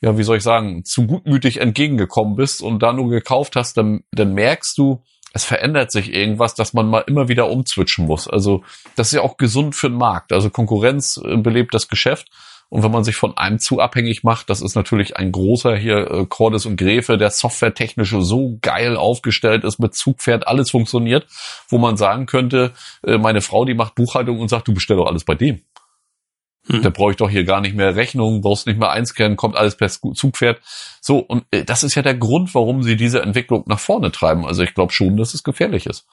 ja, 0.00 0.18
wie 0.18 0.22
soll 0.22 0.38
ich 0.38 0.42
sagen, 0.42 0.84
zu 0.84 1.06
gutmütig 1.06 1.60
entgegengekommen 1.60 2.36
bist 2.36 2.62
und 2.62 2.82
da 2.82 2.92
nur 2.92 3.08
gekauft 3.10 3.56
hast, 3.56 3.76
dann, 3.76 4.02
dann 4.12 4.34
merkst 4.34 4.76
du, 4.76 5.02
es 5.32 5.44
verändert 5.44 5.92
sich 5.92 6.12
irgendwas, 6.12 6.54
dass 6.54 6.72
man 6.72 6.88
mal 6.88 7.04
immer 7.06 7.28
wieder 7.28 7.50
umzwitschen 7.50 8.06
muss. 8.06 8.28
Also 8.28 8.64
das 8.96 9.08
ist 9.08 9.14
ja 9.14 9.22
auch 9.22 9.36
gesund 9.36 9.74
für 9.76 9.88
den 9.88 9.98
Markt. 9.98 10.32
Also 10.32 10.50
Konkurrenz 10.50 11.20
äh, 11.22 11.36
belebt 11.36 11.74
das 11.74 11.88
Geschäft. 11.88 12.28
Und 12.70 12.82
wenn 12.82 12.90
man 12.90 13.02
sich 13.02 13.16
von 13.16 13.36
einem 13.36 13.58
zu 13.58 13.80
abhängig 13.80 14.24
macht, 14.24 14.50
das 14.50 14.60
ist 14.60 14.74
natürlich 14.74 15.16
ein 15.16 15.32
großer 15.32 15.74
hier, 15.74 16.10
äh, 16.10 16.26
Cordes 16.26 16.66
und 16.66 16.76
Gräfe, 16.76 17.16
der 17.16 17.30
softwaretechnisch 17.30 18.14
so 18.18 18.58
geil 18.60 18.96
aufgestellt 18.96 19.64
ist, 19.64 19.78
mit 19.78 19.94
Zugpferd 19.94 20.46
alles 20.46 20.70
funktioniert, 20.70 21.26
wo 21.68 21.78
man 21.78 21.96
sagen 21.96 22.26
könnte, 22.26 22.72
äh, 23.06 23.16
meine 23.16 23.40
Frau, 23.40 23.64
die 23.64 23.74
macht 23.74 23.94
Buchhaltung 23.94 24.38
und 24.38 24.48
sagt, 24.48 24.68
du 24.68 24.74
bestell 24.74 24.98
doch 24.98 25.06
alles 25.06 25.24
bei 25.24 25.34
dem. 25.34 25.62
Mhm. 26.66 26.82
Da 26.82 26.90
brauche 26.90 27.12
ich 27.12 27.16
doch 27.16 27.30
hier 27.30 27.44
gar 27.44 27.62
nicht 27.62 27.74
mehr 27.74 27.96
Rechnungen, 27.96 28.42
brauchst 28.42 28.66
nicht 28.66 28.78
mehr 28.78 28.90
einscannen, 28.90 29.38
kommt 29.38 29.56
alles 29.56 29.76
per 29.76 29.88
Zugpferd. 29.88 30.60
So, 31.00 31.18
und 31.18 31.44
äh, 31.50 31.64
das 31.64 31.82
ist 31.82 31.94
ja 31.94 32.02
der 32.02 32.16
Grund, 32.16 32.54
warum 32.54 32.82
sie 32.82 32.96
diese 32.96 33.22
Entwicklung 33.22 33.64
nach 33.66 33.80
vorne 33.80 34.12
treiben. 34.12 34.44
Also 34.44 34.62
ich 34.62 34.74
glaube 34.74 34.92
schon, 34.92 35.16
dass 35.16 35.32
es 35.32 35.42
gefährlich 35.42 35.86
ist. 35.86 36.06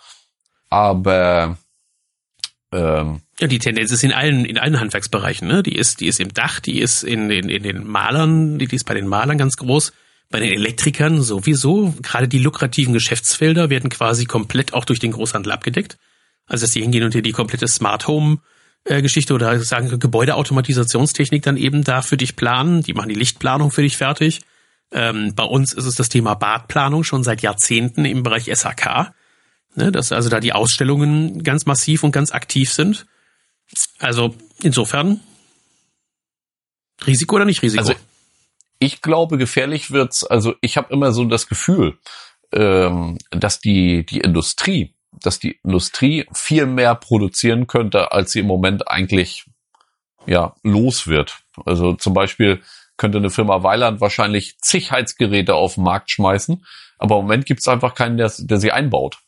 Aber 0.70 1.58
ähm, 2.76 3.22
ja, 3.40 3.48
die 3.48 3.60
Tendenz 3.60 3.92
ist 3.92 4.04
in 4.04 4.12
allen, 4.12 4.46
in 4.46 4.58
allen 4.58 4.80
Handwerksbereichen, 4.80 5.48
ne? 5.48 5.64
Die 5.64 5.76
ist, 5.76 6.02
die 6.02 6.08
ist 6.08 6.20
im 6.20 6.34
Dach, 6.34 6.60
die 6.60 6.80
ist 6.80 7.04
in, 7.04 7.30
in, 7.30 7.50
in 7.50 7.64
den 7.64 7.88
Malern, 7.88 8.60
die, 8.60 8.68
die 8.68 8.76
ist 8.76 8.86
bei 8.86 8.94
den 8.94 9.08
Malern 9.08 9.38
ganz 9.38 9.58
groß, 9.58 9.94
bei 10.30 10.40
den 10.40 10.52
Elektrikern 10.52 11.22
sowieso. 11.22 11.94
Gerade 12.02 12.28
die 12.28 12.40
lukrativen 12.40 12.94
Geschäftsfelder 12.94 13.70
werden 13.70 13.90
quasi 13.90 14.26
komplett 14.26 14.74
auch 14.74 14.86
durch 14.86 15.00
den 15.00 15.12
Großhandel 15.12 15.52
abgedeckt. 15.52 15.98
Also 16.48 16.64
dass 16.64 16.72
die 16.72 16.82
hingehen 16.82 17.04
und 17.04 17.14
dir 17.14 17.22
die 17.22 17.32
komplette 17.32 17.68
Smart 17.68 18.08
Home 18.08 18.40
äh, 18.86 19.02
Geschichte 19.02 19.34
oder 19.34 19.60
sagen 19.60 20.00
Gebäudeautomatisationstechnik 20.00 21.44
dann 21.44 21.58
eben 21.58 21.84
da 21.84 22.02
für 22.02 22.18
dich 22.18 22.36
planen. 22.36 22.84
Die 22.84 22.94
machen 22.94 23.10
die 23.10 23.16
Lichtplanung 23.16 23.72
für 23.72 23.82
dich 23.82 23.98
fertig. 23.98 24.42
Ähm, 24.92 25.34
bei 25.36 25.44
uns 25.44 25.74
ist 25.74 25.86
es 25.86 25.96
das 25.96 26.10
Thema 26.10 26.36
Badplanung 26.36 27.04
schon 27.04 27.24
seit 27.24 27.42
Jahrzehnten 27.42 28.06
im 28.06 28.24
Bereich 28.24 28.46
SHK. 28.46 29.14
Ne, 29.76 29.92
dass 29.92 30.12
also 30.12 30.30
da 30.30 30.40
die 30.40 30.54
Ausstellungen 30.54 31.44
ganz 31.44 31.66
massiv 31.66 32.04
und 32.04 32.12
ganz 32.12 32.32
aktiv 32.32 32.72
sind. 32.72 33.06
Also 34.00 34.36
insofern 34.62 35.20
Risiko 37.06 37.36
oder 37.36 37.46
nicht 37.46 37.62
Risiko? 37.62 37.82
Also 37.82 37.94
ich 38.80 39.02
glaube, 39.02 39.38
gefährlich 39.38 39.92
wird's. 39.92 40.24
Also 40.24 40.56
ich 40.62 40.78
habe 40.78 40.94
immer 40.94 41.12
so 41.12 41.26
das 41.26 41.48
Gefühl, 41.48 41.98
ähm, 42.54 43.18
dass 43.32 43.60
die 43.60 44.06
die 44.06 44.20
Industrie 44.20 44.96
dass 45.22 45.40
die 45.40 45.60
Industrie 45.64 46.26
viel 46.34 46.66
mehr 46.66 46.96
produzieren 46.96 47.68
könnte, 47.68 48.12
als 48.12 48.32
sie 48.32 48.40
im 48.40 48.48
Moment 48.48 48.88
eigentlich 48.88 49.46
ja 50.26 50.56
los 50.64 51.08
wird. 51.08 51.40
Also 51.66 51.94
zum 51.94 52.14
Beispiel 52.14 52.62
könnte 52.98 53.18
eine 53.18 53.30
Firma 53.30 53.64
Weiland 53.64 54.02
wahrscheinlich 54.02 54.58
zig 54.60 54.92
auf 54.92 55.76
den 55.76 55.84
Markt 55.84 56.12
schmeißen, 56.12 56.66
aber 56.98 57.18
im 57.18 57.24
Moment 57.24 57.46
gibt 57.46 57.60
es 57.60 57.68
einfach 57.68 57.94
keinen, 57.94 58.18
der, 58.18 58.32
der 58.38 58.58
sie 58.58 58.72
einbaut. 58.72 59.20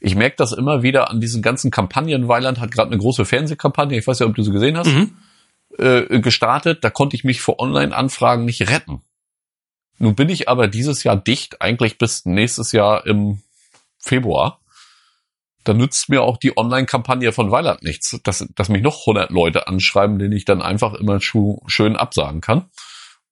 Ich 0.00 0.14
merke 0.14 0.36
das 0.36 0.52
immer 0.52 0.82
wieder 0.82 1.10
an 1.10 1.20
diesen 1.20 1.42
ganzen 1.42 1.70
Kampagnen. 1.70 2.28
Weiland 2.28 2.60
hat 2.60 2.70
gerade 2.70 2.90
eine 2.90 3.00
große 3.00 3.24
Fernsehkampagne, 3.24 3.98
ich 3.98 4.06
weiß 4.06 4.18
ja, 4.18 4.26
ob 4.26 4.34
du 4.34 4.42
sie 4.42 4.52
gesehen 4.52 4.76
hast, 4.76 4.88
mhm. 4.88 5.16
äh, 5.78 6.20
gestartet. 6.20 6.84
Da 6.84 6.90
konnte 6.90 7.16
ich 7.16 7.24
mich 7.24 7.40
vor 7.40 7.58
Online-Anfragen 7.58 8.44
nicht 8.44 8.68
retten. 8.68 9.02
Nun 9.98 10.14
bin 10.14 10.28
ich 10.28 10.48
aber 10.48 10.68
dieses 10.68 11.04
Jahr 11.04 11.16
dicht, 11.16 11.62
eigentlich 11.62 11.98
bis 11.98 12.24
nächstes 12.26 12.72
Jahr 12.72 13.06
im 13.06 13.42
Februar 13.98 14.60
dann 15.64 15.78
nützt 15.78 16.10
mir 16.10 16.22
auch 16.22 16.36
die 16.36 16.56
Online-Kampagne 16.56 17.32
von 17.32 17.50
Weiland 17.50 17.82
nichts, 17.82 18.20
dass, 18.22 18.46
dass 18.54 18.68
mich 18.68 18.82
noch 18.82 19.00
100 19.00 19.30
Leute 19.30 19.66
anschreiben, 19.66 20.18
denen 20.18 20.36
ich 20.36 20.44
dann 20.44 20.62
einfach 20.62 20.94
immer 20.94 21.20
schön 21.20 21.96
absagen 21.96 22.40
kann. 22.40 22.66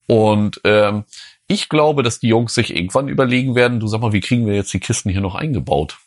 Und 0.06 0.60
ähm, 0.64 1.04
ich 1.46 1.68
glaube, 1.68 2.02
dass 2.02 2.18
die 2.18 2.28
Jungs 2.28 2.54
sich 2.54 2.74
irgendwann 2.74 3.08
überlegen 3.08 3.54
werden, 3.54 3.80
du 3.80 3.86
sag 3.86 4.00
mal, 4.00 4.12
wie 4.12 4.20
kriegen 4.20 4.46
wir 4.46 4.54
jetzt 4.54 4.72
die 4.72 4.80
Kisten 4.80 5.10
hier 5.10 5.20
noch 5.20 5.34
eingebaut? 5.34 5.98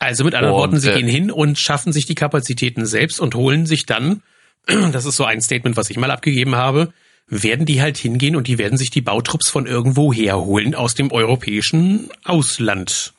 Also 0.00 0.24
mit 0.24 0.34
anderen 0.34 0.54
und, 0.54 0.60
Worten, 0.60 0.80
sie 0.80 0.90
äh, 0.90 0.96
gehen 0.96 1.08
hin 1.08 1.30
und 1.30 1.58
schaffen 1.58 1.92
sich 1.92 2.06
die 2.06 2.14
Kapazitäten 2.14 2.86
selbst 2.86 3.20
und 3.20 3.34
holen 3.34 3.66
sich 3.66 3.84
dann, 3.86 4.22
das 4.66 5.04
ist 5.04 5.16
so 5.16 5.24
ein 5.24 5.42
Statement, 5.42 5.76
was 5.76 5.90
ich 5.90 5.98
mal 5.98 6.10
abgegeben 6.10 6.56
habe, 6.56 6.92
werden 7.28 7.66
die 7.66 7.80
halt 7.80 7.98
hingehen 7.98 8.34
und 8.34 8.48
die 8.48 8.58
werden 8.58 8.78
sich 8.78 8.90
die 8.90 9.02
Bautrupps 9.02 9.50
von 9.50 9.66
irgendwo 9.66 10.12
herholen 10.12 10.74
aus 10.74 10.94
dem 10.94 11.12
europäischen 11.12 12.08
Ausland. 12.24 13.12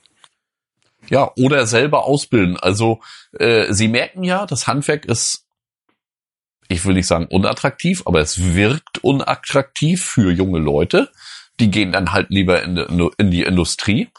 Ja, 1.10 1.32
oder 1.38 1.68
selber 1.68 2.06
ausbilden. 2.06 2.58
Also 2.58 3.00
äh, 3.38 3.72
sie 3.72 3.88
merken 3.88 4.24
ja, 4.24 4.48
das 4.48 4.66
Handwerk 4.66 5.06
ist, 5.06 5.46
ich 6.68 6.84
will 6.84 6.96
nicht 6.96 7.08
sagen 7.08 7.28
unattraktiv, 7.28 8.02
aber 8.06 8.22
es 8.22 8.56
wirkt 8.56 9.04
unattraktiv 9.04 10.04
für 10.04 10.32
junge 10.32 10.60
Leute. 10.60 11.12
Die 11.60 11.70
gehen 11.70 11.92
dann 11.92 12.12
halt 12.12 12.32
lieber 12.32 12.64
in, 12.64 12.78
in 13.18 13.30
die 13.30 13.44
Industrie. 13.44 14.10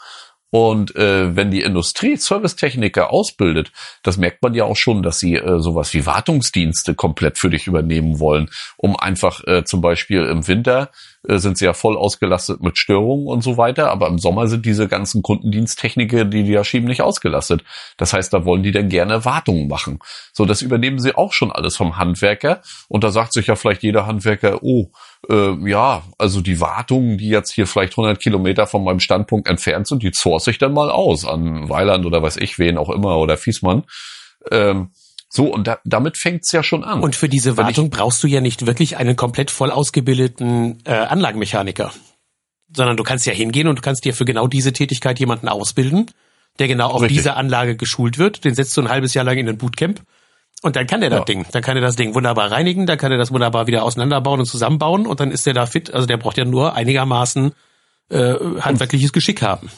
Und 0.53 0.95
äh, 0.95 1.35
wenn 1.35 1.49
die 1.49 1.63
Industrie 1.63 2.15
Servicetechniker 2.15 3.11
ausbildet, 3.11 3.71
das 4.03 4.17
merkt 4.17 4.43
man 4.43 4.53
ja 4.53 4.65
auch 4.65 4.75
schon, 4.75 5.01
dass 5.01 5.17
sie 5.17 5.33
äh, 5.33 5.59
sowas 5.59 5.91
wie 5.95 6.05
Wartungsdienste 6.05 6.93
komplett 6.93 7.39
für 7.39 7.49
dich 7.49 7.65
übernehmen 7.65 8.19
wollen, 8.19 8.51
um 8.77 8.95
einfach 8.95 9.43
äh, 9.47 9.63
zum 9.63 9.81
Beispiel 9.81 10.21
im 10.21 10.47
Winter 10.47 10.91
äh, 11.27 11.39
sind 11.39 11.57
sie 11.57 11.65
ja 11.65 11.73
voll 11.73 11.97
ausgelastet 11.97 12.61
mit 12.61 12.77
Störungen 12.77 13.25
und 13.29 13.41
so 13.41 13.57
weiter, 13.57 13.89
aber 13.89 14.07
im 14.07 14.19
Sommer 14.19 14.47
sind 14.47 14.67
diese 14.67 14.87
ganzen 14.87 15.23
Kundendiensttechniker, 15.23 16.23
die 16.25 16.43
die 16.43 16.51
ja 16.51 16.63
schieben, 16.63 16.87
nicht 16.87 17.01
ausgelastet. 17.01 17.63
Das 17.97 18.13
heißt, 18.13 18.31
da 18.31 18.45
wollen 18.45 18.61
die 18.61 18.71
dann 18.71 18.89
gerne 18.89 19.25
Wartungen 19.25 19.67
machen. 19.67 19.97
So, 20.33 20.45
das 20.45 20.61
übernehmen 20.61 20.99
sie 20.99 21.15
auch 21.15 21.33
schon 21.33 21.51
alles 21.51 21.75
vom 21.75 21.97
Handwerker 21.97 22.61
und 22.89 23.03
da 23.03 23.09
sagt 23.09 23.33
sich 23.33 23.47
ja 23.47 23.55
vielleicht 23.55 23.81
jeder 23.81 24.05
Handwerker, 24.05 24.61
oh, 24.61 24.91
äh, 25.29 25.69
ja, 25.69 26.03
also 26.17 26.41
die 26.41 26.59
Wartungen, 26.59 27.17
die 27.17 27.29
jetzt 27.29 27.53
hier 27.53 27.67
vielleicht 27.67 27.93
100 27.93 28.19
Kilometer 28.19 28.67
von 28.67 28.83
meinem 28.83 28.99
Standpunkt 28.99 29.47
entfernt 29.47 29.87
sind, 29.87 30.03
die 30.03 30.11
source 30.13 30.47
ich 30.47 30.57
dann 30.57 30.73
mal 30.73 30.89
aus 30.89 31.25
an 31.25 31.69
Weiland 31.69 32.05
oder 32.05 32.21
weiß 32.21 32.37
ich 32.37 32.59
wen 32.59 32.77
auch 32.77 32.89
immer 32.89 33.17
oder 33.17 33.37
Fiesmann. 33.37 33.83
Ähm, 34.51 34.91
so, 35.29 35.45
und 35.45 35.65
da, 35.65 35.79
damit 35.83 36.17
fängt's 36.17 36.51
ja 36.51 36.61
schon 36.61 36.83
an. 36.83 37.01
Und 37.01 37.15
für 37.15 37.27
diese 37.27 37.57
Wartung 37.57 37.85
ich, 37.85 37.91
brauchst 37.91 38.23
du 38.23 38.27
ja 38.27 38.39
nicht 38.39 38.67
wirklich 38.67 38.97
einen 38.97 39.15
komplett 39.15 39.49
voll 39.49 39.71
ausgebildeten 39.71 40.77
äh, 40.85 40.93
Anlagenmechaniker. 40.93 41.91
Sondern 42.75 42.97
du 42.97 43.03
kannst 43.03 43.25
ja 43.25 43.33
hingehen 43.33 43.67
und 43.67 43.77
du 43.77 43.81
kannst 43.81 44.05
dir 44.05 44.13
für 44.13 44.25
genau 44.25 44.47
diese 44.47 44.73
Tätigkeit 44.73 45.19
jemanden 45.19 45.47
ausbilden, 45.47 46.11
der 46.59 46.67
genau 46.67 46.89
auf 46.89 47.01
richtig. 47.01 47.17
diese 47.17 47.35
Anlage 47.35 47.75
geschult 47.75 48.19
wird. 48.19 48.45
Den 48.45 48.53
setzt 48.53 48.77
du 48.77 48.81
ein 48.81 48.89
halbes 48.89 49.15
Jahr 49.15 49.25
lang 49.25 49.37
in 49.37 49.49
ein 49.49 49.57
Bootcamp. 49.57 50.03
Und 50.63 50.77
dann 50.77 50.87
kann 50.87 51.01
der 51.01 51.11
ja. 51.11 51.17
das 51.17 51.25
Ding. 51.25 51.45
Dann 51.51 51.61
kann 51.61 51.75
er 51.75 51.81
das 51.81 51.97
Ding 51.97 52.15
wunderbar 52.15 52.49
reinigen, 52.49 52.85
dann 52.85 52.97
kann 52.97 53.11
er 53.11 53.17
das 53.17 53.31
wunderbar 53.31 53.67
wieder 53.67 53.83
auseinanderbauen 53.83 54.39
und 54.39 54.45
zusammenbauen 54.45 55.05
und 55.05 55.19
dann 55.19 55.29
ist 55.29 55.45
der 55.45 55.53
da 55.53 55.65
fit. 55.65 55.93
Also 55.93 56.07
der 56.07 56.17
braucht 56.17 56.37
ja 56.37 56.45
nur 56.45 56.73
einigermaßen 56.73 57.51
äh, 58.09 58.35
handwerkliches 58.61 59.11
Geschick 59.11 59.41
haben. 59.41 59.69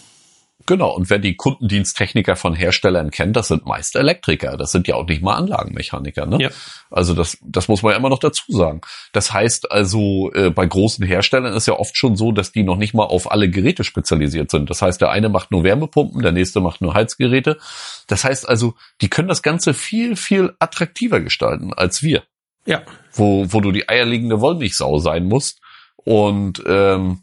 Genau, 0.68 0.96
und 0.96 1.12
wer 1.12 1.20
die 1.20 1.36
Kundendiensttechniker 1.36 2.36
von 2.36 2.56
Herstellern 2.56 3.12
kennt, 3.12 3.36
das 3.36 3.50
sind 3.50 3.65
meist 3.65 3.96
Elektriker. 3.96 4.58
Das 4.58 4.72
sind 4.72 4.88
ja 4.88 4.96
auch 4.96 5.06
nicht 5.06 5.22
mal 5.22 5.36
Anlagenmechaniker. 5.36 6.26
Ne? 6.26 6.38
Ja. 6.41 6.50
Also 6.89 7.13
das, 7.13 7.38
das 7.44 7.68
muss 7.68 7.84
man 7.84 7.91
ja 7.91 7.98
immer 7.98 8.10
noch 8.10 8.20
dazu 8.20 8.52
sagen. 8.52 8.82
Das 9.12 9.32
heißt 9.32 9.72
also, 9.72 10.32
äh, 10.34 10.50
bei 10.50 10.65
großen 10.65 11.06
Herstellern 11.06 11.54
ist 11.54 11.68
ja 11.68 11.76
oft 11.76 11.96
schon 11.96 12.15
so, 12.15 12.32
dass 12.32 12.52
die 12.52 12.63
noch 12.63 12.78
nicht 12.78 12.96
mal 12.96 13.04
auf 13.04 13.30
alle 13.32 13.50
Geräte 13.50 13.84
spezialisiert 13.84 14.50
sind. 14.50 14.70
Das 14.70 14.82
heißt, 14.82 15.00
der 15.02 15.12
eine 15.12 15.30
macht 15.30 15.52
nur 15.52 15.63
Wärmepumpen, 15.63 16.24
der 16.24 16.32
nächste 16.32 16.62
macht 16.62 16.82
nur 16.82 16.96
Heizgeräte. 16.96 17.60
Das 18.08 18.24
heißt 18.24 18.50
also, 18.50 18.74
die 19.02 19.10
können 19.10 19.28
das 19.28 19.44
Ganze 19.44 19.76
viel, 19.76 20.15
viel 20.15 20.56
attraktiver 20.58 21.20
gestalten 21.20 21.74
als 21.74 22.02
wir. 22.02 22.24
Ja. 22.65 22.82
Wo, 23.12 23.46
wo 23.54 23.62
du 23.62 23.72
die 23.72 23.88
eierlegende 23.88 24.41
Wollmilchsau 24.41 24.98
sein 24.98 25.26
musst. 25.26 25.60
Und 25.98 26.63
ähm, 26.65 27.22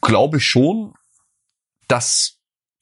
glaube 0.00 0.38
ich 0.38 0.46
schon, 0.46 0.94
dass 1.86 2.35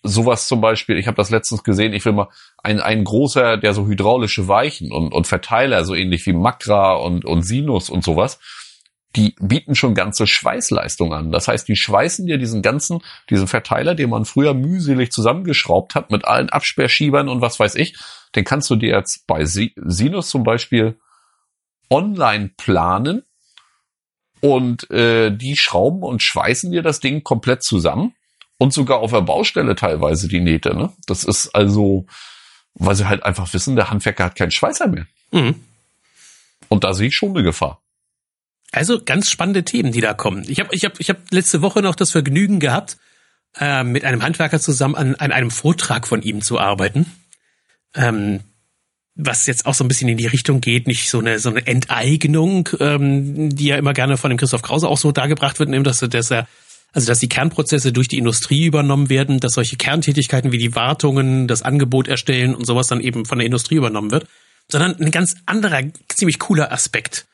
sowas 0.05 0.47
zum 0.47 0.61
Beispiel, 0.61 0.99
ich 0.99 1.07
habe 1.07 1.17
das 1.17 1.31
letztens 1.31 1.65
gesehen, 1.65 1.95
ich 1.95 2.05
will 2.05 2.13
mal, 2.13 2.29
ein, 2.63 2.79
ein 2.79 3.05
großer, 3.05 3.57
der 3.57 3.73
so 3.73 3.87
hydraulische 3.87 4.47
Weichen 4.47 4.93
und, 4.93 5.13
und 5.13 5.27
Verteiler, 5.27 5.85
so 5.85 5.95
ähnlich 5.95 6.25
wie 6.27 6.35
Makra 6.35 6.95
und, 6.95 7.25
und 7.25 7.43
Sinus 7.43 7.91
und 7.91 8.05
sowas, 8.05 8.39
die 9.17 9.35
bieten 9.41 9.75
schon 9.75 9.95
ganze 9.95 10.27
Schweißleistung 10.27 11.15
an. 11.15 11.31
Das 11.31 11.49
heißt, 11.49 11.67
die 11.69 11.77
schweißen 11.77 12.27
dir 12.27 12.37
diesen 12.37 12.63
ganzen, 12.63 13.01
diesen 13.31 13.49
Verteiler, 13.49 13.95
den 13.95 14.11
man 14.11 14.25
früher 14.25 14.55
mühselig 14.55 15.11
zusammengeschraubt 15.11 15.95
hat, 15.95 16.11
mit 16.11 16.27
allen 16.27 16.51
Absperrschiebern 16.51 17.29
und 17.29 17.41
was 17.41 17.59
weiß 17.59 17.75
ich, 17.77 17.97
den 18.35 18.45
kannst 18.45 18.69
du 18.71 18.77
dir 18.77 18.97
jetzt 18.97 19.27
bei 19.27 19.45
Sinus 19.45 20.29
zum 20.29 20.43
Beispiel 20.45 20.99
online 21.89 22.51
planen 22.57 23.23
und 24.41 24.91
äh, 24.91 25.31
die 25.31 25.57
schrauben 25.57 26.03
und 26.03 26.23
schweißen 26.23 26.71
dir 26.73 26.83
das 26.83 27.01
Ding 27.01 27.23
komplett 27.23 27.63
zusammen 27.63 28.15
und 28.59 28.73
sogar 28.73 28.99
auf 28.99 29.11
der 29.11 29.23
Baustelle 29.23 29.75
teilweise 29.75 30.29
die 30.29 30.41
Nähte. 30.41 30.75
Ne? 30.75 30.93
Das 31.07 31.25
ist 31.25 31.55
also, 31.55 32.07
weil 32.75 32.95
sie 32.95 33.09
halt 33.09 33.25
einfach 33.25 33.53
wissen, 33.53 33.77
der 33.77 33.91
Handwerker 33.91 34.25
hat 34.25 34.37
keinen 34.37 34.51
Schweißer 34.51 34.89
mehr. 34.89 35.07
Mhm. 35.33 35.57
Und 36.69 36.85
da 36.85 36.95
sehe 36.95 37.09
ich 37.09 37.17
schon 37.17 37.31
eine 37.31 37.43
Gefahr. 37.43 37.83
Also 38.73 39.01
ganz 39.05 39.31
spannende 39.31 39.65
Themen, 39.65 39.93
die 39.93 40.01
da 40.01 40.15
kommen. 40.15 40.45
Ich 40.49 40.59
habe 40.59 40.75
ich 40.75 40.85
hab, 40.85 40.99
ich 40.99 41.09
hab 41.09 41.19
letzte 41.31 41.63
Woche 41.63 41.81
noch 41.81 41.95
das 41.95 42.11
Vergnügen 42.11 42.59
gehabt, 42.59 42.97
äh, 43.61 43.85
mit 43.85 44.05
einem 44.05 44.23
Handwerker 44.23 44.61
zusammen 44.61 44.97
an, 44.97 45.15
an 45.15 45.31
einem 45.31 45.51
Vortrag 45.51 46.09
von 46.09 46.23
ihm 46.23 46.43
zu 46.43 46.59
arbeiten. 46.59 47.07
Ähm, 47.95 48.41
was 49.15 49.47
jetzt 49.47 49.67
auch 49.67 49.75
so 49.75 49.85
ein 49.85 49.89
bisschen 49.89 50.09
in 50.09 50.17
die 50.17 50.27
Richtung 50.27 50.61
geht, 50.61 50.89
nicht 50.89 51.09
so 51.09 51.21
eine 51.21 51.39
so 51.39 51.49
eine 51.49 51.65
Enteignung, 51.67 52.69
ähm, 52.81 53.55
die 53.55 53.67
ja 53.67 53.77
immer 53.77 53.93
gerne 53.93 54.17
von 54.17 54.31
dem 54.31 54.39
Christoph 54.39 54.63
Krause 54.63 54.89
auch 54.89 54.99
so 54.99 55.13
dargebracht 55.13 55.61
wird, 55.61 55.69
nämlich 55.69 55.87
dass, 55.87 56.01
dass 56.01 56.33
er 56.33 56.49
also 56.95 57.09
dass 57.09 57.19
die 57.19 57.29
Kernprozesse 57.29 57.93
durch 57.93 58.09
die 58.09 58.19
Industrie 58.19 58.67
übernommen 58.67 59.11
werden, 59.11 59.41
dass 59.41 59.55
solche 59.55 59.77
Kerntätigkeiten 59.77 60.53
wie 60.53 60.59
die 60.59 60.75
Wartungen, 60.75 61.49
das 61.49 61.63
Angebot 61.63 62.07
erstellen 62.09 62.55
und 62.55 62.65
sowas 62.65 62.87
dann 62.87 63.01
eben 63.01 63.27
von 63.27 63.39
der 63.39 63.47
Industrie 63.47 63.75
übernommen 63.75 64.13
wird, 64.13 64.27
sondern 64.71 64.97
ein 64.97 65.11
ganz 65.11 65.35
anderer, 65.45 65.83
ziemlich 66.09 66.39
cooler 66.39 66.73
Aspekt. 66.73 67.27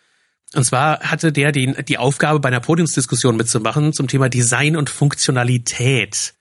Und 0.54 0.64
zwar 0.64 1.00
hatte 1.00 1.30
der 1.30 1.52
den, 1.52 1.76
die 1.86 1.98
Aufgabe, 1.98 2.40
bei 2.40 2.48
einer 2.48 2.61
Podiumsdiskussion 2.61 3.36
mitzumachen 3.36 3.92
zum 3.92 4.08
Thema 4.08 4.28
Design 4.28 4.76
und 4.76 4.90
Funktionalität. 4.90 6.34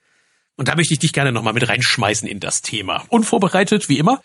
Und 0.56 0.68
da 0.68 0.74
möchte 0.74 0.94
ich 0.94 0.98
dich 0.98 1.12
gerne 1.12 1.30
nochmal 1.30 1.52
mit 1.52 1.68
reinschmeißen 1.68 2.26
in 2.26 2.40
das 2.40 2.62
Thema. 2.62 3.04
Unvorbereitet, 3.08 3.88
wie 3.88 3.98
immer. 3.98 4.20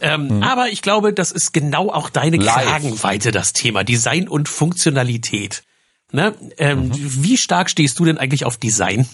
Ähm, 0.00 0.30
hm. 0.30 0.42
Aber 0.42 0.68
ich 0.68 0.82
glaube, 0.82 1.12
das 1.12 1.32
ist 1.32 1.52
genau 1.52 1.90
auch 1.90 2.10
deine 2.10 2.36
Live. 2.36 2.64
Kragenweite, 2.64 3.32
das 3.32 3.52
Thema 3.52 3.84
Design 3.84 4.28
und 4.28 4.48
Funktionalität. 4.48 5.64
Ne? 6.12 6.34
Ähm, 6.58 6.88
mhm. 6.88 6.92
Wie 7.22 7.36
stark 7.36 7.70
stehst 7.70 7.98
du 7.98 8.04
denn 8.04 8.18
eigentlich 8.18 8.44
auf 8.44 8.56
Design? 8.56 9.08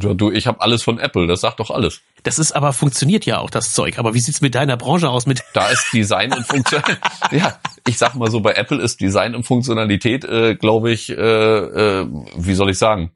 Ja, 0.00 0.14
du, 0.14 0.30
ich 0.30 0.46
habe 0.46 0.60
alles 0.62 0.82
von 0.82 0.98
Apple, 0.98 1.26
das 1.26 1.42
sagt 1.42 1.60
doch 1.60 1.70
alles. 1.70 2.00
Das 2.22 2.38
ist 2.38 2.52
aber 2.52 2.72
funktioniert 2.72 3.26
ja 3.26 3.40
auch 3.40 3.50
das 3.50 3.74
Zeug. 3.74 3.98
Aber 3.98 4.14
wie 4.14 4.20
sieht's 4.20 4.40
mit 4.40 4.54
deiner 4.54 4.76
Branche 4.78 5.10
aus? 5.10 5.26
Mit 5.26 5.44
da 5.52 5.68
ist 5.68 5.86
Design 5.92 6.32
und 6.32 6.46
Funktion. 6.46 6.82
ja, 7.30 7.60
ich 7.86 7.98
sag 7.98 8.14
mal 8.14 8.30
so, 8.30 8.40
bei 8.40 8.52
Apple 8.52 8.80
ist 8.80 9.00
Design 9.00 9.34
und 9.34 9.44
Funktionalität, 9.44 10.24
äh, 10.24 10.54
glaube 10.54 10.92
ich, 10.92 11.10
äh, 11.10 11.14
äh, 11.14 12.06
wie 12.36 12.54
soll 12.54 12.70
ich 12.70 12.78
sagen, 12.78 13.12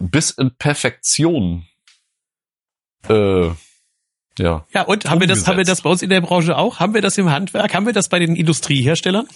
bis 0.00 0.30
in 0.30 0.56
Perfektion. 0.56 1.66
Äh, 3.08 3.50
ja. 4.38 4.66
Ja, 4.72 4.82
und 4.82 5.08
haben 5.08 5.20
wir 5.20 5.28
das, 5.28 5.46
haben 5.46 5.58
wir 5.58 5.64
das 5.64 5.82
bei 5.82 5.90
uns 5.90 6.02
in 6.02 6.10
der 6.10 6.20
Branche 6.20 6.56
auch? 6.56 6.80
Haben 6.80 6.94
wir 6.94 7.02
das 7.02 7.16
im 7.18 7.30
Handwerk? 7.30 7.74
Haben 7.74 7.86
wir 7.86 7.92
das 7.92 8.08
bei 8.08 8.18
den 8.18 8.34
Industrieherstellern? 8.34 9.28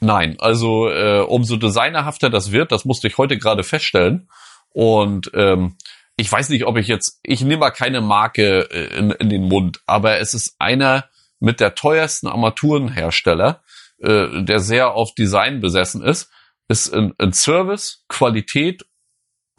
Nein, 0.00 0.36
also 0.40 0.88
äh, 0.88 1.20
umso 1.20 1.56
designerhafter 1.56 2.30
das 2.30 2.52
wird, 2.52 2.72
das 2.72 2.84
musste 2.86 3.06
ich 3.06 3.18
heute 3.18 3.36
gerade 3.36 3.62
feststellen. 3.62 4.30
Und 4.70 5.30
ähm, 5.34 5.76
ich 6.16 6.30
weiß 6.30 6.48
nicht, 6.48 6.64
ob 6.64 6.78
ich 6.78 6.88
jetzt, 6.88 7.20
ich 7.22 7.42
nehme 7.42 7.60
mal 7.60 7.70
keine 7.70 8.00
Marke 8.00 8.70
äh, 8.70 8.98
in, 8.98 9.10
in 9.10 9.28
den 9.28 9.42
Mund, 9.42 9.80
aber 9.86 10.18
es 10.18 10.32
ist 10.32 10.56
einer 10.58 11.08
mit 11.38 11.60
der 11.60 11.74
teuersten 11.74 12.28
Armaturenhersteller, 12.28 13.62
äh, 13.98 14.42
der 14.42 14.60
sehr 14.60 14.92
auf 14.92 15.14
Design 15.14 15.60
besessen 15.60 16.02
ist, 16.02 16.30
ist 16.68 16.88
in, 16.88 17.14
in 17.18 17.32
Service, 17.32 18.04
Qualität 18.08 18.86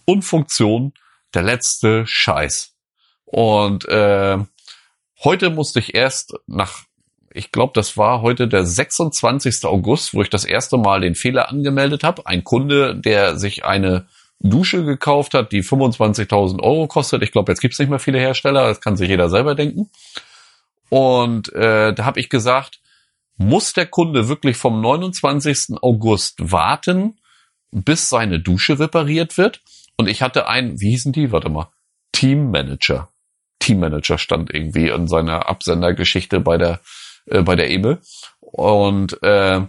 und 0.06 0.24
Funktion 0.24 0.94
der 1.34 1.44
letzte 1.44 2.06
Scheiß. 2.08 2.76
Und 3.26 3.86
äh, 3.86 4.38
heute 5.24 5.50
musste 5.50 5.80
ich 5.80 5.94
erst 5.94 6.34
nach 6.48 6.84
ich 7.34 7.52
glaube, 7.52 7.74
das 7.76 7.98
war 7.98 8.22
heute 8.22 8.48
der 8.48 8.66
26. 8.66 9.66
August, 9.66 10.14
wo 10.14 10.22
ich 10.22 10.30
das 10.30 10.46
erste 10.46 10.78
Mal 10.78 11.02
den 11.02 11.16
Fehler 11.16 11.50
angemeldet 11.50 12.04
habe. 12.04 12.26
Ein 12.26 12.44
Kunde, 12.44 12.96
der 12.96 13.38
sich 13.38 13.66
eine 13.66 14.08
Dusche 14.40 14.84
gekauft 14.84 15.34
hat, 15.34 15.52
die 15.52 15.64
25.000 15.64 16.62
Euro 16.62 16.88
kostet. 16.88 17.22
Ich 17.24 17.32
glaube, 17.32 17.52
jetzt 17.52 17.62
gibt's 17.62 17.80
nicht 17.80 17.90
mehr 17.90 18.00
viele 18.00 18.20
Hersteller, 18.20 18.68
das 18.68 18.82
kann 18.82 18.98
sich 18.98 19.10
jeder 19.10 19.30
selber 19.30 19.56
denken. 19.56 19.90
Und 20.90 21.54
äh, 21.54 21.94
da 21.94 22.06
habe 22.06 22.20
ich 22.20 22.30
gesagt, 22.30 22.80
muss 23.38 23.74
der 23.74 23.86
Kunde 23.86 24.28
wirklich 24.28 24.58
vom 24.58 24.82
29. 24.82 25.78
August 25.82 26.52
warten, 26.52 27.20
bis 27.72 28.10
seine 28.10 28.40
Dusche 28.40 28.80
repariert 28.80 29.38
wird? 29.38 29.62
Und 29.96 30.08
ich 30.08 30.22
hatte 30.22 30.48
einen, 30.48 30.82
wie 30.82 30.90
hießen 30.90 31.14
die? 31.14 31.32
Warte 31.32 31.50
mal, 31.50 31.70
Teammanager. 32.12 33.10
Teammanager 33.60 34.18
stand 34.18 34.54
irgendwie 34.54 34.90
in 34.90 35.08
seiner 35.08 35.48
Absendergeschichte 35.48 36.40
bei 36.40 36.58
der 36.58 36.82
äh, 37.32 37.42
bei 37.42 37.56
der 37.56 37.70
EBE. 37.70 38.00
Und 38.40 39.22
äh, 39.24 39.62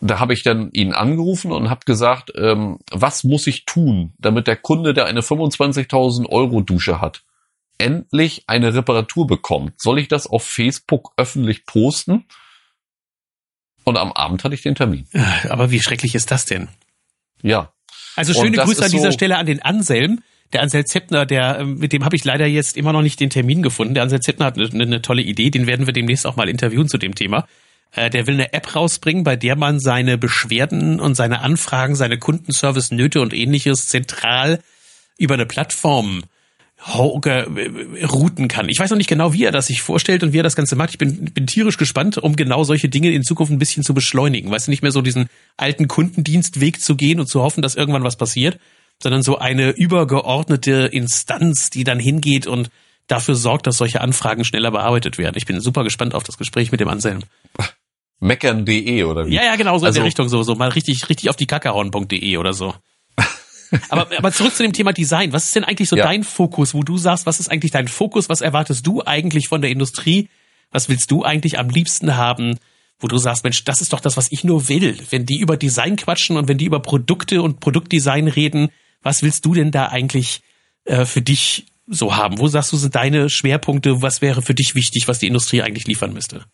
da 0.00 0.20
habe 0.20 0.32
ich 0.32 0.42
dann 0.42 0.70
ihn 0.70 0.92
angerufen 0.92 1.52
und 1.52 1.70
habe 1.70 1.80
gesagt, 1.84 2.32
ähm, 2.36 2.78
was 2.90 3.24
muss 3.24 3.46
ich 3.46 3.64
tun, 3.64 4.14
damit 4.18 4.46
der 4.46 4.56
Kunde, 4.56 4.94
der 4.94 5.06
eine 5.06 5.20
25.000 5.20 6.28
Euro 6.28 6.60
Dusche 6.60 7.00
hat, 7.00 7.24
endlich 7.78 8.44
eine 8.46 8.74
Reparatur 8.74 9.26
bekommt? 9.26 9.80
Soll 9.80 9.98
ich 9.98 10.08
das 10.08 10.26
auf 10.26 10.44
Facebook 10.44 11.12
öffentlich 11.16 11.66
posten? 11.66 12.26
Und 13.84 13.96
am 13.96 14.12
Abend 14.12 14.44
hatte 14.44 14.54
ich 14.54 14.62
den 14.62 14.74
Termin. 14.74 15.08
Aber 15.48 15.70
wie 15.70 15.80
schrecklich 15.80 16.14
ist 16.14 16.30
das 16.30 16.44
denn? 16.44 16.68
Ja. 17.42 17.72
Also 18.16 18.34
schöne 18.34 18.56
Grüße 18.56 18.84
an 18.84 18.90
dieser 18.90 19.12
so 19.12 19.12
Stelle 19.12 19.36
an 19.38 19.46
den 19.46 19.62
Anselm. 19.62 20.22
Der 20.52 20.62
Ansel 20.62 20.84
Zeppner, 20.86 21.26
der, 21.26 21.58
ähm, 21.60 21.78
mit 21.78 21.92
dem 21.92 22.04
habe 22.04 22.16
ich 22.16 22.24
leider 22.24 22.46
jetzt 22.46 22.76
immer 22.76 22.92
noch 22.92 23.02
nicht 23.02 23.20
den 23.20 23.30
Termin 23.30 23.62
gefunden. 23.62 23.94
Der 23.94 24.02
Ansel 24.02 24.20
Zeppner 24.20 24.46
hat 24.46 24.58
eine, 24.58 24.82
eine 24.82 25.02
tolle 25.02 25.22
Idee, 25.22 25.50
den 25.50 25.66
werden 25.66 25.86
wir 25.86 25.92
demnächst 25.92 26.26
auch 26.26 26.36
mal 26.36 26.48
interviewen 26.48 26.88
zu 26.88 26.98
dem 26.98 27.14
Thema. 27.14 27.46
Äh, 27.92 28.10
der 28.10 28.26
will 28.26 28.34
eine 28.34 28.52
App 28.52 28.74
rausbringen, 28.74 29.24
bei 29.24 29.36
der 29.36 29.56
man 29.56 29.80
seine 29.80 30.18
Beschwerden 30.18 31.00
und 31.00 31.14
seine 31.14 31.40
Anfragen, 31.40 31.96
seine 31.96 32.18
Kundenservice, 32.18 32.90
Nöte 32.90 33.20
und 33.20 33.34
ähnliches 33.34 33.88
zentral 33.88 34.60
über 35.18 35.34
eine 35.34 35.46
Plattform 35.46 36.22
äh, 36.86 38.04
routen 38.04 38.48
kann. 38.48 38.68
Ich 38.68 38.78
weiß 38.78 38.90
noch 38.90 38.96
nicht 38.96 39.08
genau, 39.08 39.32
wie 39.32 39.44
er 39.44 39.52
das 39.52 39.66
sich 39.66 39.82
vorstellt 39.82 40.22
und 40.22 40.32
wie 40.32 40.38
er 40.38 40.44
das 40.44 40.56
Ganze 40.56 40.76
macht. 40.76 40.90
Ich 40.90 40.98
bin, 40.98 41.24
bin 41.32 41.46
tierisch 41.46 41.76
gespannt, 41.76 42.18
um 42.18 42.36
genau 42.36 42.62
solche 42.64 42.88
Dinge 42.88 43.10
in 43.10 43.24
Zukunft 43.24 43.52
ein 43.52 43.58
bisschen 43.58 43.82
zu 43.82 43.94
beschleunigen. 43.94 44.50
Weißt 44.50 44.68
du, 44.68 44.70
nicht 44.70 44.82
mehr 44.82 44.92
so 44.92 45.02
diesen 45.02 45.28
alten 45.56 45.88
Kundendienstweg 45.88 46.80
zu 46.80 46.94
gehen 46.94 47.20
und 47.20 47.26
zu 47.26 47.42
hoffen, 47.42 47.62
dass 47.62 47.74
irgendwann 47.74 48.04
was 48.04 48.16
passiert, 48.16 48.58
sondern 49.02 49.22
so 49.22 49.38
eine 49.38 49.70
übergeordnete 49.70 50.88
Instanz, 50.92 51.70
die 51.70 51.84
dann 51.84 52.00
hingeht 52.00 52.46
und 52.46 52.70
dafür 53.06 53.34
sorgt, 53.34 53.66
dass 53.66 53.78
solche 53.78 54.00
Anfragen 54.00 54.44
schneller 54.44 54.70
bearbeitet 54.70 55.18
werden. 55.18 55.34
Ich 55.36 55.46
bin 55.46 55.60
super 55.60 55.84
gespannt 55.84 56.14
auf 56.14 56.24
das 56.24 56.38
Gespräch 56.38 56.70
mit 56.72 56.80
dem 56.80 56.88
Anselm. 56.88 57.20
Meckern.de 58.20 59.04
oder 59.04 59.26
wie? 59.26 59.34
Ja, 59.34 59.44
ja, 59.44 59.56
genau, 59.56 59.78
so 59.78 59.86
also, 59.86 59.86
in 59.86 59.94
der 59.94 60.02
also 60.02 60.06
Richtung, 60.06 60.28
so, 60.28 60.42
so 60.42 60.54
mal 60.54 60.70
richtig, 60.70 61.08
richtig 61.08 61.30
auf 61.30 61.36
die 61.36 61.46
kackerhauen.de 61.46 62.36
oder 62.36 62.52
so. 62.52 62.74
aber, 63.88 64.08
aber 64.16 64.32
zurück 64.32 64.54
zu 64.54 64.62
dem 64.62 64.72
Thema 64.72 64.92
Design. 64.92 65.32
Was 65.32 65.44
ist 65.44 65.56
denn 65.56 65.64
eigentlich 65.64 65.88
so 65.88 65.96
ja. 65.96 66.04
dein 66.04 66.24
Fokus, 66.24 66.74
wo 66.74 66.82
du 66.82 66.98
sagst, 66.98 67.26
was 67.26 67.40
ist 67.40 67.50
eigentlich 67.50 67.72
dein 67.72 67.88
Fokus? 67.88 68.28
Was 68.28 68.40
erwartest 68.40 68.86
du 68.86 69.02
eigentlich 69.04 69.48
von 69.48 69.60
der 69.60 69.70
Industrie? 69.70 70.28
Was 70.70 70.88
willst 70.88 71.10
du 71.10 71.24
eigentlich 71.24 71.58
am 71.58 71.70
liebsten 71.70 72.16
haben? 72.16 72.58
Wo 72.98 73.06
du 73.06 73.16
sagst, 73.18 73.44
Mensch, 73.44 73.64
das 73.64 73.80
ist 73.80 73.92
doch 73.92 74.00
das, 74.00 74.16
was 74.16 74.32
ich 74.32 74.42
nur 74.42 74.68
will. 74.68 74.98
Wenn 75.10 75.24
die 75.24 75.38
über 75.38 75.56
Design 75.56 75.94
quatschen 75.94 76.36
und 76.36 76.48
wenn 76.48 76.58
die 76.58 76.64
über 76.64 76.80
Produkte 76.80 77.42
und 77.42 77.60
Produktdesign 77.60 78.26
reden, 78.26 78.70
was 79.02 79.22
willst 79.22 79.44
du 79.44 79.54
denn 79.54 79.70
da 79.70 79.86
eigentlich 79.86 80.42
äh, 80.84 81.04
für 81.04 81.22
dich 81.22 81.66
so 81.86 82.16
haben? 82.16 82.38
Wo 82.38 82.48
sagst 82.48 82.72
du, 82.72 82.76
sind 82.76 82.94
deine 82.94 83.30
Schwerpunkte? 83.30 84.02
Was 84.02 84.20
wäre 84.20 84.42
für 84.42 84.54
dich 84.54 84.74
wichtig, 84.74 85.08
was 85.08 85.18
die 85.18 85.26
Industrie 85.26 85.62
eigentlich 85.62 85.86
liefern 85.86 86.12
müsste? 86.12 86.44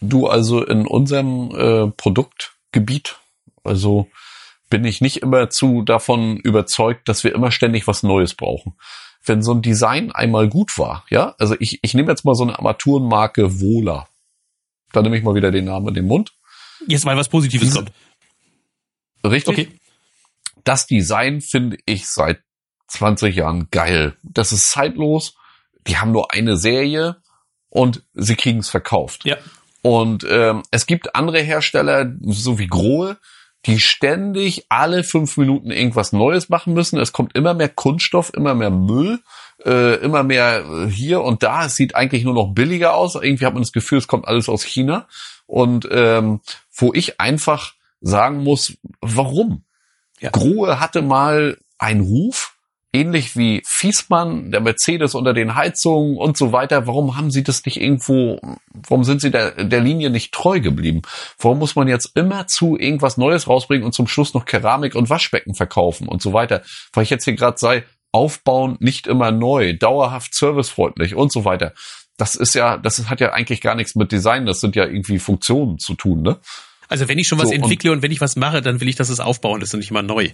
Du, 0.00 0.26
also 0.26 0.64
in 0.64 0.86
unserem 0.86 1.50
äh, 1.54 1.90
Produktgebiet, 1.90 3.18
also 3.64 4.08
bin 4.68 4.84
ich 4.84 5.00
nicht 5.00 5.18
immer 5.18 5.48
zu 5.48 5.82
davon 5.82 6.38
überzeugt, 6.38 7.08
dass 7.08 7.24
wir 7.24 7.34
immer 7.34 7.50
ständig 7.50 7.86
was 7.86 8.02
Neues 8.02 8.34
brauchen. 8.34 8.74
Wenn 9.24 9.42
so 9.42 9.52
ein 9.52 9.62
Design 9.62 10.12
einmal 10.12 10.48
gut 10.48 10.78
war, 10.78 11.04
ja, 11.08 11.34
also 11.38 11.56
ich, 11.58 11.78
ich 11.82 11.94
nehme 11.94 12.10
jetzt 12.10 12.24
mal 12.24 12.34
so 12.34 12.44
eine 12.44 12.58
Armaturenmarke 12.58 13.60
Wohler. 13.60 14.08
Da 14.92 15.02
nehme 15.02 15.16
ich 15.16 15.24
mal 15.24 15.34
wieder 15.34 15.50
den 15.50 15.64
Namen 15.64 15.88
in 15.88 15.94
den 15.94 16.06
Mund. 16.06 16.32
Jetzt 16.86 17.04
mal 17.04 17.16
was 17.16 17.28
Positives 17.28 17.74
kommt. 17.74 17.90
Richtig. 19.24 19.48
Okay 19.48 19.80
das 20.66 20.86
Design 20.86 21.40
finde 21.40 21.78
ich 21.86 22.08
seit 22.08 22.40
20 22.88 23.36
Jahren 23.36 23.68
geil. 23.70 24.16
Das 24.22 24.52
ist 24.52 24.70
zeitlos. 24.70 25.34
Die 25.86 25.98
haben 25.98 26.12
nur 26.12 26.32
eine 26.32 26.56
Serie 26.56 27.16
und 27.68 28.02
sie 28.14 28.36
kriegen 28.36 28.58
es 28.58 28.68
verkauft. 28.68 29.24
Ja. 29.24 29.36
Und 29.82 30.26
ähm, 30.28 30.62
es 30.72 30.86
gibt 30.86 31.14
andere 31.14 31.40
Hersteller, 31.40 32.12
so 32.22 32.58
wie 32.58 32.66
Grohe, 32.66 33.18
die 33.66 33.78
ständig 33.78 34.66
alle 34.68 35.04
fünf 35.04 35.36
Minuten 35.36 35.70
irgendwas 35.70 36.12
Neues 36.12 36.48
machen 36.48 36.74
müssen. 36.74 36.98
Es 36.98 37.12
kommt 37.12 37.36
immer 37.36 37.54
mehr 37.54 37.68
Kunststoff, 37.68 38.32
immer 38.34 38.54
mehr 38.54 38.70
Müll, 38.70 39.20
äh, 39.64 39.96
immer 39.96 40.22
mehr 40.22 40.64
äh, 40.64 40.90
hier 40.90 41.22
und 41.22 41.42
da. 41.42 41.66
Es 41.66 41.76
sieht 41.76 41.94
eigentlich 41.94 42.24
nur 42.24 42.34
noch 42.34 42.52
billiger 42.54 42.94
aus. 42.94 43.14
Irgendwie 43.14 43.46
hat 43.46 43.54
man 43.54 43.62
das 43.62 43.72
Gefühl, 43.72 43.98
es 43.98 44.08
kommt 44.08 44.26
alles 44.26 44.48
aus 44.48 44.64
China. 44.64 45.06
Und 45.46 45.88
ähm, 45.90 46.40
wo 46.72 46.92
ich 46.92 47.20
einfach 47.20 47.74
sagen 48.00 48.42
muss, 48.42 48.76
warum? 49.00 49.65
Ja. 50.20 50.30
Grohe 50.30 50.80
hatte 50.80 51.02
mal 51.02 51.58
einen 51.78 52.00
Ruf, 52.00 52.56
ähnlich 52.92 53.36
wie 53.36 53.62
Fiesmann, 53.66 54.50
der 54.50 54.60
Mercedes 54.60 55.14
unter 55.14 55.34
den 55.34 55.54
Heizungen 55.54 56.16
und 56.16 56.36
so 56.36 56.52
weiter. 56.52 56.86
Warum 56.86 57.16
haben 57.16 57.30
sie 57.30 57.42
das 57.42 57.64
nicht 57.66 57.80
irgendwo, 57.80 58.40
warum 58.72 59.04
sind 59.04 59.20
sie 59.20 59.30
der, 59.30 59.64
der 59.64 59.80
Linie 59.80 60.10
nicht 60.10 60.32
treu 60.32 60.60
geblieben? 60.60 61.02
Warum 61.38 61.58
muss 61.58 61.76
man 61.76 61.88
jetzt 61.88 62.12
immer 62.14 62.46
zu 62.46 62.78
irgendwas 62.78 63.18
Neues 63.18 63.48
rausbringen 63.48 63.84
und 63.84 63.92
zum 63.92 64.06
Schluss 64.06 64.32
noch 64.32 64.46
Keramik 64.46 64.94
und 64.94 65.10
Waschbecken 65.10 65.54
verkaufen 65.54 66.08
und 66.08 66.22
so 66.22 66.32
weiter? 66.32 66.62
Weil 66.92 67.04
ich 67.04 67.10
jetzt 67.10 67.24
hier 67.24 67.34
gerade 67.34 67.58
sei, 67.58 67.84
aufbauen, 68.12 68.76
nicht 68.80 69.06
immer 69.06 69.30
neu, 69.30 69.74
dauerhaft 69.74 70.34
servicefreundlich 70.34 71.14
und 71.14 71.30
so 71.30 71.44
weiter. 71.44 71.74
Das 72.16 72.34
ist 72.34 72.54
ja, 72.54 72.78
das 72.78 73.10
hat 73.10 73.20
ja 73.20 73.32
eigentlich 73.32 73.60
gar 73.60 73.74
nichts 73.74 73.94
mit 73.94 74.10
Design, 74.10 74.46
das 74.46 74.60
sind 74.60 74.74
ja 74.74 74.86
irgendwie 74.86 75.18
Funktionen 75.18 75.78
zu 75.78 75.94
tun, 75.94 76.22
ne? 76.22 76.38
Also 76.88 77.08
wenn 77.08 77.18
ich 77.18 77.28
schon 77.28 77.38
was 77.38 77.48
so, 77.48 77.54
entwickle 77.54 77.90
und, 77.90 77.98
und, 77.98 78.02
wenn 78.02 78.12
ich 78.12 78.20
was 78.20 78.36
mache, 78.36 78.62
dann 78.62 78.80
will 78.80 78.88
ich, 78.88 78.96
dass 78.96 79.08
es 79.08 79.20
aufbauen 79.20 79.60
ist 79.62 79.74
und 79.74 79.80
nicht 79.80 79.90
immer 79.90 80.02
neu. 80.02 80.30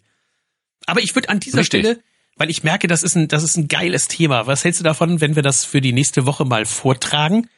Aber 0.86 1.00
ich 1.00 1.14
würde 1.14 1.28
an 1.28 1.40
dieser 1.40 1.58
richtig. 1.58 1.80
Stelle, 1.80 2.00
weil 2.36 2.50
ich 2.50 2.62
merke, 2.64 2.88
das 2.88 3.02
ist 3.02 3.14
ein, 3.14 3.28
das 3.28 3.42
ist 3.42 3.56
ein 3.56 3.68
geiles 3.68 4.08
Thema. 4.08 4.46
Was 4.46 4.64
hältst 4.64 4.80
du 4.80 4.84
davon, 4.84 5.20
wenn 5.20 5.36
wir 5.36 5.42
das 5.42 5.64
für 5.64 5.80
die 5.80 5.92
nächste 5.92 6.26
Woche 6.26 6.44
mal 6.44 6.64
vortragen 6.64 7.48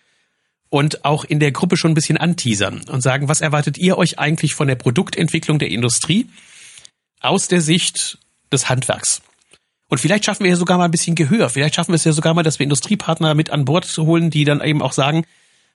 und 0.68 1.04
auch 1.04 1.24
in 1.24 1.40
der 1.40 1.52
Gruppe 1.52 1.76
schon 1.76 1.92
ein 1.92 1.94
bisschen 1.94 2.16
anteasern 2.16 2.82
und 2.88 3.00
sagen, 3.00 3.28
was 3.28 3.40
erwartet 3.40 3.78
ihr 3.78 3.96
euch 3.96 4.18
eigentlich 4.18 4.54
von 4.54 4.68
der 4.68 4.74
Produktentwicklung 4.74 5.58
der 5.58 5.68
Industrie 5.68 6.28
aus 7.20 7.48
der 7.48 7.60
Sicht 7.60 8.18
des 8.52 8.68
Handwerks? 8.68 9.22
Und 9.88 9.98
vielleicht 9.98 10.24
schaffen 10.24 10.44
wir 10.44 10.50
ja 10.50 10.56
sogar 10.56 10.78
mal 10.78 10.86
ein 10.86 10.90
bisschen 10.90 11.14
Gehör. 11.14 11.48
Vielleicht 11.50 11.76
schaffen 11.76 11.92
wir 11.92 11.96
es 11.96 12.04
ja 12.04 12.12
sogar 12.12 12.34
mal, 12.34 12.42
dass 12.42 12.58
wir 12.58 12.64
Industriepartner 12.64 13.34
mit 13.34 13.50
an 13.50 13.64
Bord 13.64 13.86
holen, 13.96 14.30
die 14.30 14.44
dann 14.44 14.60
eben 14.60 14.82
auch 14.82 14.92
sagen, 14.92 15.24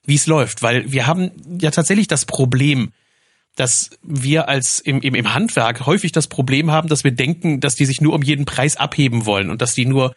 wie 0.03 0.15
es 0.15 0.27
läuft. 0.27 0.61
Weil 0.61 0.91
wir 0.91 1.07
haben 1.07 1.31
ja 1.61 1.71
tatsächlich 1.71 2.07
das 2.07 2.25
Problem, 2.25 2.91
dass 3.59 3.89
wir 4.03 4.47
als 4.47 4.79
im, 4.79 5.01
im, 5.01 5.15
im 5.15 5.33
Handwerk 5.33 5.85
häufig 5.85 6.13
das 6.13 6.27
Problem 6.27 6.71
haben, 6.71 6.87
dass 6.87 7.03
wir 7.03 7.11
denken, 7.11 7.59
dass 7.59 7.75
die 7.75 7.85
sich 7.85 7.99
nur 7.99 8.13
um 8.13 8.21
jeden 8.21 8.45
Preis 8.45 8.77
abheben 8.77 9.25
wollen 9.25 9.49
und 9.49 9.61
dass 9.61 9.73
die 9.73 9.85
nur 9.85 10.15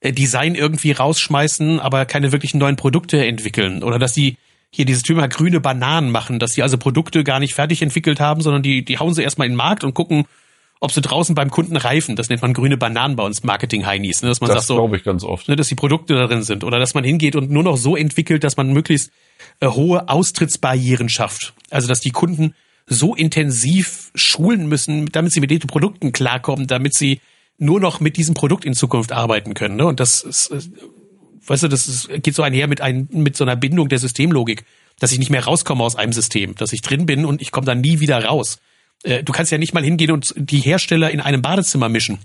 äh, 0.00 0.12
Design 0.12 0.54
irgendwie 0.54 0.92
rausschmeißen, 0.92 1.80
aber 1.80 2.04
keine 2.06 2.30
wirklichen 2.30 2.58
neuen 2.58 2.76
Produkte 2.76 3.26
entwickeln. 3.26 3.82
Oder 3.82 3.98
dass 3.98 4.14
sie 4.14 4.36
hier 4.70 4.84
dieses 4.84 5.02
Thema 5.02 5.26
grüne 5.26 5.60
Bananen 5.60 6.10
machen, 6.10 6.38
dass 6.38 6.52
sie 6.52 6.62
also 6.62 6.78
Produkte 6.78 7.24
gar 7.24 7.40
nicht 7.40 7.54
fertig 7.54 7.82
entwickelt 7.82 8.20
haben, 8.20 8.42
sondern 8.42 8.62
die, 8.62 8.84
die 8.84 8.98
hauen 8.98 9.12
sie 9.12 9.22
erstmal 9.22 9.46
in 9.46 9.52
den 9.52 9.56
Markt 9.56 9.82
und 9.82 9.94
gucken, 9.94 10.26
ob 10.78 10.92
sie 10.92 11.00
draußen 11.00 11.34
beim 11.34 11.50
Kunden 11.50 11.76
reifen. 11.76 12.14
Das 12.14 12.28
nennt 12.28 12.42
man 12.42 12.52
grüne 12.52 12.76
Bananen 12.76 13.16
bei 13.16 13.24
uns 13.24 13.42
Marketing-Heinis. 13.42 14.22
Ne? 14.22 14.28
Dass 14.28 14.40
man 14.40 14.48
das 14.48 14.58
sagt 14.58 14.66
so, 14.68 14.74
glaube 14.76 14.96
ich 14.96 15.02
ganz 15.02 15.24
oft. 15.24 15.48
Ne, 15.48 15.56
dass 15.56 15.66
die 15.66 15.74
Produkte 15.74 16.14
darin 16.14 16.42
sind. 16.42 16.62
Oder 16.62 16.78
dass 16.78 16.94
man 16.94 17.02
hingeht 17.02 17.34
und 17.34 17.50
nur 17.50 17.62
noch 17.64 17.76
so 17.76 17.96
entwickelt, 17.96 18.44
dass 18.44 18.56
man 18.56 18.72
möglichst 18.72 19.10
äh, 19.60 19.66
hohe 19.66 20.08
Austrittsbarrieren 20.08 21.08
schafft. 21.08 21.54
Also 21.70 21.88
dass 21.88 22.00
die 22.00 22.10
Kunden 22.10 22.54
so 22.86 23.14
intensiv 23.14 24.10
schulen 24.14 24.68
müssen, 24.68 25.06
damit 25.06 25.32
sie 25.32 25.40
mit 25.40 25.50
den 25.50 25.60
Produkten 25.60 26.12
klarkommen, 26.12 26.66
damit 26.66 26.94
sie 26.94 27.20
nur 27.58 27.80
noch 27.80 28.00
mit 28.00 28.16
diesem 28.16 28.34
Produkt 28.34 28.64
in 28.64 28.74
Zukunft 28.74 29.12
arbeiten 29.12 29.54
können. 29.54 29.76
Ne? 29.76 29.86
Und 29.86 30.00
das 30.00 30.22
ist, 30.22 30.50
äh, 30.50 30.60
weißt 31.46 31.62
du, 31.64 31.68
das 31.68 31.88
ist, 31.88 32.08
geht 32.22 32.34
so 32.34 32.42
einher 32.42 32.66
mit, 32.66 32.80
ein, 32.80 33.08
mit 33.12 33.36
so 33.36 33.44
einer 33.44 33.56
Bindung 33.56 33.88
der 33.88 33.98
Systemlogik, 33.98 34.64
dass 34.98 35.12
ich 35.12 35.18
nicht 35.18 35.30
mehr 35.30 35.44
rauskomme 35.44 35.82
aus 35.82 35.96
einem 35.96 36.12
System, 36.12 36.54
dass 36.56 36.72
ich 36.72 36.82
drin 36.82 37.06
bin 37.06 37.24
und 37.24 37.40
ich 37.40 37.52
komme 37.52 37.66
dann 37.66 37.80
nie 37.80 38.00
wieder 38.00 38.22
raus. 38.24 38.58
Äh, 39.02 39.22
du 39.22 39.32
kannst 39.32 39.52
ja 39.52 39.58
nicht 39.58 39.74
mal 39.74 39.84
hingehen 39.84 40.10
und 40.10 40.34
die 40.36 40.60
Hersteller 40.60 41.10
in 41.10 41.20
einem 41.20 41.42
Badezimmer 41.42 41.88
mischen. 41.88 42.18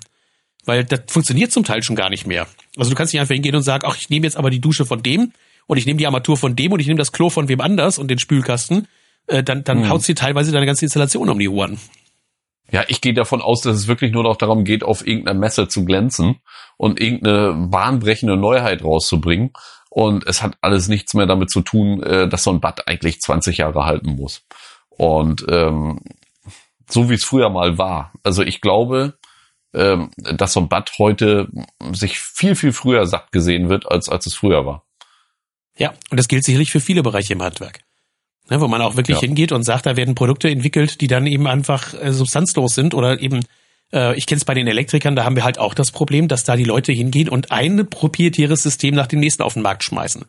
Weil 0.66 0.84
das 0.84 1.01
funktioniert 1.07 1.51
zum 1.51 1.64
Teil 1.64 1.84
schon 1.84 1.95
gar 1.95 2.10
nicht 2.10 2.28
mehr. 2.28 2.47
Also 2.76 2.91
du 2.91 2.95
kannst 2.95 3.14
nicht 3.14 3.22
einfach 3.22 3.34
hingehen 3.34 3.55
und 3.55 3.64
sagen, 3.64 3.86
ach, 3.88 3.97
ich 3.97 4.10
nehme 4.10 4.26
jetzt 4.26 4.36
aber 4.36 4.49
die 4.49 4.60
Dusche 4.60 4.86
von 4.86 5.01
dem 5.01 5.32
und 5.68 5.78
ich 5.78 5.86
nehme 5.86 5.97
die 5.97 6.05
Armatur 6.05 6.38
von 6.38 6.55
dem 6.55 6.72
und 6.72 6.80
ich 6.80 6.88
nehme 6.88 6.97
das 6.97 7.12
Klo 7.12 7.30
von 7.30 7.47
wem 7.47 7.62
anders 7.62 7.97
und 7.97 8.10
den 8.10 8.20
Spülkasten. 8.20 8.88
Äh, 9.30 9.44
dann 9.44 9.64
dann 9.64 9.84
hm. 9.84 9.90
haut 9.90 10.04
sie 10.04 10.16
teilweise 10.16 10.52
deine 10.52 10.66
ganze 10.66 10.86
Installation 10.86 11.30
um 11.30 11.40
die 11.40 11.50
Ohren. 11.50 11.80
Ja, 12.72 12.84
ich 12.88 13.02
gehe 13.02 13.14
davon 13.14 13.42
aus, 13.42 13.62
dass 13.62 13.76
es 13.76 13.88
wirklich 13.88 14.12
nur 14.12 14.24
noch 14.24 14.36
darum 14.36 14.64
geht, 14.64 14.84
auf 14.84 15.06
irgendeiner 15.06 15.40
Messe 15.40 15.68
zu 15.68 15.86
glänzen 15.86 16.40
und 16.78 17.00
irgendeine 17.00 17.68
bahnbrechende 17.70 18.38
Neuheit 18.38 18.84
rauszubringen. 18.84 19.52
Und 19.90 20.28
es 20.28 20.44
hat 20.44 20.56
alles 20.62 20.88
nichts 20.88 21.16
mehr 21.16 21.26
damit 21.26 21.50
zu 21.50 21.62
tun, 21.62 22.04
äh, 22.04 22.28
dass 22.28 22.44
so 22.44 22.52
ein 22.52 22.62
Bad 22.62 22.88
eigentlich 22.88 23.22
20 23.22 23.58
Jahre 23.58 23.86
halten 23.86 24.16
muss. 24.16 24.46
Und 24.90 25.46
ähm, 25.50 26.00
so 26.88 27.10
wie 27.10 27.16
es 27.16 27.26
früher 27.26 27.50
mal 27.50 27.78
war. 27.78 28.14
Also 28.24 28.44
ich 28.44 28.62
glaube, 28.62 29.18
ähm, 29.74 30.12
dass 30.18 30.54
so 30.54 30.60
ein 30.60 30.70
Bad 30.70 30.92
heute 31.00 31.48
sich 31.92 32.20
viel, 32.20 32.56
viel 32.56 32.72
früher 32.72 33.08
satt 33.08 33.32
gesehen 33.32 33.70
wird, 33.70 33.90
als, 33.90 34.10
als 34.10 34.28
es 34.28 34.36
früher 34.36 34.66
war. 34.66 34.86
Ja, 35.76 35.94
und 36.12 36.18
das 36.18 36.28
gilt 36.28 36.44
sicherlich 36.44 36.72
für 36.72 36.82
viele 36.82 37.04
Bereiche 37.04 37.34
im 37.34 37.42
Handwerk. 37.42 37.80
Ne, 38.50 38.60
wo 38.60 38.68
man 38.68 38.82
auch 38.82 38.95
wirklich 38.95 39.18
ja. 39.18 39.22
hingeht 39.22 39.52
und 39.52 39.64
sagt, 39.64 39.86
da 39.86 39.95
werden 39.95 40.16
Produkte 40.16 40.50
entwickelt, 40.50 41.02
die 41.02 41.08
dann 41.08 41.28
eben 41.28 41.45
einfach 41.45 41.93
äh, 41.93 42.12
substanzlos 42.12 42.74
sind 42.74 42.95
oder 42.95 43.20
eben, 43.22 43.41
äh, 43.93 44.18
ich 44.18 44.26
kenne 44.26 44.38
es 44.38 44.45
bei 44.45 44.56
den 44.56 44.66
Elektrikern, 44.66 45.16
da 45.16 45.24
haben 45.24 45.36
wir 45.36 45.43
halt 45.43 45.60
auch 45.60 45.76
das 45.76 45.91
Problem, 45.91 46.28
dass 46.28 46.45
da 46.45 46.56
die 46.56 46.64
Leute 46.64 46.91
hingehen 46.91 47.30
und 47.30 47.52
ein 47.52 47.88
proprietäres 47.88 48.64
System 48.64 48.95
nach 48.95 49.06
dem 49.06 49.20
nächsten 49.20 49.43
auf 49.43 49.54
den 49.54 49.62
Markt 49.62 49.84
schmeißen. 49.84 50.26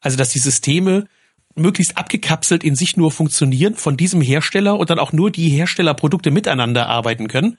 Also 0.00 0.16
dass 0.16 0.30
die 0.30 0.38
Systeme 0.38 1.08
möglichst 1.56 1.96
abgekapselt 1.96 2.62
in 2.62 2.76
sich 2.76 2.96
nur 2.96 3.10
funktionieren 3.10 3.74
von 3.74 3.96
diesem 3.96 4.20
Hersteller 4.20 4.78
und 4.78 4.90
dann 4.90 5.00
auch 5.00 5.12
nur 5.12 5.32
die 5.32 5.48
Herstellerprodukte 5.48 6.30
miteinander 6.30 6.88
arbeiten 6.88 7.26
können. 7.26 7.58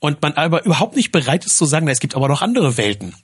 Und 0.00 0.22
man 0.22 0.32
aber 0.34 0.64
überhaupt 0.64 0.96
nicht 0.96 1.12
bereit 1.12 1.44
ist 1.44 1.58
zu 1.58 1.66
sagen, 1.66 1.86
na, 1.86 1.92
es 1.92 2.00
gibt 2.00 2.14
aber 2.14 2.28
noch 2.28 2.42
andere 2.42 2.76
Welten. 2.76 3.14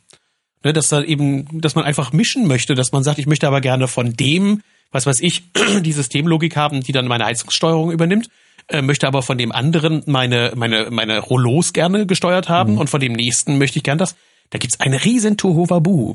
Ne, 0.63 0.75
dass 0.75 0.89
da 0.89 1.03
eben, 1.03 1.61
dass 1.61 1.75
man 1.75 1.85
einfach 1.85 2.13
mischen 2.13 2.47
möchte, 2.47 2.75
dass 2.75 2.93
man 2.93 3.03
sagt, 3.03 3.19
ich 3.19 3.27
möchte 3.27 3.47
aber 3.47 3.63
gerne 3.63 3.89
von 3.89 4.13
dem, 4.13 4.63
was 4.93 5.07
weiß 5.07 5.21
ich, 5.21 5.53
die 5.83 5.93
Systemlogik 5.93 6.57
haben, 6.57 6.81
die 6.81 6.93
dann 6.93 7.07
meine 7.07 7.25
Heizungssteuerung 7.25 7.91
übernimmt, 7.91 8.29
äh, 8.69 8.83
möchte 8.83 9.07
aber 9.07 9.23
von 9.23 9.39
dem 9.39 9.53
anderen 9.53 10.03
meine, 10.07 10.53
meine, 10.55 10.91
meine 10.91 11.19
Rollos 11.19 11.73
gerne 11.73 12.07
gesteuert 12.07 12.49
haben 12.49 12.75
mhm. 12.75 12.79
und 12.79 12.91
von 12.91 13.01
dem 13.01 13.13
nächsten 13.13 13.59
möchte 13.59 13.79
ich 13.79 13.85
gern 13.85 13.99
das. 13.99 14.17
Da 14.51 14.59
gibt's 14.59 14.81
eine 14.81 15.05
riesen 15.05 15.37
Tohuwabu. 15.37 16.15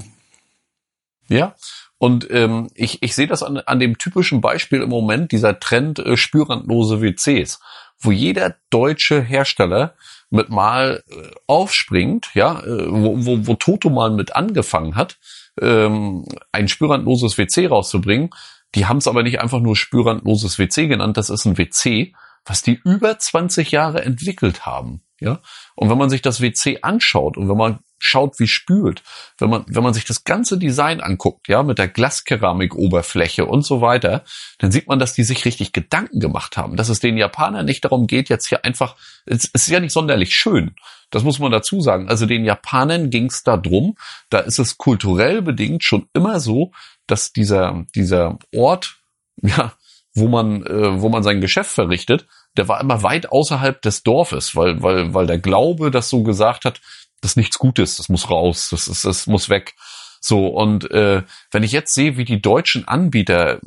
Ja, 1.28 1.56
und 1.98 2.30
ähm, 2.30 2.70
ich, 2.76 3.02
ich 3.02 3.16
sehe 3.16 3.28
das 3.28 3.42
an, 3.42 3.58
an 3.58 3.80
dem 3.80 3.98
typischen 3.98 4.42
Beispiel 4.42 4.82
im 4.82 4.90
Moment, 4.90 5.32
dieser 5.32 5.60
Trend 5.60 6.00
äh, 6.00 6.18
spürrandlose 6.18 7.02
WCs, 7.02 7.60
wo 8.00 8.12
jeder 8.12 8.56
deutsche 8.70 9.22
Hersteller 9.22 9.96
mit 10.30 10.50
mal 10.50 11.04
äh, 11.10 11.32
aufspringt, 11.48 12.30
ja, 12.34 12.60
äh, 12.60 12.86
wo, 12.90 13.26
wo, 13.26 13.48
wo 13.48 13.54
Toto 13.56 13.90
mal 13.90 14.12
mit 14.12 14.36
angefangen 14.36 14.96
hat, 14.96 15.18
ähm, 15.62 16.26
ein 16.52 16.68
spürrandloses 16.68 17.38
WC 17.38 17.68
rauszubringen. 17.68 18.30
Die 18.76 18.86
haben 18.86 18.98
es 18.98 19.08
aber 19.08 19.24
nicht 19.24 19.40
einfach 19.40 19.60
nur 19.60 19.76
spürrandloses 19.76 20.60
WC 20.60 20.88
genannt, 20.88 21.18
das 21.18 21.30
ist 21.30 21.46
ein 21.46 21.58
WC, 21.58 22.14
was 22.46 22.62
die 22.62 22.80
über 22.84 23.18
20 23.18 23.72
Jahre 23.72 24.04
entwickelt 24.04 24.66
haben. 24.66 25.02
Ja, 25.22 25.40
und 25.76 25.90
wenn 25.90 25.98
man 25.98 26.10
sich 26.10 26.22
das 26.22 26.42
WC 26.42 26.80
anschaut 26.82 27.38
und 27.38 27.48
wenn 27.48 27.56
man 27.56 27.80
schaut, 28.00 28.38
wie 28.38 28.48
spült, 28.48 29.02
wenn 29.38 29.50
man, 29.50 29.64
wenn 29.68 29.82
man 29.82 29.94
sich 29.94 30.04
das 30.04 30.26
ganze 30.26 30.58
Design 30.58 31.00
anguckt, 31.00 31.48
ja, 31.48 31.64
mit 31.64 31.80
der 31.80 31.88
Glaskeramikoberfläche 31.88 33.46
und 33.46 33.66
so 33.66 33.80
weiter, 33.80 34.26
dann 34.60 34.72
sieht 34.72 34.88
man, 34.88 35.00
dass 35.00 35.14
die 35.14 35.24
sich 35.24 35.46
richtig 35.46 35.72
Gedanken 35.72 36.20
gemacht 36.20 36.58
haben, 36.58 36.76
dass 36.76 36.90
es 36.90 37.00
den 37.00 37.18
Japanern 37.18 37.66
nicht 37.66 37.86
darum 37.86 38.08
geht, 38.08 38.28
jetzt 38.28 38.48
hier 38.48 38.66
einfach, 38.66 38.98
es, 39.26 39.46
ist 39.46 39.70
ja 39.70 39.80
nicht 39.80 39.94
sonderlich 39.94 40.36
schön. 40.36 40.76
Das 41.12 41.24
muss 41.24 41.40
man 41.40 41.52
dazu 41.52 41.80
sagen. 41.82 42.10
Also 42.10 42.26
den 42.26 42.44
Japanern 42.44 43.10
ging 43.10 43.28
es 43.28 43.44
da 43.44 43.56
drum, 43.56 43.96
da 44.30 44.40
ist 44.40 44.60
es 44.60 44.78
kulturell 44.78 45.42
bedingt 45.42 45.84
schon 45.84 46.10
immer 46.14 46.40
so, 46.42 46.72
dass 47.08 47.34
dieser, 47.34 47.86
dieser 47.96 48.38
Ort, 48.54 48.98
ja, 49.42 49.74
wo 50.14 50.28
man, 50.28 50.66
äh, 50.66 51.02
wo 51.02 51.10
man 51.10 51.24
sein 51.24 51.42
Geschäft 51.42 51.72
verrichtet, 51.72 52.26
der 52.58 52.68
war 52.68 52.80
immer 52.80 53.04
weit 53.04 53.32
außerhalb 53.32 53.82
des 53.82 54.04
Dorfes, 54.04 54.56
weil, 54.56 54.82
weil, 54.82 55.14
weil 55.14 55.28
der 55.28 55.40
Glaube 55.40 55.92
das 55.92 56.10
so 56.10 56.24
gesagt 56.24 56.66
hat, 56.66 56.82
das 57.22 57.32
ist 57.32 57.38
nichts 57.38 57.58
Gutes, 57.58 57.98
das 57.98 58.10
muss 58.10 58.30
raus, 58.30 58.70
das 58.72 58.88
ist, 58.88 59.04
das 59.04 59.28
muss 59.28 59.50
weg. 59.50 59.76
So, 60.22 60.48
und 60.48 60.90
äh, 60.92 61.24
wenn 61.52 61.64
ich 61.64 61.72
jetzt 61.72 61.94
sehe, 61.94 62.18
wie 62.18 62.26
die 62.26 62.42
deutschen 62.42 62.88
Anbieter, 62.88 63.60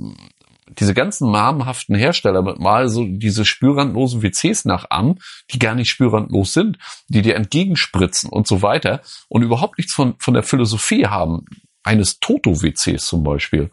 diese 0.79 0.95
ganzen 0.95 1.31
namhaften 1.31 1.95
Hersteller 1.95 2.43
mit 2.43 2.59
mal 2.59 2.89
so 2.89 3.05
diese 3.05 3.45
spürrandlosen 3.45 4.23
WCs 4.23 4.65
nachahmen, 4.65 5.21
die 5.51 5.59
gar 5.59 5.75
nicht 5.75 5.91
spürrandlos 5.91 6.53
sind, 6.53 6.79
die 7.09 7.23
dir 7.23 7.37
entgegenspritzen 7.37 8.31
und 8.31 8.47
so 8.47 8.63
weiter 8.63 9.01
und 9.29 9.43
überhaupt 9.43 9.79
nichts 9.79 9.95
von, 9.95 10.15
von 10.19 10.35
der 10.35 10.43
Philosophie 10.43 11.07
haben, 11.07 11.45
eines 11.89 12.21
Toto-WCs 12.21 13.07
zum 13.07 13.25
Beispiel, 13.25 13.71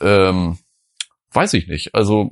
ähm, 0.00 0.58
weiß 1.32 1.52
ich 1.52 1.68
nicht. 1.68 1.94
Also 1.94 2.30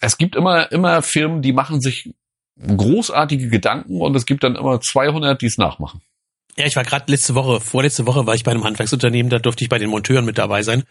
es 0.00 0.18
gibt 0.18 0.36
immer, 0.36 0.70
immer 0.72 1.00
Firmen, 1.00 1.40
die 1.40 1.54
machen 1.54 1.80
sich 1.80 2.14
großartige 2.60 3.48
Gedanken 3.48 4.00
und 4.02 4.14
es 4.14 4.26
gibt 4.26 4.44
dann 4.44 4.56
immer 4.56 4.78
200, 4.80 5.40
die 5.40 5.46
es 5.46 5.56
nachmachen. 5.56 6.02
Ja, 6.58 6.66
ich 6.66 6.76
war 6.76 6.84
gerade 6.84 7.10
letzte 7.10 7.34
Woche, 7.34 7.60
vorletzte 7.60 8.06
Woche 8.06 8.26
war 8.26 8.34
ich 8.34 8.44
bei 8.44 8.50
einem 8.50 8.64
Handwerksunternehmen, 8.64 9.30
da 9.30 9.38
durfte 9.38 9.64
ich 9.64 9.70
bei 9.70 9.78
den 9.78 9.88
Monteuren 9.88 10.26
mit 10.26 10.36
dabei 10.36 10.62
sein, 10.62 10.84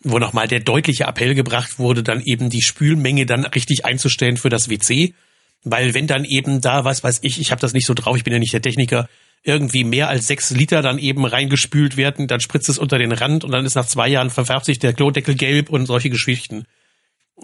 wo 0.00 0.18
nochmal 0.18 0.48
der 0.48 0.58
deutliche 0.58 1.04
Appell 1.04 1.36
gebracht 1.36 1.78
wurde, 1.78 2.02
dann 2.02 2.20
eben 2.20 2.50
die 2.50 2.62
Spülmenge 2.62 3.26
dann 3.26 3.44
richtig 3.44 3.84
einzustellen 3.84 4.36
für 4.36 4.48
das 4.48 4.68
WC. 4.68 5.14
Weil 5.62 5.94
wenn 5.94 6.08
dann 6.08 6.24
eben 6.24 6.60
da, 6.60 6.84
was 6.84 7.04
weiß 7.04 7.20
ich, 7.22 7.40
ich 7.40 7.52
habe 7.52 7.60
das 7.60 7.72
nicht 7.72 7.86
so 7.86 7.94
drauf, 7.94 8.16
ich 8.16 8.24
bin 8.24 8.32
ja 8.32 8.38
nicht 8.40 8.52
der 8.52 8.60
Techniker, 8.60 9.08
irgendwie 9.44 9.84
mehr 9.84 10.08
als 10.08 10.26
sechs 10.26 10.50
Liter 10.50 10.82
dann 10.82 10.98
eben 10.98 11.24
reingespült 11.24 11.96
werden, 11.96 12.26
dann 12.26 12.40
spritzt 12.40 12.68
es 12.70 12.78
unter 12.78 12.98
den 12.98 13.12
Rand 13.12 13.44
und 13.44 13.52
dann 13.52 13.66
ist 13.66 13.74
nach 13.74 13.86
zwei 13.86 14.08
Jahren 14.08 14.30
verfärbt 14.30 14.64
sich 14.64 14.78
der 14.78 14.94
Klodeckel 14.94 15.34
gelb 15.34 15.68
und 15.68 15.86
solche 15.86 16.10
Geschichten. 16.10 16.66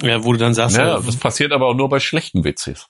Ja, 0.03 0.25
wo 0.25 0.33
du 0.33 0.39
dann 0.39 0.55
sagst, 0.55 0.77
ja, 0.77 0.99
das 0.99 1.17
passiert 1.17 1.53
aber 1.53 1.67
auch 1.67 1.75
nur 1.75 1.89
bei 1.89 2.01
schlechten 2.01 2.43
WCs. 2.43 2.89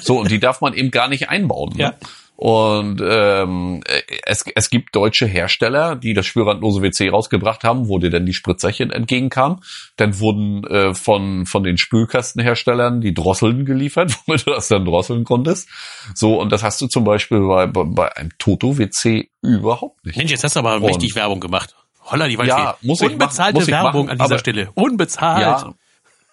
so, 0.00 0.20
und 0.20 0.30
die 0.30 0.40
darf 0.40 0.60
man 0.62 0.72
eben 0.72 0.90
gar 0.90 1.08
nicht 1.08 1.28
einbauen. 1.28 1.74
Ne? 1.74 1.82
Ja. 1.82 1.94
Und 2.36 3.00
ähm, 3.00 3.82
es, 4.26 4.44
es 4.54 4.68
gibt 4.68 4.96
deutsche 4.96 5.26
Hersteller, 5.26 5.94
die 5.94 6.14
das 6.14 6.26
spürrandlose 6.26 6.82
WC 6.82 7.10
rausgebracht 7.10 7.62
haben, 7.62 7.88
wo 7.88 7.98
dir 7.98 8.10
dann 8.10 8.26
die 8.26 8.34
Spritzerchen 8.34 8.90
entgegenkamen. 8.90 9.60
Dann 9.96 10.18
wurden 10.18 10.64
äh, 10.64 10.94
von, 10.94 11.46
von 11.46 11.62
den 11.62 11.78
Spülkastenherstellern 11.78 13.00
die 13.00 13.14
Drosseln 13.14 13.64
geliefert, 13.64 14.18
womit 14.26 14.46
du 14.46 14.50
das 14.50 14.66
dann 14.68 14.84
drosseln 14.84 15.24
konntest. 15.24 15.68
So, 16.14 16.40
und 16.40 16.50
das 16.50 16.64
hast 16.64 16.80
du 16.80 16.88
zum 16.88 17.04
Beispiel 17.04 17.40
bei, 17.40 17.66
bei, 17.66 17.84
bei 17.84 18.16
einem 18.16 18.30
Toto-WC 18.38 19.30
überhaupt 19.40 20.04
nicht. 20.04 20.16
Mensch, 20.16 20.32
jetzt 20.32 20.42
hast 20.42 20.56
du 20.56 20.60
aber 20.60 20.76
und, 20.76 20.86
richtig 20.86 21.14
Werbung 21.14 21.38
gemacht. 21.38 21.76
Holla, 22.02 22.26
die 22.26 22.36
Waldfee. 22.36 22.60
Ja, 22.60 22.76
muss 22.82 23.00
ich 23.00 23.10
Unbezahlte 23.10 23.60
machen, 23.60 23.60
muss 23.60 23.68
Werbung 23.68 24.10
an 24.10 24.18
dieser 24.18 24.38
Stelle. 24.38 24.70
Unbezahlt. 24.74 25.40
Ja, 25.40 25.74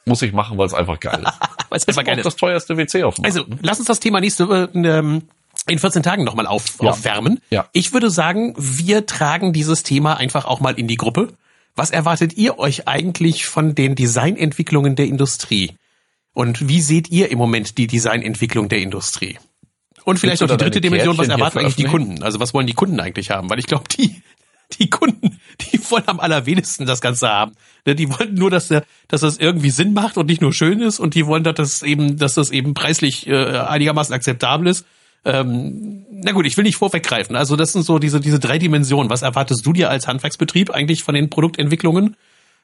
muss 0.05 0.21
ich 0.23 0.33
machen, 0.33 0.57
weil 0.57 0.65
es 0.65 0.73
einfach 0.73 0.99
geil 0.99 1.21
ist. 1.23 1.39
weil 1.69 1.77
es 1.77 1.87
einfach 1.87 2.03
geil 2.03 2.17
ist. 2.17 2.25
das 2.25 2.35
teuerste 2.35 2.75
WC 2.75 3.03
auf 3.03 3.15
dem 3.15 3.25
Also, 3.25 3.41
ne? 3.41 3.59
lass 3.61 3.77
uns 3.77 3.87
das 3.87 3.99
Thema 3.99 4.19
nächste 4.19 4.69
ähm, 4.73 5.23
in 5.67 5.79
14 5.79 6.03
Tagen 6.03 6.23
nochmal 6.23 6.47
auf, 6.47 6.77
ja. 6.81 6.89
aufwärmen. 6.89 7.39
Ja. 7.49 7.67
Ich 7.73 7.93
würde 7.93 8.09
sagen, 8.09 8.53
wir 8.57 9.05
tragen 9.05 9.53
dieses 9.53 9.83
Thema 9.83 10.15
einfach 10.15 10.45
auch 10.45 10.59
mal 10.59 10.77
in 10.77 10.87
die 10.87 10.97
Gruppe. 10.97 11.33
Was 11.75 11.91
erwartet 11.91 12.33
ihr 12.33 12.59
euch 12.59 12.87
eigentlich 12.87 13.45
von 13.45 13.75
den 13.75 13.95
Designentwicklungen 13.95 14.95
der 14.95 15.05
Industrie? 15.05 15.73
Und 16.33 16.67
wie 16.67 16.81
seht 16.81 17.09
ihr 17.09 17.29
im 17.29 17.37
Moment 17.37 17.77
die 17.77 17.87
Designentwicklung 17.87 18.69
der 18.69 18.79
Industrie? 18.79 19.37
Und 20.03 20.19
vielleicht 20.19 20.41
noch 20.41 20.49
die 20.49 20.57
dritte 20.57 20.81
Dimension, 20.81 21.17
was 21.17 21.27
erwarten 21.27 21.59
eigentlich 21.59 21.75
die 21.75 21.83
Kunden? 21.83 22.23
Also 22.23 22.39
was 22.39 22.53
wollen 22.53 22.67
die 22.67 22.73
Kunden 22.73 22.99
eigentlich 22.99 23.29
haben? 23.29 23.49
Weil 23.49 23.59
ich 23.59 23.67
glaube, 23.67 23.83
die, 23.97 24.21
die 24.79 24.89
Kunden, 24.89 25.39
die 25.61 25.79
wollen 25.91 26.07
am 26.07 26.19
allerwenigsten 26.19 26.85
das 26.85 27.01
Ganze 27.01 27.29
haben. 27.29 27.53
Ne, 27.85 27.95
die 27.95 28.09
wollen 28.09 28.33
nur, 28.33 28.49
dass, 28.49 28.69
der, 28.69 28.83
dass 29.07 29.21
das 29.21 29.37
irgendwie 29.37 29.69
Sinn 29.69 29.93
macht 29.93 30.17
und 30.17 30.25
nicht 30.25 30.41
nur 30.41 30.53
schön 30.53 30.81
ist 30.81 30.99
und 30.99 31.13
die 31.13 31.27
wollen, 31.27 31.43
dass 31.43 31.55
das 31.55 31.83
eben, 31.83 32.17
dass 32.17 32.33
das 32.33 32.49
eben 32.49 32.73
preislich 32.73 33.27
äh, 33.27 33.57
einigermaßen 33.59 34.13
akzeptabel 34.13 34.67
ist 34.67 34.85
Ähm, 35.23 36.05
na 36.09 36.31
gut, 36.31 36.45
ich 36.45 36.57
will 36.57 36.63
nicht 36.63 36.77
vorweggreifen. 36.77 37.35
Also 37.35 37.55
das 37.55 37.73
sind 37.73 37.83
so 37.83 37.99
diese, 37.99 38.19
diese 38.19 38.39
drei 38.39 38.57
Dimensionen. 38.57 39.09
Was 39.09 39.21
erwartest 39.21 39.65
du 39.65 39.73
dir 39.73 39.89
als 39.89 40.07
Handwerksbetrieb 40.07 40.71
eigentlich 40.71 41.03
von 41.03 41.15
den 41.15 41.29
Produktentwicklungen? 41.29 42.15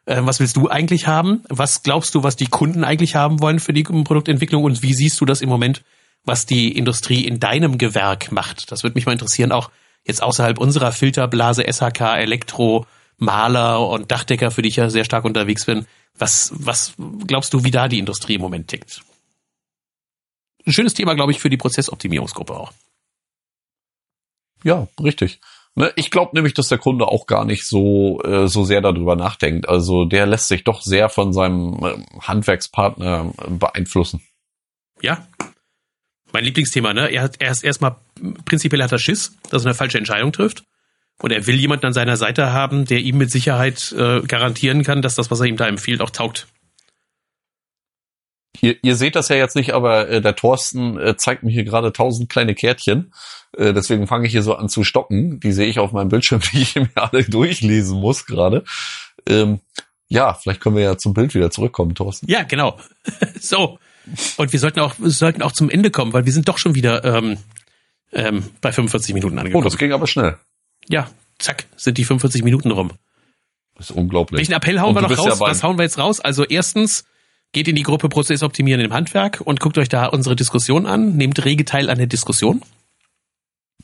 Äh, 0.06 0.22
was 0.22 0.40
willst 0.40 0.56
du 0.56 0.70
eigentlich 0.70 1.08
haben? 1.08 1.44
Was 1.50 1.84
glaubst 1.84 2.16
du, 2.16 2.24
was 2.24 2.36
die 2.36 2.48
Kunden 2.48 2.84
eigentlich 2.84 3.16
haben 3.16 3.42
wollen 3.42 3.60
für 3.60 3.74
die 3.74 3.84
Produktentwicklung? 3.84 4.64
Und 4.64 4.82
wie 4.82 4.94
siehst 4.94 5.22
du 5.22 5.26
das 5.26 5.42
im 5.42 5.50
Moment, 5.50 5.84
was 6.24 6.46
die 6.46 6.76
Industrie 6.76 7.26
in 7.26 7.40
deinem 7.40 7.78
Gewerk 7.78 8.32
macht? 8.32 8.72
Das 8.72 8.84
würde 8.84 8.96
mich 8.96 9.06
mal 9.06 9.14
interessieren, 9.14 9.52
auch 9.52 9.70
jetzt 10.04 10.24
außerhalb 10.24 10.58
unserer 10.58 10.92
Filterblase, 10.92 11.64
SHK, 11.64 12.18
Elektro, 12.18 12.86
Maler 13.18 13.88
und 13.88 14.12
Dachdecker, 14.12 14.52
für 14.52 14.62
die 14.62 14.70
ich 14.70 14.76
ja 14.78 14.90
sehr 14.90 15.04
stark 15.04 15.26
unterwegs 15.26 15.66
bin. 15.66 15.86
Was, 16.18 16.52
was 16.56 16.94
glaubst 17.26 17.54
du, 17.54 17.64
wie 17.64 17.72
da 17.72 17.88
die 17.88 18.00
Industrie 18.00 18.36
im 18.36 18.42
Moment 18.42 18.68
tickt? 18.68 19.02
Ein 20.68 20.74
schönes 20.74 20.94
Thema, 20.94 21.16
glaube 21.16 21.32
ich, 21.32 21.40
für 21.40 21.50
die 21.50 21.58
Prozessoptimierungsgruppe 21.58 22.54
auch. 22.54 22.74
Ja, 24.64 24.88
richtig. 25.02 25.40
Ne, 25.76 25.94
ich 25.96 26.12
glaube 26.12 26.32
nämlich, 26.34 26.54
dass 26.54 26.68
der 26.68 26.78
Kunde 26.78 27.08
auch 27.08 27.26
gar 27.28 27.46
nicht 27.46 27.66
so 27.66 28.22
äh, 28.24 28.48
so 28.48 28.64
sehr 28.64 28.82
darüber 28.82 29.16
nachdenkt. 29.16 29.70
Also 29.70 30.06
der 30.06 30.26
lässt 30.26 30.48
sich 30.48 30.64
doch 30.64 30.82
sehr 30.82 31.08
von 31.08 31.34
seinem 31.34 31.86
äh, 31.86 32.20
Handwerkspartner 32.20 33.34
äh, 33.38 33.52
beeinflussen. 33.52 34.22
Ja, 35.02 35.26
mein 36.34 36.44
Lieblingsthema. 36.44 36.94
Ne, 36.94 37.12
er 37.12 37.22
hat 37.22 37.36
er 37.40 37.52
ist 37.52 37.64
erstmal 37.64 37.96
prinzipiell 38.46 38.84
hat 38.84 38.92
er 38.92 39.00
Schiss, 39.00 39.38
dass 39.50 39.64
er 39.64 39.68
eine 39.68 39.76
falsche 39.76 40.00
Entscheidung 40.00 40.34
trifft. 40.34 40.64
Und 41.20 41.32
er 41.32 41.48
will 41.48 41.56
jemanden 41.56 41.86
an 41.86 41.94
seiner 41.94 42.18
Seite 42.18 42.52
haben, 42.52 42.86
der 42.86 43.00
ihm 43.00 43.18
mit 43.18 43.32
Sicherheit 43.32 43.92
äh, 43.98 44.22
garantieren 44.22 44.84
kann, 44.84 45.02
dass 45.02 45.16
das, 45.16 45.32
was 45.32 45.40
er 45.40 45.48
ihm 45.48 45.58
da 45.58 45.68
empfiehlt, 45.68 46.02
auch 46.02 46.12
taugt. 46.12 46.48
Ihr, 48.62 48.76
ihr 48.82 48.96
seht 48.96 49.16
das 49.16 49.30
ja 49.30 49.36
jetzt 49.36 49.56
nicht, 49.56 49.74
aber 49.74 50.10
äh, 50.10 50.22
der 50.22 50.36
Thorsten 50.36 51.00
äh, 51.00 51.18
zeigt 51.18 51.44
mir 51.44 51.52
hier 51.52 51.64
gerade 51.64 51.94
tausend 51.94 52.30
kleine 52.30 52.56
Kärtchen. 52.56 53.14
Äh, 53.58 53.74
deswegen 53.74 54.08
fange 54.08 54.28
ich 54.28 54.32
hier 54.32 54.44
so 54.44 54.56
an 54.56 54.70
zu 54.70 54.84
stocken. 54.84 55.40
Die 55.40 55.52
sehe 55.52 55.68
ich 55.68 55.80
auf 55.80 55.92
meinem 55.92 56.10
Bildschirm, 56.10 56.42
die 56.54 56.62
ich 56.62 56.76
mir 56.76 56.90
alle 56.96 57.24
durchlesen 57.24 58.00
muss 58.00 58.26
gerade. 58.26 58.64
Ähm, 59.28 59.60
ja, 60.10 60.34
vielleicht 60.34 60.62
können 60.62 60.76
wir 60.76 60.84
ja 60.84 60.98
zum 60.98 61.14
Bild 61.14 61.36
wieder 61.36 61.52
zurückkommen, 61.52 61.96
Thorsten. 61.96 62.30
Ja, 62.30 62.44
genau. 62.44 62.78
so. 63.40 63.80
Und 64.38 64.54
wir 64.54 64.60
sollten 64.60 64.80
auch, 64.80 64.96
wir 64.98 65.10
sollten 65.10 65.42
auch 65.42 65.52
zum 65.52 65.70
Ende 65.70 65.92
kommen, 65.92 66.14
weil 66.14 66.26
wir 66.26 66.32
sind 66.32 66.48
doch 66.48 66.58
schon 66.58 66.76
wieder 66.76 67.04
ähm, 67.04 67.38
ähm, 68.14 68.46
bei 68.62 68.72
45 68.72 69.14
Minuten 69.14 69.38
angekommen. 69.38 69.64
Oh, 69.64 69.68
das 69.68 69.78
ging 69.78 69.92
aber 69.92 70.08
schnell. 70.08 70.38
Ja, 70.88 71.10
zack, 71.40 71.66
sind 71.76 71.98
die 71.98 72.06
45 72.06 72.44
Minuten 72.44 72.72
rum. 72.72 72.92
Das 73.76 73.90
ist 73.90 73.96
unglaublich. 73.96 74.40
Welchen 74.40 74.54
Appell 74.54 74.80
hauen 74.80 74.96
wir 74.96 75.02
noch 75.02 75.18
raus? 75.18 75.26
Ja 75.26 75.40
Was 75.40 75.62
hauen 75.62 75.78
wir 75.78 75.84
jetzt 75.84 75.98
raus? 75.98 76.20
Also 76.20 76.44
erstens, 76.44 77.06
geht 77.58 77.68
in 77.68 77.76
die 77.76 77.82
Gruppe 77.82 78.08
Prozess 78.08 78.44
optimieren 78.44 78.82
im 78.82 78.94
Handwerk 78.94 79.42
und 79.44 79.60
guckt 79.60 79.80
euch 79.80 79.90
da 79.90 80.06
unsere 80.06 80.36
Diskussion 80.36 80.86
an, 80.86 81.18
nehmt 81.18 81.44
rege 81.44 81.66
teil 81.66 81.90
an 81.90 81.98
der 81.98 82.06
Diskussion. 82.06 82.62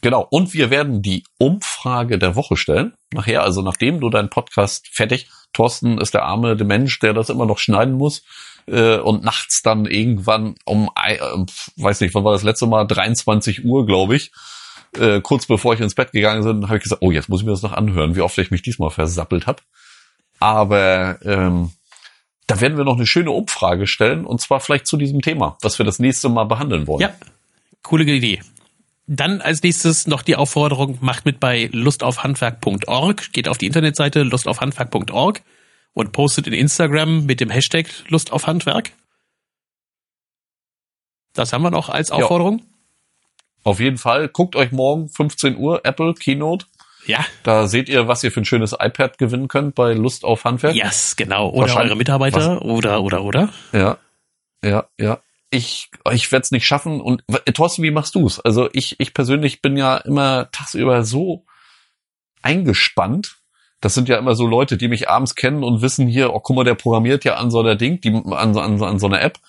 Genau. 0.01 0.27
Und 0.29 0.53
wir 0.53 0.69
werden 0.69 1.01
die 1.01 1.23
Umfrage 1.39 2.19
der 2.19 2.35
Woche 2.35 2.55
stellen. 2.55 2.93
Nachher, 3.11 3.41
also 3.41 3.63
nachdem 3.63 3.99
du 3.99 4.11
deinen 4.11 4.29
Podcast 4.29 4.89
fertig, 4.91 5.27
Thorsten 5.53 5.97
ist 5.97 6.13
der 6.13 6.21
arme 6.21 6.55
der 6.55 6.67
Mensch, 6.67 6.99
der 6.99 7.15
das 7.15 7.31
immer 7.31 7.47
noch 7.47 7.57
schneiden 7.57 7.95
muss. 7.95 8.21
Äh, 8.67 8.97
und 8.97 9.23
nachts 9.23 9.63
dann 9.63 9.87
irgendwann 9.87 10.53
um, 10.65 10.91
äh, 11.03 11.17
weiß 11.77 12.01
nicht, 12.01 12.13
wann 12.13 12.23
war 12.23 12.33
das 12.33 12.43
letzte 12.43 12.67
Mal? 12.67 12.85
23 12.85 13.65
Uhr, 13.65 13.87
glaube 13.87 14.15
ich. 14.15 14.31
Äh, 14.99 15.21
kurz 15.21 15.47
bevor 15.47 15.73
ich 15.73 15.79
ins 15.79 15.95
Bett 15.95 16.11
gegangen 16.11 16.43
bin, 16.43 16.67
habe 16.67 16.77
ich 16.77 16.83
gesagt, 16.83 17.01
oh, 17.01 17.09
jetzt 17.09 17.27
muss 17.27 17.39
ich 17.39 17.45
mir 17.47 17.53
das 17.53 17.63
noch 17.63 17.73
anhören, 17.73 18.15
wie 18.15 18.21
oft 18.21 18.37
ich 18.37 18.51
mich 18.51 18.61
diesmal 18.61 18.91
versappelt 18.91 19.47
habe. 19.47 19.63
Aber 20.39 21.17
ähm, 21.25 21.71
da 22.53 22.61
werden 22.61 22.77
wir 22.77 22.83
noch 22.83 22.97
eine 22.97 23.07
schöne 23.07 23.31
Umfrage 23.31 23.87
stellen 23.87 24.25
und 24.25 24.39
zwar 24.39 24.59
vielleicht 24.59 24.85
zu 24.85 24.95
diesem 24.95 25.21
Thema, 25.21 25.57
was 25.63 25.79
wir 25.79 25.85
das 25.85 25.97
nächste 25.97 26.29
Mal 26.29 26.43
behandeln 26.43 26.85
wollen. 26.85 27.01
Ja, 27.01 27.15
coole 27.81 28.03
Idee. 28.03 28.41
Dann 29.07 29.41
als 29.41 29.63
nächstes 29.63 30.05
noch 30.05 30.21
die 30.21 30.35
Aufforderung, 30.35 30.99
macht 31.01 31.25
mit 31.25 31.39
bei 31.39 31.67
lustaufhandwerk.org, 31.71 33.33
geht 33.33 33.47
auf 33.47 33.57
die 33.57 33.65
Internetseite 33.65 34.21
lustaufhandwerk.org 34.21 35.41
und 35.93 36.11
postet 36.11 36.45
in 36.45 36.53
Instagram 36.53 37.25
mit 37.25 37.39
dem 37.39 37.49
Hashtag 37.49 37.87
lustaufhandwerk. 38.09 38.91
Das 41.33 41.53
haben 41.53 41.63
wir 41.63 41.71
noch 41.71 41.89
als 41.89 42.11
Aufforderung. 42.11 42.59
Ja. 42.59 42.65
Auf 43.63 43.79
jeden 43.79 43.97
Fall. 43.97 44.27
Guckt 44.27 44.55
euch 44.55 44.71
morgen 44.71 45.09
15 45.09 45.57
Uhr 45.57 45.83
Apple 45.85 46.13
Keynote 46.13 46.67
ja. 47.05 47.25
Da 47.43 47.67
seht 47.67 47.89
ihr, 47.89 48.07
was 48.07 48.23
ihr 48.23 48.31
für 48.31 48.41
ein 48.41 48.45
schönes 48.45 48.73
iPad 48.73 49.17
gewinnen 49.17 49.47
könnt 49.47 49.75
bei 49.75 49.93
Lust 49.93 50.23
auf 50.23 50.43
Handwerk. 50.43 50.75
Yes, 50.75 51.15
genau. 51.15 51.49
Oder 51.49 51.77
eure 51.77 51.95
Mitarbeiter 51.95 52.57
was? 52.57 52.61
oder, 52.61 53.01
oder, 53.01 53.23
oder. 53.23 53.49
Ja, 53.71 53.97
ja, 54.63 54.87
ja. 54.99 55.19
Ich, 55.49 55.91
ich 56.11 56.31
werde 56.31 56.43
es 56.43 56.51
nicht 56.51 56.65
schaffen. 56.65 56.99
Und 56.99 57.23
Thorsten, 57.53 57.83
wie 57.83 57.91
machst 57.91 58.15
du's? 58.15 58.39
Also 58.39 58.69
ich, 58.73 58.99
ich 58.99 59.13
persönlich 59.13 59.61
bin 59.61 59.77
ja 59.77 59.97
immer 59.97 60.49
tagsüber 60.51 61.03
so 61.03 61.45
eingespannt. 62.41 63.37
Das 63.79 63.93
sind 63.93 64.09
ja 64.09 64.17
immer 64.17 64.33
so 64.33 64.47
Leute, 64.47 64.77
die 64.77 64.87
mich 64.87 65.09
abends 65.09 65.35
kennen 65.35 65.63
und 65.63 65.81
wissen 65.81 66.07
hier, 66.07 66.33
oh, 66.33 66.39
guck 66.39 66.55
mal, 66.55 66.63
der 66.63 66.75
programmiert 66.75 67.25
ja 67.25 67.35
an 67.35 67.51
so 67.51 67.59
einer 67.59 67.75
Ding, 67.75 68.01
die, 68.01 68.09
an, 68.09 68.57
an, 68.57 68.81
an 68.81 68.99
so 68.99 69.05
einer 69.05 69.21
App 69.21 69.39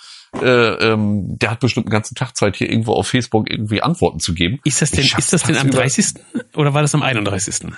äh, 0.43 0.93
ähm, 0.93 1.39
der 1.39 1.51
hat 1.51 1.61
bestimmt 1.61 1.87
einen 1.87 1.93
ganzen 1.93 2.15
Tag 2.15 2.37
Zeit, 2.37 2.57
hier 2.57 2.71
irgendwo 2.71 2.93
auf 2.93 3.09
Facebook 3.09 3.51
irgendwie 3.51 3.83
Antworten 3.83 4.21
zu 4.21 4.35
geben. 4.35 4.61
Ist 4.65 4.83
das 4.83 4.91
denn, 4.91 5.05
ist 5.05 5.33
das 5.33 5.43
denn 5.43 5.57
am 5.57 5.71
30. 5.71 6.15
oder 6.55 6.75
war 6.75 6.83
das 6.83 6.95
am 6.95 7.03
31.? 7.03 7.73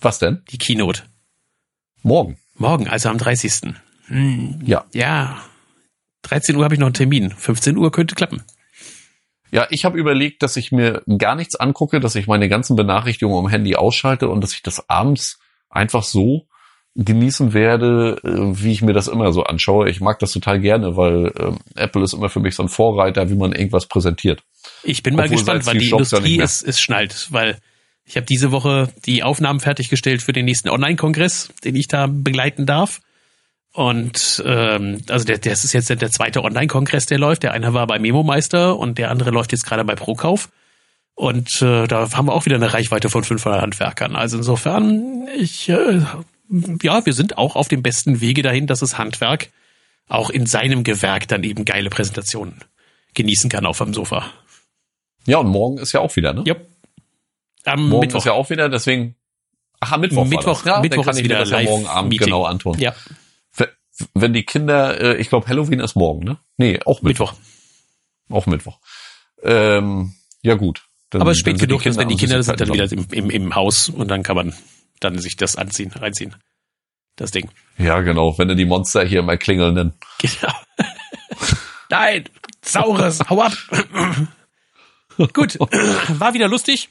Was 0.00 0.18
denn? 0.18 0.42
Die 0.50 0.58
Keynote. 0.58 1.02
Morgen. 2.02 2.38
Morgen, 2.56 2.88
also 2.88 3.08
am 3.08 3.18
30. 3.18 3.74
Hm. 4.06 4.60
Ja. 4.64 4.84
Ja. 4.92 5.40
13 6.22 6.56
Uhr 6.56 6.64
habe 6.64 6.74
ich 6.74 6.80
noch 6.80 6.86
einen 6.86 6.94
Termin. 6.94 7.30
15 7.30 7.76
Uhr 7.76 7.90
könnte 7.90 8.14
klappen. 8.14 8.42
Ja, 9.50 9.66
ich 9.70 9.84
habe 9.84 9.98
überlegt, 9.98 10.42
dass 10.42 10.56
ich 10.56 10.72
mir 10.72 11.02
gar 11.18 11.36
nichts 11.36 11.54
angucke, 11.54 12.00
dass 12.00 12.16
ich 12.16 12.26
meine 12.26 12.48
ganzen 12.48 12.76
Benachrichtigungen 12.76 13.44
am 13.44 13.50
Handy 13.50 13.76
ausschalte 13.76 14.28
und 14.28 14.40
dass 14.40 14.52
ich 14.52 14.62
das 14.62 14.88
abends 14.88 15.38
einfach 15.68 16.02
so 16.02 16.48
genießen 16.96 17.52
werde, 17.52 18.20
äh, 18.22 18.62
wie 18.62 18.72
ich 18.72 18.82
mir 18.82 18.92
das 18.92 19.08
immer 19.08 19.32
so 19.32 19.42
anschaue. 19.42 19.88
Ich 19.90 20.00
mag 20.00 20.18
das 20.20 20.32
total 20.32 20.60
gerne, 20.60 20.96
weil 20.96 21.32
ähm, 21.38 21.58
Apple 21.74 22.04
ist 22.04 22.14
immer 22.14 22.28
für 22.28 22.40
mich 22.40 22.54
so 22.54 22.62
ein 22.62 22.68
Vorreiter, 22.68 23.28
wie 23.30 23.34
man 23.34 23.52
irgendwas 23.52 23.86
präsentiert. 23.86 24.42
Ich 24.82 25.02
bin 25.02 25.16
mal 25.16 25.24
Obwohl 25.24 25.36
gespannt, 25.36 25.66
weil 25.66 25.78
die 25.78 25.90
Industrie 25.90 26.40
es, 26.40 26.62
es 26.62 26.80
schnallt, 26.80 27.28
weil 27.30 27.58
ich 28.04 28.16
habe 28.16 28.26
diese 28.26 28.52
Woche 28.52 28.90
die 29.06 29.22
Aufnahmen 29.22 29.60
fertiggestellt 29.60 30.22
für 30.22 30.32
den 30.32 30.44
nächsten 30.44 30.68
Online-Kongress, 30.68 31.50
den 31.64 31.74
ich 31.74 31.88
da 31.88 32.06
begleiten 32.06 32.66
darf. 32.66 33.00
Und 33.72 34.42
ähm, 34.46 35.00
also 35.08 35.24
der, 35.24 35.38
das 35.38 35.64
ist 35.64 35.72
jetzt 35.72 35.90
der 35.90 36.10
zweite 36.10 36.44
Online-Kongress, 36.44 37.06
der 37.06 37.18
läuft. 37.18 37.42
Der 37.42 37.52
eine 37.52 37.74
war 37.74 37.86
bei 37.88 37.98
Memo 37.98 38.22
Meister 38.22 38.78
und 38.78 38.98
der 38.98 39.10
andere 39.10 39.30
läuft 39.30 39.50
jetzt 39.50 39.66
gerade 39.66 39.84
bei 39.84 39.96
Prokauf. 39.96 40.50
Und 41.16 41.60
äh, 41.60 41.88
da 41.88 42.12
haben 42.12 42.26
wir 42.26 42.34
auch 42.34 42.44
wieder 42.44 42.56
eine 42.56 42.72
Reichweite 42.72 43.08
von 43.08 43.24
500 43.24 43.62
Handwerkern. 43.62 44.14
Also 44.14 44.36
insofern, 44.36 45.28
ich 45.36 45.68
äh, 45.68 46.02
ja, 46.82 47.04
wir 47.04 47.12
sind 47.12 47.38
auch 47.38 47.56
auf 47.56 47.68
dem 47.68 47.82
besten 47.82 48.20
Wege 48.20 48.42
dahin, 48.42 48.66
dass 48.66 48.80
das 48.80 48.98
Handwerk 48.98 49.50
auch 50.08 50.30
in 50.30 50.46
seinem 50.46 50.84
Gewerk 50.84 51.28
dann 51.28 51.44
eben 51.44 51.64
geile 51.64 51.90
Präsentationen 51.90 52.60
genießen 53.14 53.48
kann 53.48 53.66
auf 53.66 53.78
dem 53.78 53.94
Sofa. 53.94 54.30
Ja, 55.26 55.38
und 55.38 55.48
morgen 55.48 55.78
ist 55.78 55.92
ja 55.92 56.00
auch 56.00 56.14
wieder, 56.16 56.34
ne? 56.34 56.42
Ja. 56.46 56.56
Am 57.64 57.88
morgen 57.88 58.00
Mittwoch. 58.00 58.18
ist 58.18 58.24
ja 58.26 58.32
auch 58.32 58.50
wieder, 58.50 58.68
deswegen. 58.68 59.16
Ach, 59.80 59.92
am 59.92 60.02
Mittwoch. 60.02 60.26
Mittwoch, 60.26 60.66
ja, 60.66 60.80
Mittwoch 60.80 61.04
kann 61.04 61.16
ist 61.16 61.24
wieder 61.24 61.38
das 61.38 61.50
ja 61.50 61.62
morgen 61.62 61.86
Abend 61.86 62.10
Meeting. 62.10 62.26
genau 62.26 62.44
antun. 62.44 62.78
Ja. 62.78 62.94
Wenn 64.12 64.32
die 64.32 64.42
Kinder, 64.42 65.00
äh, 65.00 65.16
ich 65.18 65.28
glaube, 65.28 65.46
Halloween 65.46 65.78
ist 65.78 65.94
morgen, 65.94 66.24
ne? 66.24 66.38
Nee, 66.56 66.80
auch 66.84 67.00
Mittwoch. 67.02 67.32
Mittwoch. 67.32 68.36
Auch 68.36 68.46
Mittwoch. 68.46 68.78
Ähm, 69.42 70.14
ja, 70.42 70.54
gut. 70.54 70.84
Dann, 71.10 71.22
Aber 71.22 71.34
spät 71.34 71.60
genug, 71.60 71.84
dass 71.84 71.96
wenn 71.96 72.08
die 72.08 72.16
Kinder 72.16 72.42
sind 72.42 72.60
dann 72.60 72.72
wieder 72.72 72.90
im, 72.90 73.06
im, 73.12 73.30
im 73.30 73.54
Haus 73.54 73.88
und 73.88 74.08
dann 74.08 74.24
kann 74.24 74.34
man 74.34 74.52
dann 75.00 75.18
sich 75.18 75.36
das 75.36 75.56
anziehen, 75.56 75.92
reinziehen. 75.92 76.34
Das 77.16 77.30
Ding. 77.30 77.48
Ja, 77.78 78.00
genau, 78.00 78.36
wenn 78.38 78.48
du 78.48 78.56
die 78.56 78.64
Monster 78.64 79.04
hier 79.04 79.22
mal 79.22 79.38
klingeln 79.38 79.74
nennen. 79.74 79.94
Genau. 80.18 80.52
Nein, 81.90 82.24
saures, 82.62 83.20
hau 83.28 83.42
ab. 83.42 83.52
Gut, 85.32 85.58
war 85.60 86.34
wieder 86.34 86.48
lustig. 86.48 86.88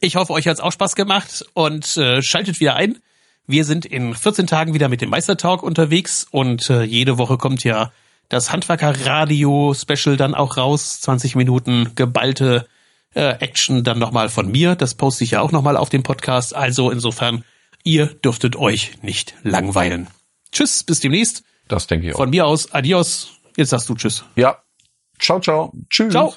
Ich 0.00 0.16
hoffe, 0.16 0.32
euch 0.32 0.48
hat's 0.48 0.58
auch 0.60 0.72
Spaß 0.72 0.96
gemacht 0.96 1.44
und 1.54 1.96
äh, 1.96 2.20
schaltet 2.20 2.58
wieder 2.58 2.74
ein. 2.74 2.98
Wir 3.46 3.64
sind 3.64 3.86
in 3.86 4.14
14 4.14 4.46
Tagen 4.46 4.74
wieder 4.74 4.88
mit 4.88 5.00
dem 5.00 5.10
Meistertalk 5.10 5.62
unterwegs 5.62 6.26
und 6.30 6.68
äh, 6.68 6.82
jede 6.82 7.16
Woche 7.16 7.38
kommt 7.38 7.62
ja 7.62 7.92
das 8.28 8.52
Handwerker-Radio-Special 8.52 10.16
dann 10.16 10.34
auch 10.34 10.56
raus. 10.56 11.00
20 11.00 11.36
Minuten 11.36 11.94
geballte 11.94 12.66
äh, 13.14 13.36
Action 13.40 13.84
dann 13.84 13.98
nochmal 13.98 14.28
von 14.28 14.50
mir. 14.50 14.74
Das 14.74 14.94
poste 14.94 15.24
ich 15.24 15.32
ja 15.32 15.40
auch 15.40 15.52
nochmal 15.52 15.76
auf 15.76 15.88
dem 15.88 16.02
Podcast. 16.02 16.54
Also 16.54 16.90
insofern, 16.90 17.44
ihr 17.84 18.06
dürftet 18.06 18.56
euch 18.56 19.02
nicht 19.02 19.34
langweilen. 19.42 20.08
Tschüss, 20.52 20.84
bis 20.84 21.00
demnächst. 21.00 21.42
Das 21.68 21.86
denke 21.86 22.08
ich 22.08 22.14
auch. 22.14 22.18
Von 22.18 22.30
mir 22.30 22.46
aus, 22.46 22.72
adios. 22.72 23.30
Jetzt 23.56 23.70
sagst 23.70 23.88
du 23.88 23.94
Tschüss. 23.94 24.24
Ja. 24.36 24.62
Ciao, 25.18 25.40
ciao. 25.40 25.72
Tschüss. 25.90 26.12
Ciao. 26.12 26.34